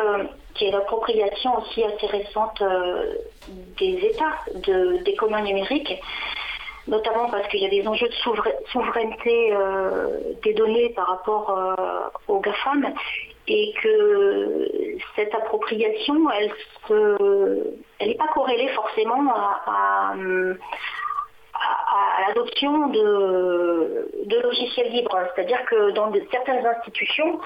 qu'il 0.59 0.67
y 0.67 0.73
a 0.73 0.77
l'appropriation 0.77 1.57
aussi 1.57 1.83
assez 1.83 2.05
récente 2.05 2.61
euh, 2.61 3.15
des 3.79 3.97
États 4.11 4.35
de, 4.55 4.97
des 5.03 5.15
communs 5.15 5.41
numériques, 5.41 5.99
notamment 6.87 7.29
parce 7.29 7.47
qu'il 7.47 7.61
y 7.61 7.65
a 7.65 7.69
des 7.69 7.87
enjeux 7.87 8.09
de 8.09 8.13
souveraineté 8.71 9.53
euh, 9.53 10.19
des 10.43 10.53
données 10.53 10.89
par 10.89 11.07
rapport 11.07 11.49
euh, 11.49 12.09
aux 12.27 12.39
GAFAM, 12.41 12.93
et 13.47 13.73
que 13.81 14.99
cette 15.15 15.33
appropriation, 15.33 16.29
elle 16.29 18.07
n'est 18.07 18.15
pas 18.15 18.27
corrélée 18.33 18.67
forcément 18.69 19.33
à, 19.65 20.13
l'adoption 22.27 22.89
de, 22.89 24.39
logiciels 24.43 24.91
libres. 24.91 25.17
C'est-à-dire 25.33 25.65
que 25.65 25.91
dans 25.91 26.11
certaines 26.31 26.65
institutions, 26.65 27.39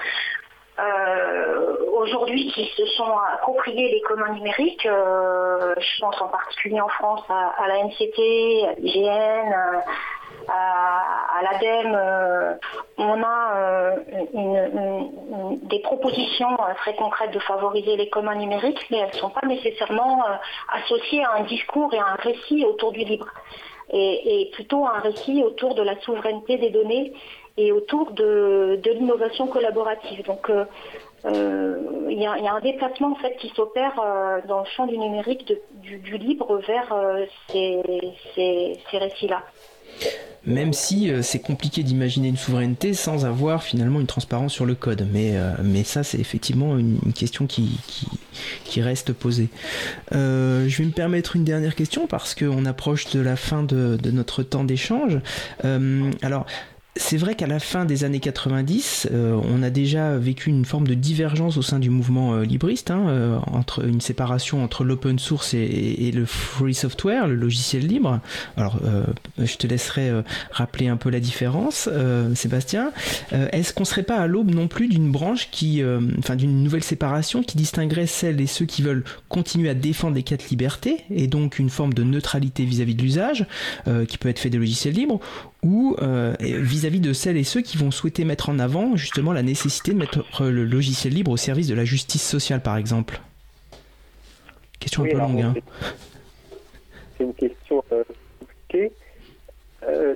euh, 0.76 1.76
aujourd'hui 1.92 2.50
qui 2.52 2.68
se 2.76 2.84
sont 2.96 3.16
appropriés 3.34 3.92
les 3.92 4.00
communs 4.00 4.32
numériques. 4.32 4.86
Euh, 4.86 5.74
je 5.78 6.00
pense 6.00 6.20
en 6.20 6.28
particulier 6.28 6.80
en 6.80 6.88
France 6.88 7.22
à, 7.28 7.68
la 7.68 7.84
NCT, 7.84 8.66
à 8.66 8.72
l'IGN, 8.80 9.54
à, 10.48 11.42
l'ADEME. 11.42 11.94
Euh, 11.94 12.54
on 12.98 13.22
a 13.22 13.94
des 15.62 15.78
propositions 15.80 16.56
très 16.78 16.94
concrètes 16.96 17.32
de 17.32 17.40
favoriser 17.40 17.96
les 17.96 18.08
communs 18.08 18.34
numériques, 18.34 18.84
mais 18.90 18.98
elles 18.98 19.14
ne 19.14 19.18
sont 19.18 19.30
pas 19.30 19.46
nécessairement 19.46 20.24
associées 20.72 21.24
à 21.24 21.34
un 21.34 21.42
discours 21.44 21.94
et 21.94 21.98
à 21.98 22.06
un 22.06 22.16
récit 22.16 22.64
autour 22.64 22.90
du 22.90 23.00
libre. 23.00 23.28
Et, 23.90 24.42
et 24.42 24.50
plutôt 24.50 24.86
un 24.86 24.98
récit 24.98 25.44
autour 25.44 25.74
de 25.74 25.82
la 25.82 26.00
souveraineté 26.00 26.56
des 26.56 26.70
données 26.70 27.12
et 27.56 27.72
autour 27.72 28.12
de, 28.12 28.80
l'innovation 28.84 29.46
collaborative. 29.46 30.24
Donc 30.26 30.50
euh, 30.50 30.64
euh, 31.24 31.78
il 32.10 32.20
y, 32.20 32.26
a 32.26 32.54
un 32.54 32.60
déplacement 32.60 33.12
en 33.12 33.16
fait 33.16 33.36
qui 33.36 33.50
s'opère 33.56 33.98
euh, 33.98 34.40
dans 34.46 34.60
le 34.60 34.66
champ 34.76 34.86
du 34.86 34.98
numérique 34.98 35.52
du, 35.82 36.18
libre 36.18 36.60
vers 36.66 36.94
ces, 37.50 37.82
récits-là. 38.92 39.42
Même 40.46 40.74
si 40.74 41.10
c'est 41.22 41.40
compliqué 41.40 41.82
d'imaginer 41.82 42.28
une 42.28 42.36
souveraineté 42.36 42.92
sans 42.92 43.24
avoir 43.24 43.62
finalement 43.62 44.00
une 44.00 44.06
transparence 44.06 44.52
sur 44.52 44.66
le 44.66 44.74
code. 44.74 45.06
Mais, 45.10 45.84
ça, 45.84 46.02
c'est 46.02 46.18
effectivement 46.18 46.76
une, 46.76 46.98
question 47.14 47.46
qui, 47.46 47.80
qui, 48.64 48.82
reste 48.82 49.12
posée. 49.12 49.48
je 50.10 50.76
vais 50.76 50.84
me 50.84 50.92
permettre 50.92 51.36
une 51.36 51.44
dernière 51.44 51.74
question 51.74 52.06
parce 52.06 52.34
qu'on 52.34 52.66
approche 52.66 53.10
de 53.10 53.20
la 53.20 53.36
fin 53.36 53.62
de, 53.62 53.96
de 53.96 54.10
notre 54.10 54.42
temps 54.42 54.64
d'échange. 54.64 55.20
alors, 56.22 56.46
c'est 56.96 57.16
vrai 57.16 57.34
qu'à 57.34 57.48
la 57.48 57.58
fin 57.58 57.84
des 57.84 58.04
années 58.04 58.20
90, 58.20 59.08
euh, 59.10 59.40
on 59.42 59.64
a 59.64 59.70
déjà 59.70 60.16
vécu 60.16 60.48
une 60.48 60.64
forme 60.64 60.86
de 60.86 60.94
divergence 60.94 61.56
au 61.56 61.62
sein 61.62 61.80
du 61.80 61.90
mouvement 61.90 62.34
euh, 62.34 62.44
libriste, 62.44 62.92
hein, 62.92 63.08
euh, 63.08 63.38
entre 63.50 63.84
une 63.84 64.00
séparation 64.00 64.62
entre 64.62 64.84
l'open 64.84 65.18
source 65.18 65.54
et, 65.54 66.12
le 66.14 66.24
free 66.24 66.74
software, 66.74 67.26
le 67.26 67.34
logiciel 67.34 67.86
libre. 67.86 68.20
Alors, 68.56 68.78
je 69.38 69.56
te 69.56 69.66
laisserai 69.66 70.12
rappeler 70.50 70.86
un 70.86 70.96
peu 70.96 71.10
la 71.10 71.18
différence, 71.18 71.88
Sébastien. 72.34 72.92
Est-ce 73.32 73.72
qu'on 73.72 73.84
serait 73.84 74.02
pas 74.02 74.16
à 74.16 74.26
l'aube 74.26 74.54
non 74.54 74.68
plus 74.68 74.86
d'une 74.86 75.10
branche 75.10 75.48
qui, 75.50 75.82
enfin, 76.18 76.36
d'une 76.36 76.62
nouvelle 76.62 76.84
séparation 76.84 77.42
qui 77.42 77.56
distinguerait 77.56 78.06
celles 78.06 78.40
et 78.40 78.46
ceux 78.46 78.66
qui 78.66 78.82
veulent 78.82 79.04
continuer 79.28 79.70
à 79.70 79.74
défendre 79.74 80.14
les 80.14 80.22
quatre 80.22 80.50
libertés 80.50 81.04
et 81.10 81.26
donc 81.26 81.58
une 81.58 81.70
forme 81.70 81.94
de 81.94 82.04
neutralité 82.04 82.64
vis-à-vis 82.64 82.92
-vis 82.92 82.96
de 82.96 83.02
l'usage, 83.02 83.46
qui 84.08 84.18
peut 84.18 84.28
être 84.28 84.38
fait 84.38 84.50
des 84.50 84.58
logiciels 84.58 84.94
libres, 84.94 85.20
ou 85.64 85.96
euh, 86.02 86.34
vis-à-vis 86.40 87.00
de 87.00 87.12
celles 87.14 87.38
et 87.38 87.42
ceux 87.42 87.62
qui 87.62 87.78
vont 87.78 87.90
souhaiter 87.90 88.24
mettre 88.24 88.50
en 88.50 88.58
avant 88.58 88.96
justement 88.96 89.32
la 89.32 89.42
nécessité 89.42 89.92
de 89.92 89.98
mettre 89.98 90.22
le 90.40 90.64
logiciel 90.64 91.14
libre 91.14 91.32
au 91.32 91.36
service 91.38 91.66
de 91.66 91.74
la 91.74 91.84
justice 91.84 92.22
sociale 92.22 92.60
par 92.60 92.76
exemple 92.76 93.20
Question 94.78 95.04
un 95.04 95.08
peu 95.08 95.16
longue. 95.16 95.40
Hein. 95.40 95.54
C'est 97.16 97.24
une 97.24 97.32
question 97.32 97.82
euh, 97.90 98.04
compliquée. 98.38 98.92
Euh, 99.88 100.14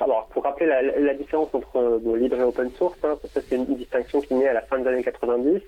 alors, 0.00 0.26
pour 0.28 0.44
rappeler 0.44 0.66
la, 0.66 1.14
différence 1.14 1.48
entre 1.52 2.00
libre 2.16 2.36
et 2.36 2.42
open 2.42 2.70
source, 2.78 2.96
hein, 3.02 3.18
ça 3.34 3.40
c'est 3.46 3.56
une 3.56 3.76
distinction 3.76 4.20
qui 4.22 4.34
naît 4.34 4.48
à 4.48 4.54
la 4.54 4.62
fin 4.62 4.78
des 4.78 4.88
années 4.88 5.02
90, 5.02 5.60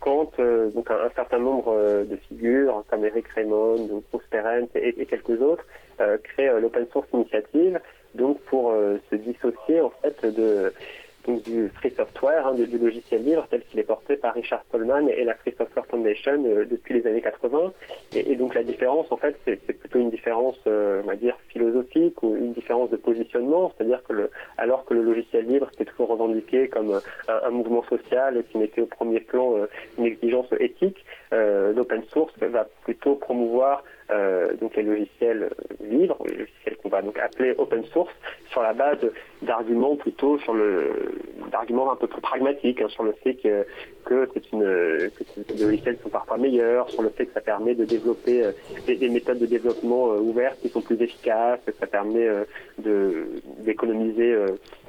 quand 0.00 0.32
donc 0.74 0.90
un, 0.90 1.10
certain 1.14 1.38
nombre 1.38 1.76
de 2.08 2.16
figures 2.28 2.84
comme 2.88 3.04
Eric 3.04 3.28
Raymond, 3.28 4.02
Bruce 4.10 4.26
Perens 4.30 4.68
et, 4.74 5.00
et 5.00 5.06
quelques 5.06 5.40
autres 5.40 5.64
créent 5.98 6.60
l'open 6.60 6.86
source 6.92 7.08
initiative 7.12 7.80
donc 8.14 8.40
pour 8.42 8.70
euh, 8.70 8.98
se 9.10 9.16
dissocier 9.16 9.80
en 9.80 9.90
fait 10.02 10.24
de 10.24 10.72
du 11.26 11.70
free 11.70 11.90
software, 11.96 12.46
hein, 12.46 12.54
du, 12.54 12.66
logiciel 12.78 13.24
libre 13.24 13.46
tel 13.50 13.62
qu'il 13.64 13.80
est 13.80 13.84
porté 13.84 14.16
par 14.16 14.34
Richard 14.34 14.62
Stallman 14.68 15.08
et 15.08 15.24
la 15.24 15.34
Free 15.34 15.54
Software 15.56 15.86
Foundation 15.86 16.44
euh, 16.44 16.66
depuis 16.66 16.94
les 16.94 17.06
années 17.06 17.22
80. 17.22 17.72
Et, 18.14 18.36
donc 18.36 18.54
la 18.54 18.62
différence, 18.62 19.10
en 19.10 19.16
fait, 19.16 19.36
c'est 19.44 19.56
plutôt 19.56 19.98
une 19.98 20.10
différence, 20.10 20.58
euh, 20.66 21.00
on 21.02 21.06
va 21.06 21.16
dire, 21.16 21.36
philosophique 21.48 22.22
ou 22.22 22.36
une 22.36 22.52
différence 22.52 22.90
de 22.90 22.96
positionnement, 22.96 23.72
c'est-à-dire 23.76 24.02
que 24.06 24.30
alors 24.58 24.84
que 24.84 24.94
le 24.94 25.02
logiciel 25.02 25.46
libre 25.46 25.70
était 25.72 25.84
toujours 25.84 26.08
revendiqué 26.08 26.68
comme 26.68 27.00
un, 27.28 27.50
mouvement 27.50 27.84
social 27.84 28.42
qui 28.50 28.58
mettait 28.58 28.82
au 28.82 28.86
premier 28.86 29.20
plan 29.20 29.54
une 29.98 30.04
exigence 30.04 30.46
éthique, 30.60 31.04
l'open 31.32 32.02
source 32.12 32.32
va 32.38 32.66
plutôt 32.84 33.14
promouvoir 33.14 33.82
euh, 34.10 34.52
donc 34.60 34.76
les 34.76 34.82
logiciels 34.82 35.50
libres, 35.82 36.18
les 36.26 36.36
logiciels 36.36 36.76
qu'on 36.82 36.90
va 36.90 37.00
donc 37.00 37.18
appeler 37.18 37.54
open 37.56 37.84
source, 37.86 38.12
sur 38.50 38.60
la 38.62 38.74
base 38.74 38.98
d'arguments 39.40 39.96
plutôt 39.96 40.38
sur 40.38 40.52
le 40.52 41.14
d'arguments 41.50 41.90
un 41.90 41.96
peu 41.96 42.06
plus 42.06 42.20
pragmatiques, 42.20 42.82
hein, 42.82 42.88
sur 42.88 43.02
le 43.02 43.12
fait 43.12 43.34
que 43.34 43.66
que 44.04 44.28
c'est 44.34 44.52
une 44.52 44.60
que 44.60 45.52
les 45.54 45.64
logiciels 45.64 45.96
sont 46.02 46.10
parfois 46.10 46.36
meilleurs, 46.36 46.90
sur 46.90 47.02
le 47.02 47.08
fait 47.08 47.26
que 47.26 47.32
ça 47.32 47.40
permet 47.40 47.74
de 47.74 47.86
développer 47.86 48.44
euh, 48.44 48.52
des, 48.86 49.08
méthodes 49.08 49.38
de 49.38 49.46
développement 49.46 50.12
euh, 50.12 50.18
ouvertes 50.18 50.60
qui 50.60 50.68
sont 50.68 50.82
plus 50.82 51.00
efficaces, 51.00 51.60
que 51.64 51.72
ça 51.72 51.86
permet 51.86 52.28
d'économiser 52.78 54.36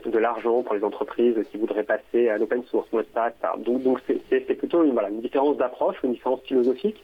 de 0.05 0.17
l'argent 0.19 0.61
pour 0.61 0.75
les 0.75 0.83
entreprises 0.83 1.35
qui 1.51 1.57
voudraient 1.57 1.83
passer 1.83 2.27
à 2.29 2.37
l'open 2.37 2.63
source, 2.65 2.87
etc. 2.93 3.31
Donc 3.59 3.81
donc 3.83 3.99
c'est 4.29 4.57
plutôt 4.57 4.83
une, 4.83 4.91
voilà, 4.91 5.09
une 5.09 5.21
différence 5.21 5.55
d'approche, 5.55 5.95
une 6.03 6.11
différence 6.11 6.41
philosophique. 6.41 7.01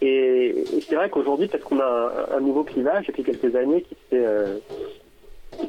Et, 0.00 0.64
c'est 0.88 0.94
vrai 0.94 1.10
qu'aujourd'hui, 1.10 1.48
peut-être 1.48 1.64
qu'on 1.64 1.80
a 1.80 2.28
un, 2.36 2.40
nouveau 2.40 2.64
clivage 2.64 3.06
depuis 3.06 3.24
quelques 3.24 3.54
années 3.56 3.82
qui 3.82 3.96
s'est 4.10 4.24
euh, 4.24 4.58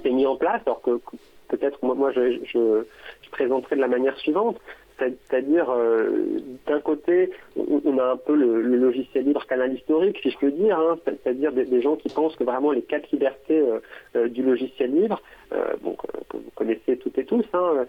mis 0.06 0.26
en 0.26 0.36
place, 0.36 0.62
alors 0.66 0.82
que 0.82 1.00
peut-être 1.48 1.80
moi, 1.84 1.96
moi 1.96 2.12
je 2.12 2.84
présenterai 3.32 3.76
de 3.76 3.82
la 3.82 3.88
manière 3.88 4.18
suivante. 4.18 4.60
C'est-à-dire, 5.00 5.70
euh, 5.70 6.40
d'un 6.68 6.80
côté, 6.80 7.32
on 7.56 7.98
a 7.98 8.04
un 8.04 8.18
peu 8.18 8.36
le, 8.36 8.62
logiciel 8.62 9.26
libre 9.26 9.46
canal 9.46 9.74
historique, 9.74 10.20
si 10.22 10.30
je 10.30 10.38
peux 10.38 10.52
dire, 10.52 10.78
hein. 10.78 10.98
c'est-à-dire 11.06 11.52
des, 11.54 11.82
gens 11.82 11.96
qui 11.96 12.10
pensent 12.10 12.36
que 12.36 12.44
vraiment 12.44 12.72
les 12.72 12.82
quatre 12.82 13.10
libertés 13.12 13.60
euh, 13.60 13.80
euh, 14.16 14.28
du 14.28 14.44
logiciel 14.44 14.94
libre, 14.94 15.22
que, 15.52 16.38
vous 16.38 16.52
connaissez 16.56 16.98
toutes 16.98 17.18
et 17.18 17.26
tous, 17.26 17.46
hein, 17.54 17.86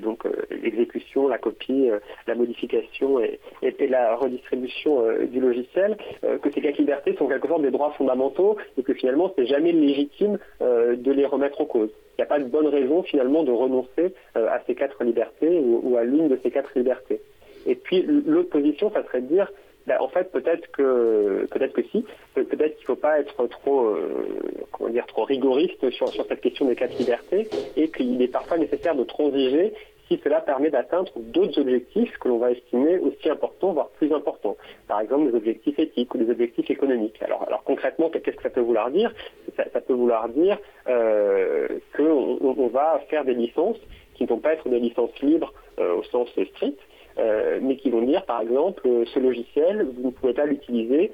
donc 0.00 0.24
l'exécution, 0.50 1.26
la 1.26 1.38
copie, 1.38 1.88
la 2.26 2.34
modification 2.34 3.20
et, 3.20 3.40
et, 3.62 3.86
la 3.88 4.16
redistribution 4.16 5.02
du 5.32 5.40
logiciel, 5.40 5.96
que 6.20 6.50
ces 6.52 6.60
quatre 6.60 6.76
libertés 6.76 7.16
sont 7.16 7.26
quelque 7.26 7.48
sorte 7.48 7.62
des 7.62 7.70
droits 7.70 7.92
fondamentaux 7.92 8.58
et 8.76 8.82
que 8.82 8.92
finalement 8.92 9.32
c'est 9.34 9.46
jamais 9.46 9.72
légitime 9.72 10.38
de 10.60 11.10
les 11.10 11.24
remettre 11.24 11.62
en 11.62 11.64
cause. 11.64 11.90
Il 12.18 12.22
n'y 12.22 12.24
a 12.24 12.26
pas 12.26 12.40
de 12.40 12.48
bonne 12.48 12.66
raison 12.66 13.04
finalement 13.04 13.44
de 13.44 13.52
renoncer 13.52 14.12
à 14.34 14.60
ces 14.66 14.74
quatre 14.74 15.04
libertés 15.04 15.60
ou 15.60 15.96
à 15.96 16.02
l'une 16.02 16.26
de 16.26 16.36
ces 16.42 16.50
quatre 16.50 16.72
libertés. 16.74 17.20
Et 17.64 17.76
puis 17.76 18.02
l'autre 18.02 18.48
position, 18.50 18.90
ça 18.90 19.04
serait 19.04 19.20
de 19.20 19.26
dire, 19.28 19.52
ben, 19.88 19.96
en 20.00 20.08
fait, 20.08 20.30
peut-être 20.32 20.70
que 20.72 21.46
peut-être 21.50 21.72
que 21.72 21.82
si, 21.82 22.04
peut-être 22.34 22.76
qu'il 22.76 22.82
ne 22.82 22.86
faut 22.86 22.96
pas 22.96 23.20
être 23.20 23.46
trop, 23.46 23.86
euh, 23.86 24.26
comment 24.70 24.90
dire, 24.90 25.06
trop 25.06 25.24
rigoriste 25.24 25.88
sur, 25.90 26.08
sur 26.08 26.26
cette 26.26 26.42
question 26.42 26.66
des 26.66 26.76
quatre 26.76 26.98
libertés, 26.98 27.48
et 27.76 27.88
qu'il 27.88 28.20
est 28.20 28.28
parfois 28.28 28.58
nécessaire 28.58 28.94
de 28.94 29.04
transiger 29.04 29.72
si 30.08 30.18
cela 30.24 30.40
permet 30.40 30.70
d'atteindre 30.70 31.12
d'autres 31.16 31.60
objectifs 31.60 32.16
que 32.18 32.28
l'on 32.28 32.38
va 32.38 32.50
estimer 32.52 32.98
aussi 32.98 33.28
importants, 33.28 33.72
voire 33.72 33.88
plus 33.90 34.12
importants. 34.12 34.56
Par 34.88 35.00
exemple, 35.00 35.30
des 35.30 35.36
objectifs 35.36 35.78
éthiques 35.78 36.14
ou 36.14 36.18
des 36.18 36.30
objectifs 36.30 36.70
économiques. 36.70 37.22
Alors, 37.22 37.44
alors 37.46 37.62
concrètement, 37.62 38.08
qu'est-ce 38.08 38.36
que 38.36 38.42
ça 38.42 38.50
peut 38.50 38.60
vouloir 38.60 38.90
dire? 38.90 39.12
Ça, 39.56 39.80
peut 39.80 39.92
vouloir 39.92 40.28
dire 40.30 40.58
euh, 40.88 41.68
qu'on 41.96 42.38
on 42.40 42.66
va 42.68 43.00
faire 43.10 43.24
des 43.24 43.34
licences 43.34 43.78
qui 44.14 44.24
ne 44.24 44.28
vont 44.28 44.38
pas 44.38 44.54
être 44.54 44.68
des 44.68 44.80
licences 44.80 45.16
libres 45.20 45.52
euh, 45.78 45.96
au 45.96 46.02
sens 46.04 46.28
strict, 46.28 46.78
euh, 47.18 47.58
mais 47.62 47.76
qui 47.76 47.90
vont 47.90 48.02
dire, 48.02 48.24
par 48.24 48.40
exemple, 48.40 48.82
ce 49.12 49.18
logiciel, 49.18 49.86
vous 49.96 50.08
ne 50.08 50.10
pouvez 50.10 50.34
pas 50.34 50.46
l'utiliser 50.46 51.12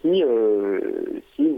si, 0.00 0.24
si 1.36 1.48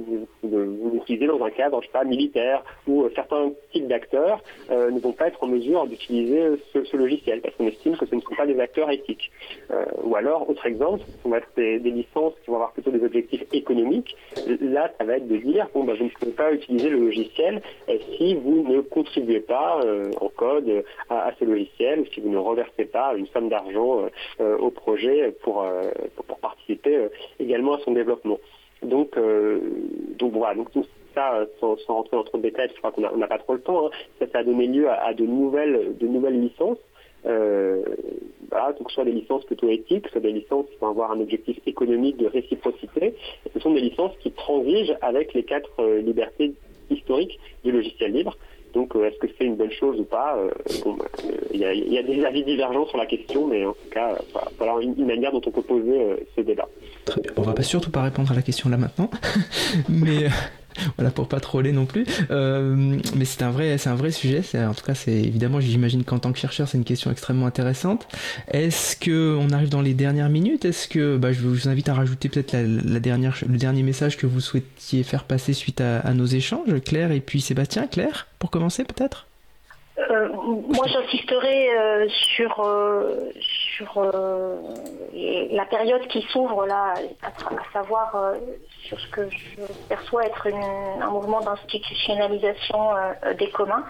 vous, 0.42 0.90
l'utilisez 0.92 1.26
dans 1.26 1.42
un 1.44 1.50
cadre, 1.50 1.80
je 1.80 1.86
sais 1.86 1.92
pas, 1.92 2.04
militaire, 2.04 2.64
où 2.86 3.08
certains 3.14 3.52
types 3.72 3.86
d'acteurs 3.86 4.42
ne 4.70 4.98
vont 4.98 5.12
pas 5.12 5.28
être 5.28 5.42
en 5.42 5.46
mesure 5.46 5.86
d'utiliser 5.86 6.56
ce, 6.72 6.96
logiciel, 6.96 7.40
parce 7.40 7.54
qu'on 7.56 7.66
estime 7.66 7.96
que 7.96 8.06
ce 8.06 8.14
ne 8.14 8.20
sont 8.20 8.34
pas 8.34 8.46
des 8.46 8.58
acteurs 8.60 8.90
éthiques. 8.90 9.30
ou 10.02 10.16
alors, 10.16 10.48
autre 10.48 10.66
exemple, 10.66 11.04
vont 11.24 11.34
être 11.34 11.48
des, 11.56 11.78
licences 11.78 12.34
qui 12.42 12.50
vont 12.50 12.56
avoir 12.56 12.72
plutôt 12.72 12.90
des 12.90 13.04
objectifs 13.04 13.44
économiques. 13.52 14.16
Là, 14.60 14.90
ça 14.98 15.04
va 15.04 15.16
être 15.16 15.28
de 15.28 15.36
dire, 15.36 15.68
bon, 15.74 15.84
bah, 15.84 15.94
vous 15.98 16.04
ne 16.04 16.10
pouvez 16.10 16.32
pas 16.32 16.52
utiliser 16.52 16.88
le 16.90 16.98
logiciel 16.98 17.62
si 18.18 18.34
vous 18.34 18.66
ne 18.68 18.80
contribuez 18.80 19.40
pas 19.40 19.80
en 20.20 20.28
code 20.28 20.84
à, 21.08 21.32
ce 21.38 21.44
logiciel, 21.44 22.00
ou 22.00 22.06
si 22.06 22.20
vous 22.20 22.28
ne 22.28 22.38
reversez 22.38 22.84
pas 22.84 23.14
une 23.16 23.26
somme 23.28 23.48
d'argent 23.48 24.00
euh, 24.00 24.08
euh, 24.40 24.58
au 24.58 24.70
projet 24.70 25.22
euh, 25.22 25.30
pour, 25.42 25.64
participer 26.40 27.06
également 27.38 27.74
à 27.74 27.78
son 27.84 27.91
développement. 27.94 28.38
Donc, 28.82 29.16
donc 30.18 30.32
voilà, 30.32 30.54
donc 30.56 30.72
tout 30.72 30.84
ça, 31.14 31.46
sans, 31.60 31.76
rentrer 31.86 32.16
dans 32.16 32.24
trop 32.24 32.38
de 32.38 32.42
détails, 32.42 32.68
je 32.74 32.78
crois 32.78 32.90
qu'on 32.90 33.16
n'a 33.16 33.26
pas 33.28 33.38
trop 33.38 33.54
le 33.54 33.60
temps, 33.60 33.86
hein. 33.86 33.90
ça, 34.32 34.38
a 34.38 34.44
donné 34.44 34.66
lieu 34.66 34.90
à, 34.90 35.14
de, 35.14 35.24
nouvelles, 35.24 35.96
de 36.00 36.06
nouvelles 36.08 36.40
licences. 36.40 36.78
voilà, 37.22 38.72
donc 38.78 38.90
soit 38.90 39.04
des 39.04 39.12
licences 39.12 39.44
plutôt 39.44 39.68
éthiques, 39.68 40.08
soit 40.08 40.20
des 40.20 40.32
licences 40.32 40.66
qui 40.66 40.78
vont 40.80 40.88
avoir 40.88 41.12
un 41.12 41.20
objectif 41.20 41.58
économique 41.66 42.16
de 42.16 42.26
réciprocité. 42.26 43.14
ce 43.52 43.60
sont 43.60 43.72
des 43.72 43.80
licences 43.80 44.16
qui 44.18 44.32
transigent 44.32 44.96
avec 45.00 45.32
les 45.32 45.44
quatre 45.44 45.84
libertés 45.98 46.54
historiques 46.90 47.38
du 47.64 47.70
logiciel 47.70 48.12
libre. 48.12 48.36
Donc, 48.72 48.96
euh, 48.96 49.06
est-ce 49.06 49.18
que 49.18 49.26
c'est 49.38 49.44
une 49.44 49.56
bonne 49.56 49.70
chose 49.72 50.00
ou 50.00 50.04
pas 50.04 50.36
euh, 50.36 50.50
bah, 50.86 51.04
Il 51.52 51.60
y, 51.60 51.98
a 51.98 52.02
des 52.02 52.24
avis 52.24 52.42
divergents 52.42 52.86
sur 52.86 52.98
la 52.98 53.06
question, 53.06 53.46
mais 53.46 53.64
en 53.64 53.72
tout 53.72 53.90
cas, 53.90 54.16
voilà 54.58 54.74
une, 54.80 54.94
manière 55.04 55.32
dont 55.32 55.42
on 55.44 55.50
peut 55.50 55.62
poser 55.62 56.00
euh, 56.00 56.16
ce 56.36 56.40
débat. 56.40 56.68
Très 57.04 57.20
bien. 57.20 57.32
On 57.36 57.42
va 57.42 57.52
pas 57.52 57.62
surtout 57.62 57.90
pas 57.90 58.02
répondre 58.02 58.32
à 58.32 58.34
la 58.34 58.42
question 58.42 58.70
là 58.70 58.76
maintenant, 58.76 59.10
mais 59.88 60.28
voilà 60.96 61.10
pour 61.10 61.28
pas 61.28 61.40
troller 61.40 61.72
non 61.72 61.86
plus. 61.86 62.04
Euh, 62.30 62.98
mais 63.16 63.24
c'est 63.24 63.42
un 63.42 63.50
vrai, 63.50 63.78
c'est 63.78 63.90
un 63.90 63.94
vrai 63.94 64.10
sujet. 64.10 64.42
En 64.54 64.74
tout 64.74 64.84
cas, 64.84 64.94
c'est 64.94 65.12
évidemment, 65.12 65.60
j'imagine 65.60 66.04
qu'en 66.04 66.18
tant 66.18 66.32
que 66.32 66.38
chercheur, 66.38 66.68
c'est 66.68 66.78
une 66.78 66.84
question 66.84 67.10
extrêmement 67.10 67.46
intéressante. 67.46 68.06
Est-ce 68.48 68.96
que 68.96 69.36
on 69.38 69.50
arrive 69.50 69.68
dans 69.68 69.82
les 69.82 69.94
dernières 69.94 70.28
minutes? 70.28 70.64
Est-ce 70.64 70.88
que, 70.88 71.16
bah, 71.16 71.32
je 71.32 71.40
vous 71.40 71.68
invite 71.68 71.88
à 71.88 71.94
rajouter 71.94 72.28
peut-être 72.28 72.52
la, 72.52 72.62
le 72.62 73.00
dernier 73.00 73.82
message 73.82 74.16
que 74.16 74.26
vous 74.26 74.40
souhaitiez 74.40 75.02
faire 75.02 75.24
passer 75.24 75.52
suite 75.52 75.80
à 75.80 76.14
nos 76.14 76.26
échanges, 76.26 76.80
Claire 76.84 77.12
et 77.12 77.20
puis 77.20 77.40
Sébastien. 77.40 77.86
Claire, 77.86 78.26
pour 78.38 78.50
commencer 78.50 78.84
peut-être? 78.84 79.26
Euh, 80.10 80.28
moi, 80.32 80.86
j'insisterai 80.86 81.70
euh, 81.70 82.08
sur, 82.08 82.60
euh, 82.62 84.56
la 85.50 85.64
période 85.66 86.06
qui 86.08 86.22
s'ouvre 86.22 86.66
là, 86.66 86.94
à, 87.22 87.72
savoir 87.72 88.34
sur 88.84 88.98
ce 88.98 89.06
que 89.08 89.28
je 89.30 89.60
perçois 89.88 90.24
être 90.24 90.48
un 90.48 91.10
mouvement 91.10 91.40
d'institutionnalisation 91.40 92.90
des 93.38 93.50
communs. 93.50 93.84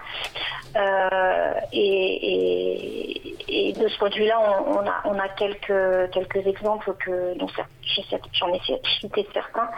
Et, 1.72 3.22
de 3.76 3.88
ce 3.88 3.98
point 3.98 4.10
de 4.10 4.14
vue-là, 4.14 4.38
on, 5.04 5.18
a, 5.18 5.28
quelques, 5.28 6.46
exemples 6.46 6.94
que 6.94 7.34
j'en 8.32 8.52
ai 8.52 8.60
cité 9.00 9.26
certains. 9.32 9.68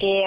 Et 0.00 0.24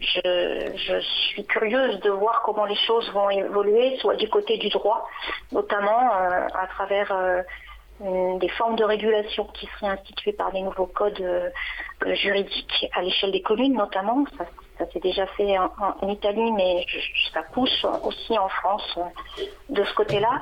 je, 0.00 0.72
je 0.74 1.00
suis 1.00 1.44
curieuse 1.44 2.00
de 2.00 2.10
voir 2.10 2.42
comment 2.44 2.64
les 2.64 2.76
choses 2.76 3.08
vont 3.12 3.30
évoluer, 3.30 3.96
soit 3.98 4.16
du 4.16 4.28
côté 4.28 4.56
du 4.58 4.68
droit, 4.68 5.08
notamment 5.52 6.12
euh, 6.12 6.46
à 6.54 6.66
travers 6.66 7.12
euh, 7.12 7.42
des 8.38 8.48
formes 8.48 8.76
de 8.76 8.84
régulation 8.84 9.44
qui 9.54 9.66
seraient 9.66 9.92
instituées 9.92 10.32
par 10.32 10.52
des 10.52 10.62
nouveaux 10.62 10.86
codes 10.86 11.20
euh, 11.20 11.50
juridiques 12.14 12.86
à 12.94 13.02
l'échelle 13.02 13.32
des 13.32 13.42
communes 13.42 13.74
notamment. 13.74 14.24
Ça, 14.38 14.90
s'est 14.92 15.00
déjà 15.00 15.26
fait 15.26 15.58
en, 15.58 16.08
Italie, 16.08 16.52
mais 16.52 16.86
ça 17.34 17.42
pousse 17.52 17.84
aussi 18.02 18.38
en 18.38 18.48
France 18.48 18.98
de 19.68 19.84
ce 19.84 19.94
côté-là. 19.94 20.40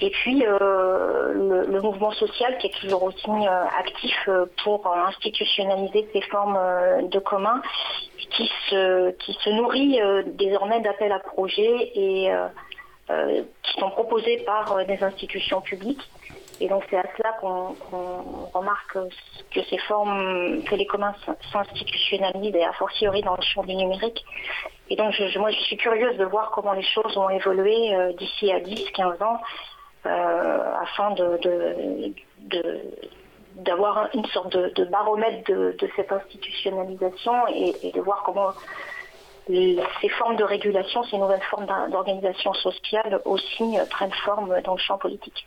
Et 0.00 0.10
puis 0.10 0.40
le, 0.40 1.80
mouvement 1.80 2.10
social 2.12 2.58
qui 2.58 2.66
est 2.66 2.80
toujours 2.80 3.04
aussi 3.04 3.30
actif 3.78 4.28
pour 4.64 4.86
institutionnaliser 4.86 6.08
ces 6.12 6.20
formes 6.22 6.58
de 7.08 7.18
commun, 7.18 7.62
qui 8.30 8.50
se, 8.68 9.12
qui 9.12 9.32
se 9.34 9.50
nourrit 9.50 10.00
désormais 10.34 10.80
d'appels 10.80 11.12
à 11.12 11.20
projets 11.20 11.92
et 11.94 12.30
euh, 13.08 13.44
qui 13.62 13.78
sont 13.78 13.90
proposés 13.90 14.38
par 14.38 14.72
euh, 14.72 14.82
des 14.82 15.00
institutions 15.00 15.60
publiques. 15.60 16.02
Et 16.58 16.66
donc 16.66 16.82
c'est 16.90 16.96
à 16.96 17.04
cela 17.16 17.34
qu'on 17.40 17.76
remarque 18.52 18.98
que 19.52 19.62
ces 19.70 19.78
formes, 19.78 20.64
que 20.64 20.74
les 20.74 20.86
communs 20.86 21.14
s'institutionnalisent 21.52 22.56
et 22.56 22.64
a 22.64 22.72
fortiori 22.72 23.22
dans 23.22 23.36
le 23.36 23.42
champ 23.42 23.62
du 23.62 23.76
numérique. 23.76 24.24
Et 24.90 24.96
donc 24.96 25.14
moi 25.36 25.52
je 25.52 25.60
suis 25.60 25.76
curieuse 25.76 26.16
de 26.16 26.24
voir 26.24 26.50
comment 26.50 26.72
les 26.72 26.82
choses 26.82 27.14
vont 27.14 27.30
évoluer 27.30 27.94
euh, 27.94 28.12
d'ici 28.14 28.50
à 28.50 28.58
10-15 28.58 29.22
ans 29.22 29.40
afin 30.06 31.10
de, 31.12 31.40
d'avoir 33.56 34.08
une 34.14 34.26
sorte 34.26 34.56
de, 34.56 34.84
baromètre 34.84 35.50
de, 35.50 35.76
cette 35.96 36.12
institutionnalisation 36.12 37.32
et, 37.48 37.92
de 37.92 38.00
voir 38.00 38.22
comment 38.24 38.52
ces 39.48 40.08
formes 40.18 40.36
de 40.36 40.44
régulation, 40.44 41.04
ces 41.04 41.18
nouvelles 41.18 41.42
formes 41.50 41.66
d'organisation 41.90 42.52
sociale 42.54 43.20
aussi 43.24 43.78
euh, 43.78 43.84
prennent 43.88 44.12
forme 44.24 44.60
dans 44.64 44.74
le 44.74 44.80
champ 44.80 44.98
politique. 44.98 45.46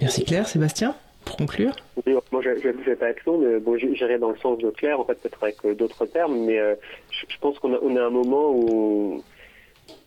Merci 0.00 0.24
Claire. 0.24 0.46
Sébastien, 0.46 0.94
pour 1.24 1.36
conclure 1.36 1.72
Moi, 2.06 2.40
je 2.42 2.68
ne 2.68 2.84
vais 2.84 2.96
pas 2.96 3.08
être 3.08 3.24
long, 3.26 3.38
mais 3.38 3.58
bon, 3.58 3.76
j'irai 3.76 4.18
dans 4.18 4.30
le 4.30 4.38
sens 4.38 4.58
de 4.58 4.70
Claire, 4.70 5.00
en 5.00 5.04
fait, 5.04 5.20
peut-être 5.20 5.42
avec 5.42 5.56
euh, 5.64 5.74
d'autres 5.74 6.06
termes, 6.06 6.38
mais 6.38 6.58
euh, 6.58 6.76
je, 7.10 7.36
pense 7.40 7.58
qu'on 7.58 7.74
a, 7.74 7.78
on 7.82 7.96
a 7.96 8.02
un 8.02 8.10
moment 8.10 8.50
où 8.50 9.24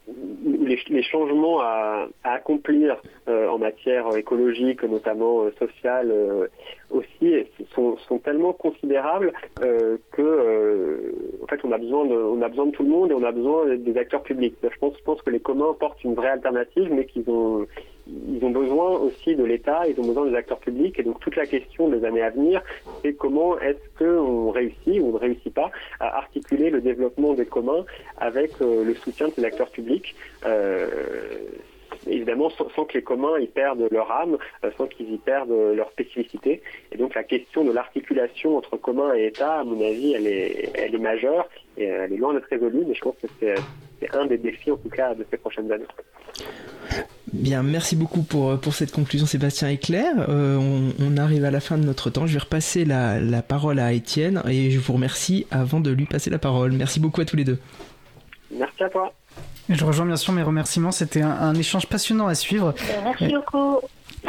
les, 0.08 1.04
changements 1.04 1.62
à, 1.62 2.08
accomplir 2.24 2.98
en 3.28 3.58
matière 3.58 4.16
écologique, 4.18 4.84
notamment 4.84 5.50
sociale, 5.60 6.12
aussi 6.94 7.34
sont, 7.74 7.98
sont 8.08 8.20
tellement 8.20 8.54
considérables 8.54 9.34
euh, 9.62 9.98
que 10.12 10.22
euh, 10.22 11.12
en 11.44 11.48
fait 11.48 11.60
on 11.64 11.72
a 11.72 11.78
besoin 11.78 12.06
de 12.06 12.16
on 12.16 12.42
a 12.42 12.50
besoin 12.50 12.68
de 12.68 12.72
tout 12.72 12.84
le 12.84 12.90
monde 12.90 13.12
et 13.12 13.14
on 13.14 13.24
a 13.24 13.32
besoin 13.32 13.76
des 13.76 13.98
acteurs 13.98 14.24
publics. 14.24 14.56
Je 14.62 14.78
pense 14.80 14.94
je 14.98 15.04
pense 15.04 15.22
que 15.22 15.30
les 15.30 15.40
communs 15.40 15.74
portent 15.80 16.04
une 16.04 16.14
vraie 16.14 16.30
alternative, 16.30 16.90
mais 16.92 17.06
qu'ils 17.06 17.30
ont 17.30 17.66
ils 18.08 18.44
ont 18.44 18.50
besoin 18.50 18.92
aussi 18.92 19.36
de 19.36 19.44
l'État, 19.44 19.88
ils 19.88 20.00
ont 20.00 20.06
besoin 20.06 20.26
des 20.26 20.36
acteurs 20.36 20.60
publics 20.60 21.00
et 21.00 21.04
donc 21.04 21.20
toute 21.20 21.36
la 21.36 21.46
question 21.46 21.88
des 21.88 22.04
années 22.06 22.22
à 22.22 22.30
venir, 22.30 22.62
c'est 23.02 23.14
comment 23.14 23.58
est-ce 23.60 23.98
qu'on 23.98 24.52
réussit 24.52 25.00
ou 25.00 25.08
on 25.08 25.14
ne 25.14 25.18
réussit 25.18 25.54
pas 25.54 25.72
à 26.00 26.18
articuler 26.18 26.70
le 26.70 26.82
développement 26.82 27.34
des 27.34 27.46
communs 27.46 27.86
avec 28.18 28.52
euh, 28.62 28.84
le 28.84 28.94
soutien 28.96 29.28
de 29.30 29.34
ces 29.34 29.46
acteurs 29.46 29.70
publics. 29.70 30.16
Euh, 30.46 30.88
évidemment 32.08 32.50
sans, 32.50 32.86
que 32.86 32.98
les 32.98 33.04
communs 33.04 33.40
y 33.40 33.48
perdent 33.48 33.88
leur 33.90 34.12
âme, 34.12 34.38
euh, 34.66 34.72
sans 34.78 34.88
qu'ils 34.88 35.14
y 35.14 35.18
perdent 35.18 35.54
leur 35.74 35.90
spécificité. 35.92 36.62
Et 36.92 36.98
donc 36.98 37.16
la 37.16 37.24
question 37.24 37.64
de 37.64 37.72
l'articulation 37.72 38.58
entre 38.58 38.76
communs 38.76 39.16
et 39.16 39.28
État, 39.28 39.60
à 39.60 39.64
mon 39.64 39.80
avis, 39.80 40.14
elle 40.14 40.28
est, 40.28 40.72
elle 40.76 40.96
est 40.96 41.00
majeure 41.00 41.48
et 41.78 41.86
elle 41.86 42.12
est 42.12 42.18
loin 42.18 42.34
d'être 42.34 42.50
résolue, 42.50 42.84
mais 42.86 42.94
je 42.94 43.02
pense 43.02 43.16
que 43.22 43.28
c'est 43.40 43.56
c'est 44.04 44.18
un 44.18 44.26
des 44.26 44.38
défis 44.38 44.72
en 44.72 44.78
tout 44.78 44.90
cas 44.90 45.14
de 45.16 45.26
ces 45.30 45.38
prochaines 45.38 45.72
années. 45.72 45.86
Bien, 47.32 47.64
merci 47.64 47.96
beaucoup 47.96 48.22
pour, 48.22 48.60
pour 48.60 48.74
cette 48.74 48.92
conclusion 48.92 49.26
Sébastien 49.26 49.70
et 49.70 49.78
Claire. 49.78 50.28
on, 50.28 51.18
arrive 51.18 51.46
à 51.46 51.52
la 51.52 51.60
fin 51.60 51.78
de 51.78 51.84
notre 51.84 52.10
temps. 52.10 52.28
Je 52.28 52.34
vais 52.34 52.40
repasser 52.40 52.86
la, 52.86 53.20
la 53.20 53.42
parole 53.42 53.80
à 53.80 53.94
Étienne 53.94 54.42
et 54.48 54.72
je 54.72 54.80
vous 54.80 54.94
remercie 54.94 55.48
avant 55.52 55.80
de 55.80 55.92
lui 55.92 56.06
passer 56.06 56.30
la 56.30 56.40
parole. 56.40 56.74
Merci 56.74 57.00
beaucoup 57.00 57.22
à 57.22 57.26
tous 57.26 57.36
les 57.36 57.44
deux. 57.44 57.60
Merci 58.52 58.84
à 58.84 58.90
toi. 58.90 59.14
Je 59.70 59.86
rejoins 59.86 60.06
bien 60.06 60.18
sûr 60.18 60.34
mes 60.34 60.44
remerciements. 60.44 60.92
C'était 60.92 61.22
un, 61.22 61.56
échange 61.56 61.88
passionnant 61.88 62.28
à 62.28 62.36
suivre. 62.36 62.74
Merci 63.04 63.34
beaucoup. 63.34 63.80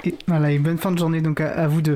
Et, 0.05 0.15
voilà, 0.27 0.51
une 0.51 0.63
bonne 0.63 0.79
fin 0.79 0.93
de 0.93 0.99
journée 0.99 1.21
donc 1.21 1.41
à, 1.41 1.67
vous 1.67 1.83
deux. 1.83 1.93